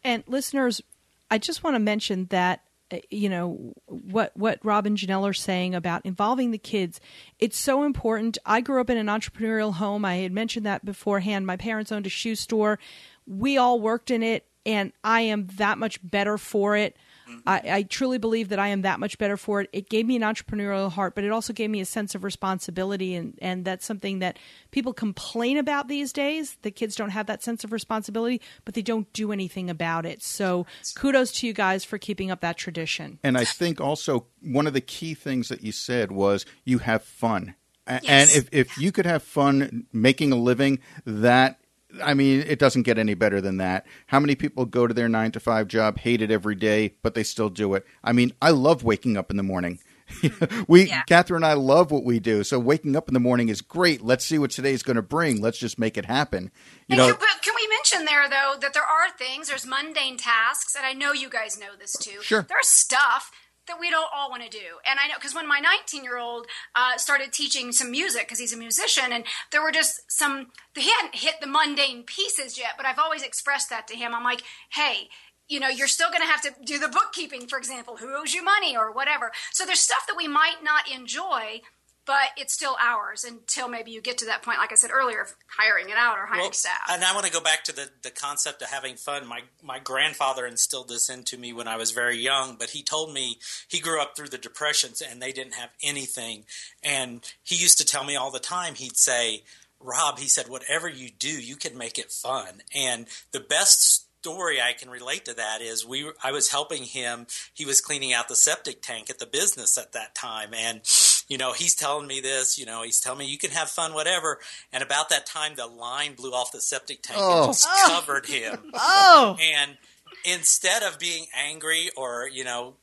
And 0.04 0.24
listeners, 0.28 0.82
I 1.30 1.38
just 1.38 1.64
want 1.64 1.76
to 1.76 1.80
mention 1.80 2.26
that 2.28 2.62
uh, 2.92 2.98
you 3.10 3.30
know 3.30 3.74
what 3.88 4.32
what 4.36 4.60
Rob 4.64 4.86
and 4.86 4.98
Janelle 4.98 5.28
are 5.28 5.34
saying 5.34 5.74
about 5.74 6.06
involving 6.06 6.52
the 6.52 6.58
kids. 6.58 7.00
It's 7.40 7.58
so 7.58 7.84
important. 7.84 8.38
I 8.46 8.62
grew 8.62 8.80
up 8.80 8.90
in 8.90 8.98
an 8.98 9.08
entrepreneurial 9.08 9.74
home. 9.74 10.06
I 10.06 10.18
had 10.18 10.32
mentioned 10.32 10.66
that 10.66 10.86
beforehand. 10.86 11.48
My 11.48 11.58
parents 11.58 11.92
owned 11.92 12.06
a 12.06 12.10
shoe 12.10 12.36
store. 12.36 12.78
We 13.26 13.58
all 13.58 13.80
worked 13.80 14.12
in 14.12 14.22
it, 14.22 14.46
and 14.66 14.94
I 15.04 15.22
am 15.22 15.48
that 15.56 15.80
much 15.80 16.00
better 16.04 16.38
for 16.38 16.76
it. 16.76 16.96
Mm-hmm. 17.30 17.40
I, 17.48 17.62
I, 17.66 17.84
truly 17.84 18.18
believe 18.18 18.50
that 18.50 18.60
I 18.60 18.68
am 18.68 18.84
that 18.84 19.00
much 19.00 19.18
better 19.18 19.38
for 19.38 19.62
it. 19.62 19.70
It 19.74 19.90
gave 19.90 20.06
me 20.06 20.16
an 20.16 20.22
entrepreneurial 20.22 20.92
heart, 20.92 21.16
but 21.16 21.24
it 21.24 21.32
also 21.32 21.54
gave 21.54 21.70
me 21.70 21.82
a 21.82 21.86
sense 21.86 22.14
of 22.14 22.24
responsibility, 22.24 23.16
and, 23.16 23.38
and 23.42 23.66
that's 23.66 23.86
something 23.86 24.20
that 24.20 24.38
people 24.72 24.94
complain 24.94 25.58
about 25.58 25.88
these 25.88 26.14
days. 26.14 26.58
The 26.62 26.72
kids 26.72 26.96
don't 26.96 27.10
have 27.10 27.26
that 27.28 27.42
sense 27.42 27.64
of 27.64 27.72
responsibility, 27.72 28.42
but 28.64 28.76
they 28.76 28.82
don't 28.82 29.12
do 29.14 29.32
anything 29.32 29.70
about 29.70 30.06
it. 30.06 30.22
So 30.22 30.66
kudos 30.96 31.32
to 31.34 31.48
you 31.48 31.54
guys 31.54 31.84
for 31.84 31.98
keeping 31.98 32.30
up 32.30 32.42
that 32.42 32.58
tradition. 32.58 33.20
And 33.24 33.38
I 33.38 33.44
think 33.44 33.82
also 33.82 34.28
one 34.42 34.68
of 34.68 34.74
the 34.74 34.82
key 34.82 35.14
things 35.14 35.50
that 35.50 35.64
you 35.64 35.72
said 35.72 36.12
was 36.12 36.46
you 36.64 36.80
have 36.80 37.04
fun. 37.04 37.56
Yes. 37.88 38.04
And 38.08 38.30
if, 38.32 38.50
if 38.52 38.78
you 38.78 38.92
could 38.92 39.06
have 39.06 39.24
fun 39.24 39.86
making 39.94 40.32
a 40.32 40.36
living, 40.36 40.80
that 41.06 41.60
I 42.04 42.14
mean, 42.14 42.44
it 42.48 42.60
doesn't 42.60 42.84
get 42.84 42.98
any 42.98 43.14
better 43.14 43.42
than 43.42 43.58
that. 43.58 43.86
How 44.08 44.20
many 44.20 44.36
people 44.36 44.66
go 44.66 44.88
to 44.88 44.94
their 44.94 45.10
nine 45.10 45.32
to 45.32 45.40
five 45.40 45.68
job, 45.68 46.00
hate 46.00 46.22
it 46.22 46.32
every 46.32 46.56
day, 46.56 46.96
but 47.02 47.14
they 47.14 47.24
still 47.24 47.50
do 47.50 47.74
it? 47.74 47.86
I 48.04 48.12
mean, 48.12 48.34
I 48.42 48.52
love 48.52 48.84
waking 48.84 49.18
up 49.18 49.32
in 49.32 49.38
the 49.38 49.44
morning. 49.44 49.80
we, 50.68 50.84
yeah. 50.84 51.04
Catherine 51.04 51.44
and 51.44 51.46
I 51.46 51.54
love 51.54 51.92
what 51.92 52.04
we 52.04 52.20
do. 52.20 52.44
So 52.44 52.60
waking 52.60 52.96
up 52.96 53.08
in 53.08 53.14
the 53.14 53.20
morning 53.20 53.50
is 53.50 53.62
great. 53.62 54.02
Let's 54.02 54.24
see 54.24 54.38
what 54.38 54.52
today's 54.52 54.84
going 54.84 54.98
to 54.98 55.02
bring. 55.02 55.42
Let's 55.42 55.58
just 55.58 55.80
make 55.80 55.98
it 55.98 56.06
happen. 56.06 56.52
You 56.88 56.98
know, 56.98 57.12
but 57.12 57.28
can 57.44 57.54
we 57.56 57.68
mention 57.68 58.06
there 58.06 58.30
though 58.30 58.56
that 58.60 58.74
there 58.74 58.84
are 58.84 59.10
things, 59.18 59.48
there's 59.48 59.66
mundane 59.66 60.18
tasks, 60.18 60.76
and 60.76 60.86
I 60.86 60.94
know 60.94 61.12
you 61.12 61.30
guys 61.30 61.60
know 61.60 61.76
this 61.80 61.94
too. 61.94 62.22
Sure. 62.22 62.46
There's 62.48 62.68
stuff 62.68 63.32
that 63.68 63.80
we 63.80 63.90
don't 63.90 64.10
all 64.16 64.30
want 64.30 64.44
to 64.44 64.50
do. 64.50 64.80
And 64.86 65.00
I 65.00 65.08
know 65.08 65.16
because 65.16 65.36
when 65.36 65.48
my 65.48 65.60
19 65.60 66.04
year 66.04 66.18
old 66.18 66.48
uh, 66.76 66.98
started 66.98 67.32
teaching 67.32 67.72
some 67.72 67.92
music 67.92 68.24
because 68.24 68.40
he's 68.40 68.54
a 68.54 68.58
musician, 68.58 69.12
and 69.12 69.26
there 69.52 69.62
were 69.62 69.72
just 69.72 70.02
some 70.08 70.48
he 70.76 70.90
hadn't 71.00 71.16
hit 71.16 71.36
the 71.42 71.48
mundane 71.48 72.04
pieces 72.04 72.58
yet, 72.58 72.74
but 72.78 72.86
I've 72.86 73.00
always 73.00 73.24
expressed 73.24 73.70
that 73.70 73.88
to 73.88 73.96
him. 73.96 74.14
I'm 74.14 74.24
like, 74.24 74.44
hey. 74.74 75.10
You 75.48 75.60
know, 75.60 75.68
you're 75.68 75.88
still 75.88 76.10
going 76.10 76.22
to 76.22 76.28
have 76.28 76.42
to 76.42 76.56
do 76.66 76.80
the 76.80 76.88
bookkeeping, 76.88 77.46
for 77.46 77.60
example, 77.60 77.98
who 77.98 78.18
owes 78.18 78.34
you 78.34 78.44
money 78.44 78.76
or 78.76 78.92
whatever. 78.92 79.32
So 79.52 79.64
there's 79.64 79.80
stuff 79.80 80.08
that 80.08 80.18
we 80.18 80.28
might 80.28 80.64
not 80.64 80.92
enjoy, 80.92 81.62
but 82.06 82.30
it's 82.38 82.54
still 82.54 82.76
ours 82.82 83.24
until 83.24 83.68
maybe 83.68 83.92
you 83.92 84.02
get 84.02 84.18
to 84.20 84.26
that 84.26 84.44
point, 84.44 84.60
like 84.60 84.72
I 84.72 84.76
said 84.76 84.92
earlier, 84.94 85.22
of 85.22 85.36
hiring 85.48 85.90
it 85.90 85.98
out 85.98 86.18
or 86.18 86.26
hiring 86.26 86.44
Well, 86.44 86.52
staff. 86.54 86.82
And 86.90 87.04
I 87.04 87.14
want 87.14 87.26
to 87.26 87.32
go 87.32 87.42
back 87.42 87.64
to 87.66 87.76
the, 87.76 87.90
the 88.04 88.12
concept 88.12 88.62
of 88.62 88.70
having 88.70 88.96
fun. 88.96 89.28
My 89.28 89.42
my 89.64 89.80
grandfather 89.80 90.46
instilled 90.46 90.90
this 90.90 91.10
into 91.10 91.38
me 91.38 91.54
when 91.54 91.68
I 91.68 91.78
was 91.78 91.92
very 91.92 92.18
young, 92.18 92.56
but 92.58 92.72
he 92.72 92.84
told 92.84 93.14
me 93.14 93.40
he 93.68 93.80
grew 93.80 94.02
up 94.02 94.16
through 94.16 94.30
the 94.30 94.38
depressions 94.38 95.02
and 95.02 95.22
they 95.22 95.32
didn't 95.32 95.56
have 95.56 95.72
anything. 95.84 96.46
And 96.84 97.24
he 97.44 97.56
used 97.56 97.78
to 97.80 97.86
tell 97.86 98.04
me 98.04 98.16
all 98.16 98.32
the 98.32 98.40
time, 98.40 98.76
he'd 98.76 98.98
say, 98.98 99.44
Rob, 99.80 100.20
he 100.20 100.28
said, 100.28 100.48
whatever 100.48 100.88
you 100.88 101.10
do, 101.10 101.30
you 101.30 101.56
can 101.56 101.78
make 101.78 101.98
it 101.98 102.12
fun. 102.12 102.62
And 102.74 103.08
the 103.32 103.40
best 103.40 104.06
story 104.26 104.60
I 104.60 104.74
can 104.74 104.90
relate 104.90 105.24
to 105.26 105.36
that 105.36 105.62
is 105.62 105.86
we 105.86 106.10
I 106.24 106.32
was 106.32 106.50
helping 106.50 106.84
him. 106.84 107.28
He 107.54 107.64
was 107.64 107.80
cleaning 107.80 108.12
out 108.12 108.28
the 108.28 108.36
septic 108.36 108.82
tank 108.82 109.10
at 109.12 109.20
the 109.20 109.28
business 109.28 109.78
at 109.78 109.92
that 109.92 110.16
time, 110.16 110.52
and 110.54 110.82
you 111.28 111.38
know 111.38 111.54
he's 111.54 111.76
telling 111.76 112.08
me 112.08 112.20
this. 112.22 112.58
You 112.58 112.66
know 112.66 112.84
he's 112.84 113.00
telling 113.00 113.20
me 113.20 113.26
you 113.26 113.38
can 113.38 113.52
have 113.52 113.70
fun, 113.70 113.94
whatever. 113.94 114.40
And 114.74 114.84
about 114.84 115.10
that 115.10 115.26
time, 115.26 115.56
the 115.56 115.68
line 115.68 116.14
blew 116.16 116.32
off 116.34 116.52
the 116.52 116.62
septic 116.62 117.02
tank 117.02 117.20
Oh. 117.22 117.38
and 117.46 117.48
just 117.54 117.68
oh. 117.70 117.86
covered 117.90 118.26
him. 118.28 118.58
Oh, 118.76 119.38
And 119.42 119.78
instead 120.24 120.84
of 120.84 120.98
being 121.00 121.26
angry 121.36 121.90
or 121.98 122.28
you 122.32 122.44
know 122.44 122.76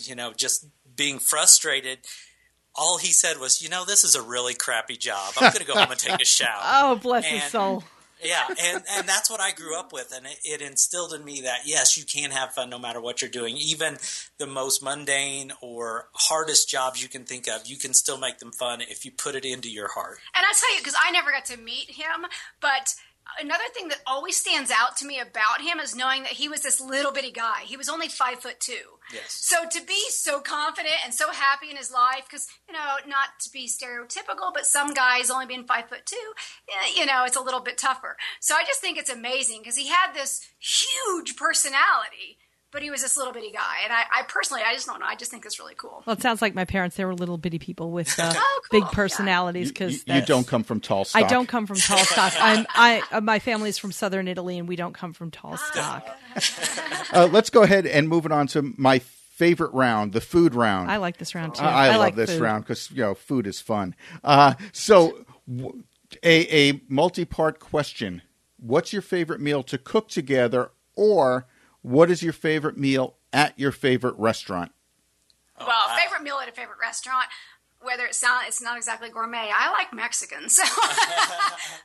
you 0.00 0.14
know 0.14 0.32
just 0.36 0.66
being 0.96 1.18
frustrated. 1.18 1.98
All 2.80 2.98
he 2.98 3.08
said 3.08 3.38
was, 3.40 3.60
"You 3.60 3.68
know, 3.68 3.84
this 3.84 4.04
is 4.04 4.14
a 4.14 4.22
really 4.22 4.54
crappy 4.54 4.96
job. 4.96 5.32
I'm 5.36 5.50
going 5.52 5.64
to 5.64 5.64
go 5.64 5.74
home 5.74 5.90
and 5.90 5.98
take 5.98 6.20
a 6.20 6.24
shower." 6.38 6.60
oh, 6.62 6.94
bless 6.96 7.24
his 7.24 7.42
And- 7.42 7.50
soul. 7.50 7.84
Yeah, 8.22 8.46
and, 8.62 8.82
and 8.90 9.08
that's 9.08 9.30
what 9.30 9.40
I 9.40 9.52
grew 9.52 9.78
up 9.78 9.92
with, 9.92 10.12
and 10.14 10.26
it, 10.26 10.38
it 10.44 10.62
instilled 10.62 11.12
in 11.12 11.24
me 11.24 11.42
that 11.42 11.60
yes, 11.64 11.96
you 11.96 12.04
can 12.04 12.30
have 12.30 12.52
fun 12.52 12.70
no 12.70 12.78
matter 12.78 13.00
what 13.00 13.22
you're 13.22 13.30
doing. 13.30 13.56
Even 13.56 13.98
the 14.38 14.46
most 14.46 14.82
mundane 14.82 15.52
or 15.60 16.08
hardest 16.12 16.68
jobs 16.68 17.02
you 17.02 17.08
can 17.08 17.24
think 17.24 17.48
of, 17.48 17.66
you 17.66 17.76
can 17.76 17.94
still 17.94 18.18
make 18.18 18.38
them 18.38 18.52
fun 18.52 18.80
if 18.80 19.04
you 19.04 19.10
put 19.10 19.34
it 19.34 19.44
into 19.44 19.70
your 19.70 19.88
heart. 19.88 20.18
And 20.34 20.44
I 20.44 20.52
tell 20.58 20.74
you, 20.74 20.80
because 20.80 20.96
I 21.02 21.10
never 21.10 21.30
got 21.30 21.44
to 21.46 21.56
meet 21.56 21.90
him, 21.90 22.26
but 22.60 22.94
another 23.40 23.64
thing 23.74 23.88
that 23.88 24.00
always 24.06 24.36
stands 24.36 24.70
out 24.70 24.96
to 24.98 25.06
me 25.06 25.18
about 25.20 25.60
him 25.60 25.78
is 25.80 25.94
knowing 25.94 26.22
that 26.22 26.32
he 26.32 26.48
was 26.48 26.60
this 26.60 26.80
little 26.80 27.12
bitty 27.12 27.30
guy. 27.30 27.62
He 27.64 27.76
was 27.76 27.88
only 27.88 28.08
five 28.08 28.40
foot 28.40 28.60
two. 28.60 28.98
Yes. 29.12 29.32
So 29.32 29.68
to 29.68 29.86
be 29.86 30.00
so 30.10 30.40
confident 30.40 30.96
and 31.04 31.14
so 31.14 31.30
happy 31.32 31.70
in 31.70 31.76
his 31.76 31.92
life, 31.92 32.24
because 32.28 32.48
you 32.66 32.74
know, 32.74 32.96
not 33.06 33.28
to 33.40 33.50
be 33.50 33.66
stereotypical, 33.66 34.52
but 34.52 34.66
some 34.66 34.94
guys 34.94 35.30
only 35.30 35.46
being 35.46 35.64
five 35.64 35.88
foot 35.88 36.06
two, 36.06 36.32
eh, 36.68 36.92
you 36.96 37.06
know, 37.06 37.24
it's 37.24 37.36
a 37.36 37.42
little 37.42 37.60
bit 37.60 37.78
tougher. 37.78 38.16
So 38.40 38.54
I 38.54 38.64
just 38.64 38.80
think 38.80 38.98
it's 38.98 39.10
amazing 39.10 39.60
because 39.62 39.76
he 39.76 39.88
had 39.88 40.12
this 40.14 40.40
huge 40.58 41.36
personality, 41.36 42.38
but 42.70 42.82
he 42.82 42.90
was 42.90 43.00
this 43.02 43.16
little 43.16 43.32
bitty 43.32 43.50
guy. 43.50 43.76
And 43.84 43.92
I, 43.92 44.02
I 44.12 44.22
personally, 44.28 44.62
I 44.66 44.74
just 44.74 44.86
don't 44.86 45.00
know. 45.00 45.06
I 45.06 45.14
just 45.14 45.30
think 45.30 45.46
it's 45.46 45.58
really 45.58 45.74
cool. 45.76 46.02
Well, 46.06 46.14
it 46.16 46.22
sounds 46.22 46.42
like 46.42 46.54
my 46.54 46.64
parents. 46.64 46.96
They 46.96 47.04
were 47.04 47.14
little 47.14 47.38
bitty 47.38 47.58
people 47.58 47.90
with 47.90 48.18
uh, 48.18 48.32
Oh, 48.36 48.60
cool. 48.70 48.80
big 48.80 48.90
personalities. 48.90 49.68
You, 49.68 49.72
Because 49.72 50.06
you- 50.06 50.14
you 50.14 50.22
don't 50.22 50.46
come 50.46 50.64
from 50.64 50.80
tall 50.80 51.04
stock. 51.04 51.22
I 51.22 51.26
don't 51.28 51.46
come 51.48 51.66
from 51.66 51.76
tall 51.76 51.98
stock. 51.98 52.32
I'm, 52.38 52.66
I 52.74 53.02
uh, 53.10 53.20
my 53.20 53.38
family's 53.38 53.78
from 53.78 53.92
southern 53.92 54.28
Italy, 54.28 54.58
and 54.58 54.68
we 54.68 54.76
don't 54.76 54.94
come 54.94 55.12
from 55.12 55.30
tall 55.30 55.56
stock. 55.56 56.06
Uh, 57.12 57.26
let's 57.32 57.50
go 57.50 57.62
ahead 57.62 57.86
and 57.86 58.08
move 58.08 58.26
it 58.26 58.32
on 58.32 58.46
to 58.48 58.74
my 58.76 58.98
favorite 58.98 59.72
round, 59.72 60.12
the 60.12 60.20
food 60.20 60.54
round. 60.54 60.90
I 60.90 60.98
like 60.98 61.16
this 61.16 61.34
round 61.34 61.54
too. 61.54 61.62
I, 61.62 61.86
I 61.86 61.90
love 61.92 61.98
like 62.00 62.14
this 62.16 62.30
food. 62.32 62.40
round 62.42 62.64
because 62.64 62.90
you 62.90 62.98
know 63.02 63.14
food 63.14 63.46
is 63.46 63.60
fun. 63.60 63.94
Uh, 64.22 64.54
so, 64.72 65.24
w- 65.52 65.82
a 66.22 66.68
a 66.70 66.80
multi 66.88 67.24
part 67.24 67.60
question: 67.60 68.22
What's 68.58 68.92
your 68.92 69.02
favorite 69.02 69.40
meal 69.40 69.62
to 69.64 69.78
cook 69.78 70.08
together, 70.08 70.70
or 70.94 71.46
what 71.88 72.10
is 72.10 72.22
your 72.22 72.34
favorite 72.34 72.76
meal 72.76 73.16
at 73.32 73.58
your 73.58 73.72
favorite 73.72 74.14
restaurant? 74.18 74.72
Oh, 75.58 75.66
well, 75.66 75.88
wow. 75.88 75.96
favorite 75.96 76.22
meal 76.22 76.38
at 76.40 76.48
a 76.48 76.52
favorite 76.52 76.78
restaurant. 76.80 77.26
Whether 77.80 78.06
it's 78.06 78.22
not, 78.22 78.46
it's 78.46 78.60
not 78.60 78.76
exactly 78.76 79.08
gourmet. 79.08 79.50
I 79.54 79.70
like 79.70 79.92
Mexican, 79.94 80.48
so 80.48 80.62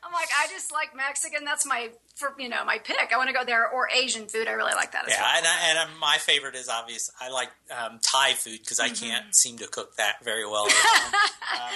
I'm 0.04 0.12
like, 0.12 0.28
I 0.38 0.48
just 0.50 0.72
like 0.72 0.96
Mexican. 0.96 1.46
That's 1.46 1.66
my, 1.66 1.92
for 2.16 2.34
you 2.40 2.48
know, 2.50 2.64
my 2.64 2.78
pick. 2.78 3.12
I 3.14 3.18
want 3.18 3.30
to 3.30 3.34
go 3.34 3.44
there 3.44 3.68
or 3.68 3.90
Asian 3.90 4.28
food. 4.28 4.48
I 4.48 4.52
really 4.52 4.74
like 4.76 4.92
that 4.92 5.08
as 5.08 5.14
Yeah, 5.14 5.22
well. 5.22 5.38
and, 5.38 5.46
I, 5.48 5.70
and 5.70 5.80
uh, 5.80 5.86
my 6.00 6.18
favorite 6.18 6.56
is 6.56 6.70
obvious. 6.70 7.10
I 7.20 7.30
like 7.30 7.50
um, 7.72 8.00
Thai 8.02 8.34
food 8.34 8.60
because 8.60 8.80
I 8.80 8.90
Mm-hmm. 8.90 9.06
can't 9.06 9.36
seem 9.36 9.58
to 9.58 9.68
cook 9.68 9.96
that 9.96 10.24
very 10.24 10.46
well. 10.46 10.66
um, 10.68 10.72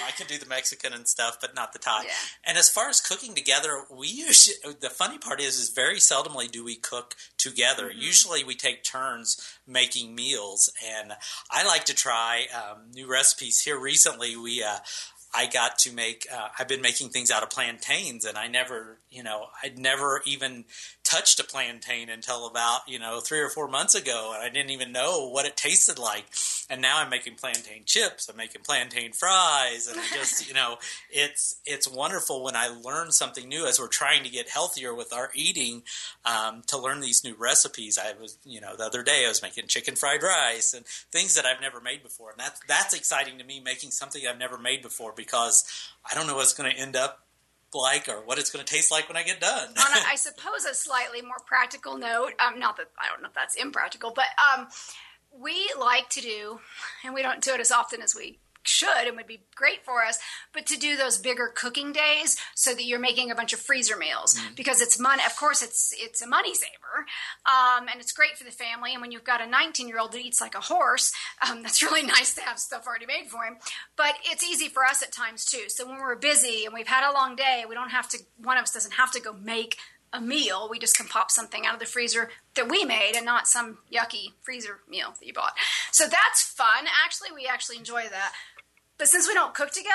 I 0.06 0.10
can 0.16 0.26
do 0.26 0.38
the 0.38 0.46
Mexican 0.46 0.92
and 0.92 1.08
stuff, 1.08 1.38
but 1.40 1.54
not 1.54 1.72
the 1.72 1.78
Thai. 1.78 2.04
Yeah. 2.04 2.10
And 2.44 2.56
as 2.58 2.68
far 2.68 2.88
as 2.88 3.00
cooking 3.00 3.34
together, 3.34 3.84
we 3.90 4.06
usually 4.08 4.74
the 4.80 4.90
funny 4.90 5.18
part 5.18 5.40
is 5.40 5.58
is 5.58 5.70
very 5.70 5.96
seldomly 5.96 6.50
do 6.50 6.64
we 6.64 6.76
cook 6.76 7.16
together. 7.36 7.88
Mm-hmm. 7.90 8.00
Usually 8.00 8.44
we 8.44 8.54
take 8.54 8.84
turns 8.84 9.58
making 9.66 10.14
meals, 10.14 10.70
and 10.86 11.12
I 11.50 11.66
like 11.66 11.84
to 11.86 11.94
try 11.94 12.46
um, 12.54 12.92
new 12.92 13.10
recipes. 13.10 13.60
Here 13.62 13.78
recently, 13.78 14.36
we. 14.36 14.62
Uh, 14.62 14.78
I 15.34 15.46
got 15.46 15.78
to 15.80 15.92
make. 15.92 16.26
Uh, 16.32 16.48
I've 16.58 16.68
been 16.68 16.80
making 16.80 17.10
things 17.10 17.30
out 17.30 17.42
of 17.42 17.50
plantains, 17.50 18.24
and 18.24 18.38
I 18.38 18.48
never, 18.48 18.98
you 19.10 19.22
know, 19.22 19.46
I'd 19.62 19.78
never 19.78 20.22
even 20.24 20.64
touched 21.08 21.40
a 21.40 21.44
plantain 21.44 22.10
until 22.10 22.46
about 22.46 22.80
you 22.86 22.98
know 22.98 23.20
three 23.20 23.40
or 23.40 23.48
four 23.48 23.66
months 23.66 23.94
ago, 23.94 24.32
and 24.34 24.42
I 24.42 24.50
didn't 24.50 24.70
even 24.70 24.92
know 24.92 25.30
what 25.30 25.46
it 25.46 25.56
tasted 25.56 25.98
like. 25.98 26.26
And 26.68 26.82
now 26.82 26.98
I'm 26.98 27.08
making 27.08 27.36
plantain 27.36 27.84
chips. 27.86 28.28
I'm 28.28 28.36
making 28.36 28.60
plantain 28.62 29.12
fries, 29.12 29.88
and 29.88 29.98
I 29.98 30.04
just, 30.14 30.46
you 30.46 30.52
know, 30.52 30.76
it's 31.10 31.60
it's 31.64 31.88
wonderful 31.88 32.44
when 32.44 32.56
I 32.56 32.68
learn 32.68 33.10
something 33.10 33.48
new 33.48 33.66
as 33.66 33.80
we're 33.80 33.88
trying 33.88 34.22
to 34.24 34.28
get 34.28 34.50
healthier 34.50 34.94
with 34.94 35.14
our 35.14 35.30
eating. 35.34 35.82
Um, 36.26 36.62
to 36.66 36.76
learn 36.76 37.00
these 37.00 37.24
new 37.24 37.34
recipes, 37.38 37.98
I 37.98 38.12
was, 38.20 38.36
you 38.44 38.60
know, 38.60 38.76
the 38.76 38.84
other 38.84 39.02
day 39.02 39.24
I 39.24 39.28
was 39.28 39.42
making 39.42 39.66
chicken 39.68 39.96
fried 39.96 40.22
rice 40.22 40.74
and 40.74 40.84
things 41.10 41.34
that 41.34 41.46
I've 41.46 41.62
never 41.62 41.80
made 41.80 42.02
before, 42.02 42.30
and 42.32 42.38
that's 42.38 42.60
that's 42.68 42.94
exciting 42.94 43.38
to 43.38 43.44
me. 43.44 43.60
Making 43.60 43.92
something 43.92 44.22
I've 44.28 44.38
never 44.38 44.58
made 44.58 44.82
before 44.82 45.14
because 45.16 45.64
I 46.04 46.14
don't 46.14 46.26
know 46.26 46.36
what's 46.36 46.54
going 46.54 46.70
to 46.70 46.78
end 46.78 46.96
up 46.96 47.27
like 47.74 48.08
or 48.08 48.24
what 48.24 48.38
it's 48.38 48.50
going 48.50 48.64
to 48.64 48.72
taste 48.72 48.90
like 48.90 49.08
when 49.08 49.16
I 49.16 49.22
get 49.22 49.40
done. 49.40 49.68
on 49.68 49.76
a, 49.76 50.00
I 50.08 50.16
suppose 50.16 50.64
a 50.64 50.74
slightly 50.74 51.22
more 51.22 51.38
practical 51.46 51.98
note, 51.98 52.32
um, 52.40 52.58
not 52.58 52.76
that 52.76 52.90
I 52.98 53.08
don't 53.08 53.22
know 53.22 53.28
if 53.28 53.34
that's 53.34 53.54
impractical, 53.56 54.12
but 54.14 54.26
um, 54.56 54.68
we 55.38 55.70
like 55.78 56.08
to 56.10 56.20
do, 56.20 56.60
and 57.04 57.14
we 57.14 57.22
don't 57.22 57.42
do 57.42 57.52
it 57.54 57.60
as 57.60 57.70
often 57.70 58.02
as 58.02 58.14
we 58.14 58.38
should 58.68 59.06
and 59.06 59.16
would 59.16 59.26
be 59.26 59.40
great 59.54 59.84
for 59.84 60.04
us, 60.04 60.18
but 60.52 60.66
to 60.66 60.78
do 60.78 60.96
those 60.96 61.18
bigger 61.18 61.50
cooking 61.54 61.92
days 61.92 62.36
so 62.54 62.74
that 62.74 62.84
you're 62.84 62.98
making 62.98 63.30
a 63.30 63.34
bunch 63.34 63.52
of 63.52 63.60
freezer 63.60 63.96
meals 63.96 64.38
because 64.54 64.80
it's 64.80 64.98
money. 64.98 65.22
Of 65.24 65.36
course, 65.36 65.62
it's 65.62 65.94
it's 65.96 66.22
a 66.22 66.26
money 66.26 66.54
saver, 66.54 67.06
um, 67.46 67.88
and 67.88 68.00
it's 68.00 68.12
great 68.12 68.36
for 68.36 68.44
the 68.44 68.50
family. 68.50 68.92
And 68.92 69.00
when 69.00 69.10
you've 69.10 69.24
got 69.24 69.40
a 69.40 69.46
19 69.46 69.88
year 69.88 69.98
old 69.98 70.12
that 70.12 70.20
eats 70.20 70.40
like 70.40 70.54
a 70.54 70.60
horse, 70.60 71.12
um, 71.48 71.62
that's 71.62 71.82
really 71.82 72.02
nice 72.18 72.34
to 72.34 72.42
have 72.42 72.58
stuff 72.58 72.86
already 72.86 73.06
made 73.06 73.28
for 73.28 73.44
him. 73.44 73.56
But 73.96 74.14
it's 74.24 74.44
easy 74.44 74.68
for 74.68 74.84
us 74.84 75.02
at 75.02 75.12
times 75.12 75.44
too. 75.44 75.68
So 75.68 75.86
when 75.86 75.98
we're 75.98 76.16
busy 76.16 76.64
and 76.64 76.74
we've 76.74 76.86
had 76.86 77.08
a 77.08 77.14
long 77.14 77.36
day, 77.36 77.64
we 77.68 77.74
don't 77.74 77.90
have 77.90 78.08
to. 78.10 78.18
One 78.42 78.56
of 78.56 78.64
us 78.64 78.72
doesn't 78.72 78.94
have 78.94 79.10
to 79.12 79.20
go 79.20 79.32
make 79.32 79.78
a 80.12 80.20
meal. 80.20 80.68
We 80.70 80.78
just 80.78 80.96
can 80.96 81.06
pop 81.06 81.30
something 81.30 81.66
out 81.66 81.74
of 81.74 81.80
the 81.80 81.86
freezer 81.86 82.30
that 82.54 82.68
we 82.68 82.84
made 82.84 83.12
and 83.14 83.26
not 83.26 83.46
some 83.46 83.78
yucky 83.92 84.32
freezer 84.42 84.80
meal 84.88 85.14
that 85.18 85.26
you 85.26 85.32
bought. 85.32 85.52
So 85.92 86.04
that's 86.04 86.42
fun. 86.42 86.86
Actually, 87.04 87.30
we 87.34 87.46
actually 87.46 87.76
enjoy 87.76 88.04
that. 88.08 88.32
But 88.98 89.08
since 89.08 89.26
we 89.28 89.34
don't 89.34 89.54
cook 89.54 89.70
together, 89.70 89.94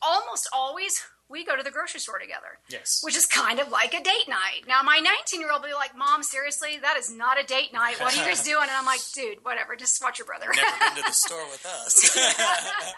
almost 0.00 0.48
always 0.52 1.02
we 1.28 1.46
go 1.46 1.56
to 1.56 1.62
the 1.62 1.70
grocery 1.70 1.98
store 1.98 2.18
together. 2.18 2.58
Yes. 2.68 3.00
Which 3.02 3.16
is 3.16 3.24
kind 3.24 3.58
of 3.58 3.70
like 3.70 3.94
a 3.94 4.02
date 4.02 4.28
night. 4.28 4.64
Now, 4.68 4.82
my 4.82 4.98
19 4.98 5.40
year 5.40 5.50
old 5.50 5.62
will 5.62 5.70
be 5.70 5.74
like, 5.74 5.96
Mom, 5.96 6.22
seriously, 6.22 6.78
that 6.82 6.98
is 6.98 7.10
not 7.14 7.40
a 7.40 7.46
date 7.46 7.72
night. 7.72 7.98
What 8.00 8.14
are 8.14 8.20
you 8.20 8.28
guys 8.28 8.42
doing? 8.44 8.60
And 8.64 8.70
I'm 8.70 8.84
like, 8.84 9.00
Dude, 9.14 9.42
whatever. 9.42 9.74
Just 9.74 10.02
watch 10.02 10.18
your 10.18 10.26
brother. 10.26 10.46
Never 10.54 10.78
been 10.78 10.96
to 10.96 11.02
the 11.08 11.12
store 11.12 11.44
with 11.50 11.64
us. 11.64 12.18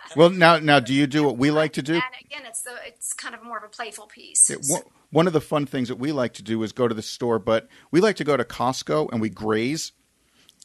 Well, 0.16 0.30
now 0.30 0.58
now 0.58 0.78
do 0.80 0.92
you 0.94 1.06
do 1.08 1.24
what 1.24 1.36
we 1.38 1.50
like 1.50 1.72
to 1.74 1.82
do? 1.82 1.94
and 1.94 2.02
again, 2.24 2.42
it's 2.46 2.62
the 2.62 2.72
it's 2.86 3.12
kind 3.12 3.34
of 3.34 3.42
more 3.44 3.58
of 3.58 3.64
a 3.64 3.68
playful 3.68 4.06
piece. 4.06 4.50
One- 4.68 4.82
One 5.10 5.26
of 5.28 5.32
the 5.32 5.40
fun 5.40 5.66
things 5.66 5.88
that 5.88 5.96
we 5.96 6.10
like 6.12 6.34
to 6.34 6.42
do 6.42 6.60
is 6.64 6.72
go 6.72 6.86
to 6.88 6.94
the 6.94 7.02
store, 7.02 7.38
but 7.38 7.68
we 7.92 8.00
like 8.00 8.16
to 8.16 8.24
go 8.24 8.36
to 8.36 8.44
Costco 8.44 9.10
and 9.12 9.20
we 9.20 9.28
graze. 9.28 9.92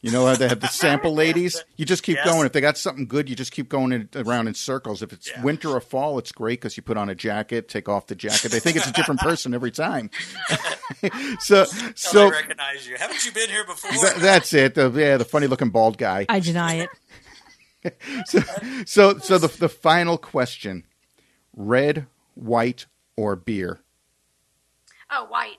You 0.02 0.12
know 0.12 0.26
how 0.26 0.36
they 0.36 0.48
have 0.48 0.62
the 0.62 0.68
sample 0.70 1.14
ladies? 1.14 1.62
You 1.76 1.86
just 1.86 2.04
keep 2.04 2.16
Yes. 2.16 2.26
going. 2.26 2.46
If 2.46 2.54
they 2.54 2.62
got 2.62 2.78
something 2.78 3.06
good, 3.06 3.30
you 3.30 3.36
just 3.36 3.52
keep 3.52 3.68
going 3.68 3.92
in, 3.92 4.08
around 4.16 4.48
in 4.48 4.54
circles. 4.54 5.02
If 5.02 5.12
it's 5.12 5.30
Yeah. 5.30 5.42
winter 5.44 5.70
or 5.72 5.82
fall, 5.82 6.18
it's 6.18 6.32
great 6.32 6.62
because 6.62 6.78
you 6.78 6.84
put 6.84 6.96
on 6.96 7.10
a 7.10 7.16
jacket, 7.16 7.68
take 7.68 7.90
off 7.90 8.08
the 8.08 8.16
jacket. 8.16 8.50
They 8.52 8.62
think 8.62 8.78
it's 8.78 8.88
a 8.88 8.94
different 8.94 9.20
person 9.20 9.54
every 9.54 9.72
time. 9.72 10.10
so, 11.40 11.66
So 11.66 11.92
so 11.96 12.28
I 12.28 12.30
recognize 12.32 12.88
you. 12.88 12.96
Haven't 12.98 13.26
you 13.26 13.32
been 13.34 13.50
here 13.50 13.66
before? 13.66 13.92
tha- 13.92 14.20
that's 14.20 14.54
it. 14.54 14.76
The, 14.76 14.90
yeah, 14.96 15.18
the 15.18 15.26
funny 15.26 15.48
looking 15.48 15.70
bald 15.70 15.98
guy. 15.98 16.26
I 16.30 16.40
deny 16.40 16.88
it. 17.84 17.94
so, 18.26 18.40
So, 18.86 19.18
so 19.20 19.38
the 19.38 19.48
the 19.48 19.70
final 19.70 20.18
question: 20.18 20.86
red, 21.56 22.08
white, 22.36 22.86
or 23.18 23.36
beer? 23.36 23.80
oh, 25.12 25.26
white. 25.26 25.58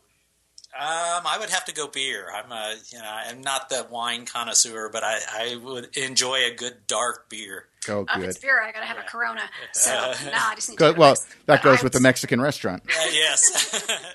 Um, 0.81 1.26
I 1.26 1.37
would 1.39 1.51
have 1.51 1.66
to 1.66 1.74
go 1.74 1.89
beer. 1.89 2.28
I'm 2.35 2.51
a, 2.51 2.74
you 2.91 2.97
know, 2.99 3.05
I'm 3.07 3.43
not 3.43 3.68
the 3.68 3.87
wine 3.91 4.24
connoisseur, 4.24 4.89
but 4.91 5.05
I, 5.05 5.18
I 5.31 5.57
would 5.57 5.95
enjoy 5.97 6.47
a 6.51 6.55
good 6.55 6.87
dark 6.87 7.28
beer. 7.28 7.66
Oh, 7.89 8.01
Uh, 8.01 8.05
if 8.14 8.20
good. 8.20 8.28
it's 8.31 8.39
beer, 8.39 8.62
I 8.62 8.72
gotta 8.72 8.87
have 8.87 8.97
a 8.97 9.03
Corona. 9.03 9.43
So 9.72 9.91
nah, 9.93 10.31
I 10.35 10.55
just 10.55 10.70
need 10.70 10.78
Go- 10.78 10.89
to. 10.89 10.95
go 10.95 11.01
well, 11.01 11.14
to 11.16 11.20
Mex- 11.22 11.37
that 11.47 11.62
goes 11.62 11.81
I 11.81 11.83
with 11.83 11.93
the 11.93 12.01
Mexican 12.01 12.41
restaurant. 12.41 12.83
Uh, 12.89 13.05
yes. 13.12 13.87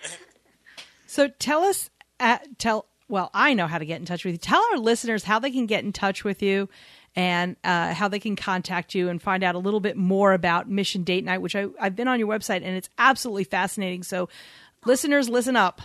So 1.08 1.30
tell 1.30 1.62
us, 1.64 1.90
uh, 2.20 2.40
tell. 2.58 2.88
Well, 3.08 3.30
I 3.34 3.54
know 3.54 3.68
how 3.68 3.78
to 3.78 3.86
get 3.86 4.00
in 4.00 4.06
touch 4.06 4.26
with 4.26 4.34
you. 4.34 4.38
Tell 4.38 4.62
our 4.74 4.80
listeners 4.80 5.24
how 5.24 5.40
they 5.40 5.52
can 5.52 5.66
get 5.68 5.84
in 5.86 5.94
touch 5.94 6.24
with 6.26 6.42
you, 6.42 6.68
and 7.16 7.56
uh, 7.64 7.94
how 7.94 8.08
they 8.10 8.20
can 8.20 8.36
contact 8.36 8.96
you 8.96 9.08
and 9.10 9.22
find 9.22 9.44
out 9.44 9.56
a 9.56 9.60
little 9.60 9.80
bit 9.80 9.96
more 9.96 10.34
about 10.34 10.68
Mission 10.70 11.04
Date 11.04 11.24
Night, 11.24 11.38
which 11.42 11.56
I, 11.56 11.68
I've 11.80 11.96
been 11.96 12.08
on 12.10 12.20
your 12.20 12.28
website 12.28 12.64
and 12.64 12.76
it's 12.76 12.90
absolutely 12.98 13.44
fascinating. 13.46 14.04
So, 14.04 14.28
listeners, 14.86 15.30
listen 15.30 15.56
up. 15.56 15.82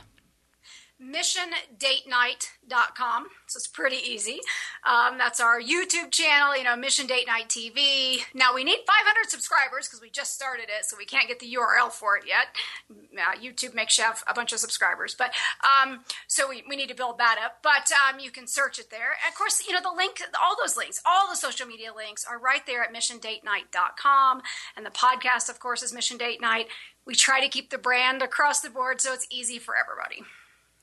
missiondatenight.com. 1.01 3.27
So 3.47 3.57
it's 3.57 3.67
pretty 3.67 3.97
easy. 3.97 4.41
Um, 4.87 5.17
that's 5.19 5.41
our 5.41 5.61
YouTube 5.61 6.11
channel, 6.11 6.57
you 6.57 6.65
know, 6.65 6.77
Mission 6.77 7.07
Date 7.07 7.27
Night 7.27 7.49
TV. 7.49 8.19
Now 8.35 8.55
we 8.55 8.65
need 8.65 8.79
500 8.87 9.31
subscribers 9.31 9.89
because 9.89 10.01
we 10.01 10.11
just 10.11 10.35
started 10.35 10.65
it, 10.65 10.85
so 10.85 10.97
we 10.99 11.07
can't 11.07 11.27
get 11.27 11.41
the 11.41 11.55
URL 11.55 11.91
for 11.91 12.17
it 12.17 12.25
yet. 12.27 12.49
Uh, 12.91 13.37
YouTube 13.43 13.75
makes 13.75 13.97
you 13.99 14.05
have 14.05 14.23
a 14.29 14.35
bunch 14.35 14.53
of 14.53 14.59
subscribers, 14.59 15.15
but 15.15 15.33
um, 15.65 16.05
so 16.27 16.49
we, 16.49 16.63
we 16.69 16.77
need 16.77 16.89
to 16.89 16.95
build 16.95 17.19
that 17.19 17.39
up. 17.43 17.59
But 17.63 17.91
um, 18.09 18.21
you 18.21 18.31
can 18.31 18.47
search 18.47 18.79
it 18.79 18.91
there. 18.91 19.17
And 19.25 19.33
of 19.33 19.37
course, 19.37 19.67
you 19.67 19.73
know, 19.73 19.81
the 19.81 19.97
link, 19.97 20.21
all 20.41 20.57
those 20.57 20.77
links, 20.77 21.01
all 21.07 21.29
the 21.29 21.37
social 21.37 21.67
media 21.67 21.93
links 21.95 22.25
are 22.29 22.39
right 22.39 22.65
there 22.67 22.83
at 22.83 22.95
missiondatenight.com. 22.95 24.43
And 24.77 24.87
the 24.87 24.91
podcast, 24.91 25.49
of 25.49 25.61
course, 25.61 25.83
is 25.83 25.93
Mission 25.93 26.19
Date 26.19 26.41
Night. 26.41 26.69
We 27.07 27.15
try 27.15 27.41
to 27.41 27.49
keep 27.49 27.71
the 27.71 27.79
brand 27.79 28.23
across 28.23 28.61
the 28.61 28.71
board 28.71 29.01
so 29.01 29.13
it's 29.13 29.27
easy 29.31 29.59
for 29.59 29.75
everybody. 29.77 30.23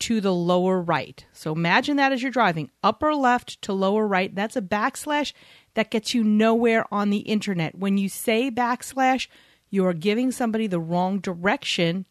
to 0.00 0.20
the 0.20 0.34
lower 0.34 0.80
right. 0.80 1.24
So 1.32 1.52
imagine 1.52 1.96
that 1.96 2.12
as 2.12 2.22
you're 2.22 2.30
driving 2.30 2.70
upper 2.82 3.14
left 3.14 3.60
to 3.62 3.72
lower 3.72 4.06
right. 4.06 4.34
That's 4.34 4.56
a 4.56 4.62
backslash 4.62 5.32
that 5.74 5.90
gets 5.90 6.14
you 6.14 6.22
nowhere 6.22 6.84
on 6.92 7.10
the 7.10 7.18
internet. 7.18 7.76
When 7.76 7.98
you 7.98 8.08
say 8.08 8.50
backslash, 8.50 9.28
you 9.70 9.86
are 9.86 9.94
giving 9.94 10.30
somebody 10.30 10.66
the 10.66 10.80
wrong 10.80 11.20
direction 11.20 12.06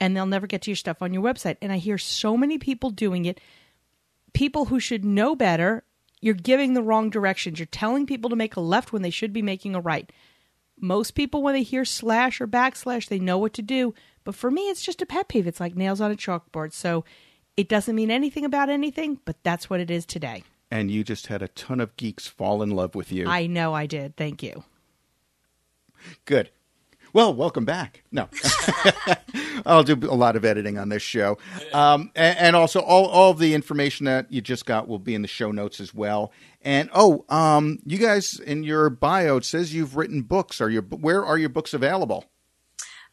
and 0.00 0.16
they'll 0.16 0.26
never 0.26 0.46
get 0.46 0.62
to 0.62 0.70
your 0.70 0.76
stuff 0.76 1.02
on 1.02 1.14
your 1.14 1.22
website. 1.22 1.56
And 1.62 1.72
I 1.72 1.78
hear 1.78 1.98
so 1.98 2.36
many 2.36 2.58
people 2.58 2.90
doing 2.90 3.24
it. 3.24 3.40
People 4.32 4.66
who 4.66 4.80
should 4.80 5.04
know 5.04 5.36
better, 5.36 5.84
you're 6.20 6.34
giving 6.34 6.74
the 6.74 6.82
wrong 6.82 7.10
directions. 7.10 7.58
You're 7.58 7.66
telling 7.66 8.06
people 8.06 8.30
to 8.30 8.36
make 8.36 8.56
a 8.56 8.60
left 8.60 8.92
when 8.92 9.02
they 9.02 9.10
should 9.10 9.32
be 9.32 9.42
making 9.42 9.74
a 9.74 9.80
right. 9.80 10.10
Most 10.80 11.12
people, 11.12 11.42
when 11.42 11.54
they 11.54 11.62
hear 11.62 11.84
slash 11.84 12.40
or 12.40 12.46
backslash, 12.46 13.08
they 13.08 13.18
know 13.18 13.38
what 13.38 13.52
to 13.54 13.62
do. 13.62 13.94
But 14.24 14.34
for 14.34 14.50
me, 14.50 14.62
it's 14.62 14.82
just 14.82 15.02
a 15.02 15.06
pet 15.06 15.28
peeve. 15.28 15.46
It's 15.46 15.60
like 15.60 15.76
nails 15.76 16.00
on 16.00 16.10
a 16.10 16.16
chalkboard. 16.16 16.72
So 16.72 17.04
it 17.56 17.68
doesn't 17.68 17.94
mean 17.94 18.10
anything 18.10 18.44
about 18.44 18.68
anything, 18.68 19.20
but 19.24 19.36
that's 19.42 19.70
what 19.70 19.80
it 19.80 19.90
is 19.90 20.04
today. 20.04 20.42
And 20.70 20.90
you 20.90 21.04
just 21.04 21.28
had 21.28 21.42
a 21.42 21.48
ton 21.48 21.80
of 21.80 21.96
geeks 21.96 22.26
fall 22.26 22.62
in 22.62 22.70
love 22.70 22.94
with 22.94 23.12
you. 23.12 23.28
I 23.28 23.46
know 23.46 23.74
I 23.74 23.86
did. 23.86 24.16
Thank 24.16 24.42
you. 24.42 24.64
Good. 26.24 26.50
Well, 27.14 27.32
welcome 27.32 27.64
back. 27.64 28.02
No, 28.10 28.28
I'll 29.66 29.84
do 29.84 29.94
a 30.10 30.16
lot 30.16 30.34
of 30.34 30.44
editing 30.44 30.78
on 30.78 30.88
this 30.88 31.00
show, 31.00 31.38
um, 31.72 32.10
and, 32.16 32.36
and 32.38 32.56
also 32.56 32.80
all 32.80 33.06
all 33.06 33.30
of 33.30 33.38
the 33.38 33.54
information 33.54 34.06
that 34.06 34.32
you 34.32 34.40
just 34.40 34.66
got 34.66 34.88
will 34.88 34.98
be 34.98 35.14
in 35.14 35.22
the 35.22 35.28
show 35.28 35.52
notes 35.52 35.78
as 35.78 35.94
well. 35.94 36.32
And 36.62 36.90
oh, 36.92 37.24
um, 37.28 37.78
you 37.86 37.98
guys 37.98 38.40
in 38.40 38.64
your 38.64 38.90
bio 38.90 39.36
it 39.36 39.44
says 39.44 39.72
you've 39.72 39.96
written 39.96 40.22
books. 40.22 40.60
Are 40.60 40.68
your 40.68 40.82
where 40.82 41.24
are 41.24 41.38
your 41.38 41.50
books 41.50 41.72
available? 41.72 42.24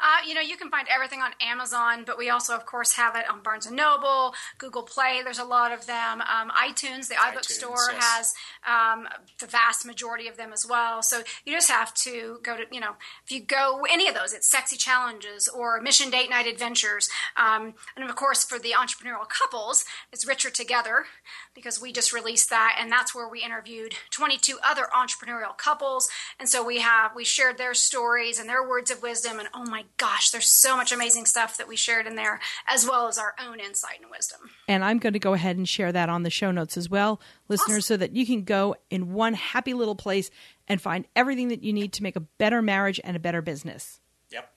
Uh, 0.02 0.28
you 0.28 0.34
know, 0.34 0.42
you 0.42 0.58
can 0.58 0.70
find 0.70 0.88
everything 0.94 1.22
on 1.22 1.32
Amazon, 1.42 2.04
but 2.06 2.18
we 2.18 2.30
also, 2.30 2.56
of 2.56 2.66
course, 2.66 2.94
have 2.94 3.16
it 3.16 3.30
on 3.30 3.42
Barnes 3.42 3.66
and 3.66 3.76
Noble, 3.76 4.34
Google 4.58 4.84
Play. 4.84 5.22
There's 5.24 5.40
a 5.40 5.46
lot 5.46 5.72
of 5.72 5.86
them. 5.86 6.22
Um, 6.22 6.50
iTunes, 6.50 7.08
the 7.08 7.16
iBook 7.16 7.42
iTunes, 7.42 7.52
store, 7.52 7.92
yes. 7.92 8.04
has 8.04 8.34
um, 8.68 9.08
the 9.40 9.48
vast 9.48 9.86
majority 9.86 10.28
of 10.28 10.38
them 10.38 10.52
as 10.52 10.66
well. 10.68 11.02
So 11.04 11.22
you 11.46 11.54
just 11.54 11.70
have 11.70 11.94
to 11.96 12.40
go 12.44 12.58
to, 12.58 12.64
you 12.72 12.80
know, 12.80 12.96
if 13.24 13.32
you 13.32 13.42
go 13.42 13.86
any 13.90 14.08
of 14.08 14.16
those, 14.16 14.34
it's 14.34 14.50
Sexy 14.50 14.78
Challenges 14.78 15.48
or 15.48 15.80
Mission 15.82 16.10
Date 16.10 16.30
Night 16.30 16.48
Adventures. 16.48 17.10
Um, 17.38 17.74
and 17.96 18.10
of 18.10 18.16
course, 18.16 18.44
for 18.44 18.60
the 18.60 18.72
entrepreneurial 18.72 19.28
couples, 19.30 19.86
it's 20.12 20.28
Richer 20.28 20.50
Together 20.50 21.06
because 21.54 21.82
we 21.82 21.92
just 21.92 22.14
released 22.14 22.50
that, 22.50 22.78
and 22.80 22.92
that's 22.92 23.14
where 23.14 23.28
we 23.28 23.42
interviewed 23.44 23.96
22 24.12 24.58
other 24.64 24.88
entrepreneurial 24.96 25.58
couples. 25.58 26.10
And 26.40 26.48
so 26.48 26.66
we 26.66 26.80
have 26.80 27.16
we 27.16 27.24
shared 27.24 27.58
their 27.58 27.74
stories 27.74 28.40
and 28.40 28.48
their 28.48 28.68
words 28.68 28.92
of 28.92 29.02
wisdom. 29.02 29.40
And 29.40 29.50
oh 29.54 29.66
my 29.66 29.86
gosh, 29.98 30.30
there's 30.32 30.48
so 30.48 30.76
much 30.76 30.92
amazing 30.92 31.26
stuff 31.26 31.58
that 31.58 31.68
we 31.68 31.76
shared 31.76 32.08
in 32.08 32.16
there, 32.16 32.40
as 32.68 32.88
well 32.88 33.08
as 33.08 33.18
our 33.18 33.36
own 33.44 33.60
insight 33.60 34.00
and 34.02 34.10
wisdom. 34.10 34.40
And 34.68 34.84
I'm 34.84 35.00
going 35.00 35.14
to 35.14 35.20
go 35.20 35.34
ahead 35.34 35.58
and 35.58 35.68
share 35.68 35.92
that 35.92 36.10
on 36.10 36.24
the 36.24 36.30
show 36.30 36.52
notes 36.52 36.78
as 36.78 36.90
well, 36.90 37.22
listeners, 37.48 37.86
so 37.86 37.98
that 37.98 38.16
you 38.16 38.26
can 38.26 38.44
go 38.44 38.76
in 38.90 39.14
one 39.14 39.34
happy 39.34 39.74
little 39.74 39.96
place 39.96 40.32
and 40.68 40.82
find 40.82 41.06
everything 41.16 41.50
that 41.50 41.64
you 41.64 41.74
need 41.74 41.94
to 41.94 42.04
make 42.04 42.16
a 42.16 42.22
better 42.22 42.62
marriage 42.62 43.00
and 43.04 43.18
a 43.18 43.20
better 43.20 43.42
business. 43.42 44.00
Yep. 44.32 44.52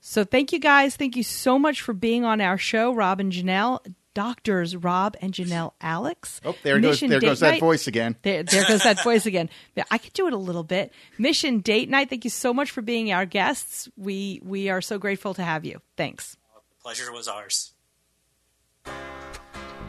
So 0.00 0.24
thank 0.24 0.52
you 0.52 0.58
guys. 0.58 0.96
Thank 0.96 1.16
you 1.16 1.22
so 1.22 1.58
much 1.58 1.80
for 1.80 1.92
being 1.92 2.24
on 2.24 2.40
our 2.40 2.58
show, 2.58 2.92
Rob 2.92 3.20
and 3.20 3.32
Janelle. 3.32 3.80
Doctors 4.14 4.76
Rob 4.76 5.16
and 5.20 5.32
Janelle 5.32 5.72
Alex. 5.80 6.40
Oh, 6.44 6.54
there 6.62 6.80
goes 6.80 7.00
there 7.00 7.20
goes 7.20 7.40
that 7.40 7.52
Night. 7.52 7.60
voice 7.60 7.86
again. 7.86 8.16
There, 8.22 8.42
there 8.42 8.66
goes 8.66 8.82
that 8.82 9.00
voice 9.04 9.26
again. 9.26 9.48
Yeah, 9.76 9.84
I 9.90 9.98
could 9.98 10.12
do 10.12 10.26
it 10.26 10.32
a 10.32 10.38
little 10.38 10.64
bit. 10.64 10.92
Mission 11.18 11.60
Date 11.60 11.88
Night. 11.88 12.10
Thank 12.10 12.24
you 12.24 12.30
so 12.30 12.52
much 12.52 12.70
for 12.70 12.82
being 12.82 13.12
our 13.12 13.26
guests. 13.26 13.88
We 13.96 14.40
we 14.44 14.68
are 14.68 14.80
so 14.80 14.98
grateful 14.98 15.34
to 15.34 15.42
have 15.42 15.64
you. 15.64 15.80
Thanks. 15.96 16.36
The 16.54 16.82
Pleasure 16.82 17.12
was 17.12 17.28
ours. 17.28 17.72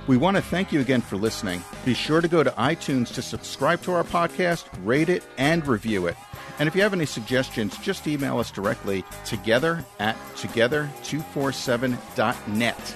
We 0.07 0.17
want 0.17 0.36
to 0.36 0.41
thank 0.41 0.72
you 0.72 0.82
again 0.82 1.01
for 1.01 1.15
listening. 1.15 1.63
Be 1.86 1.93
sure 1.93 2.22
to 2.22 2.28
go 2.28 2.41
to 2.43 2.49
iTunes 2.51 3.13
to 3.13 3.22
subscribe 3.22 3.84
to 3.84 3.91
our 3.93 4.03
podcast, 4.03 4.65
rate 4.84 5.09
it, 5.09 5.24
and 5.38 5.65
review 5.67 6.07
it. 6.07 6.17
And 6.57 6.67
if 6.67 6.76
you 6.76 6.82
have 6.82 6.93
any 6.93 7.05
suggestions, 7.05 7.78
just 7.78 8.07
email 8.07 8.39
us 8.39 8.49
directly 8.51 9.03
together 9.26 9.86
at 9.99 10.15
together247.net. 10.36 12.95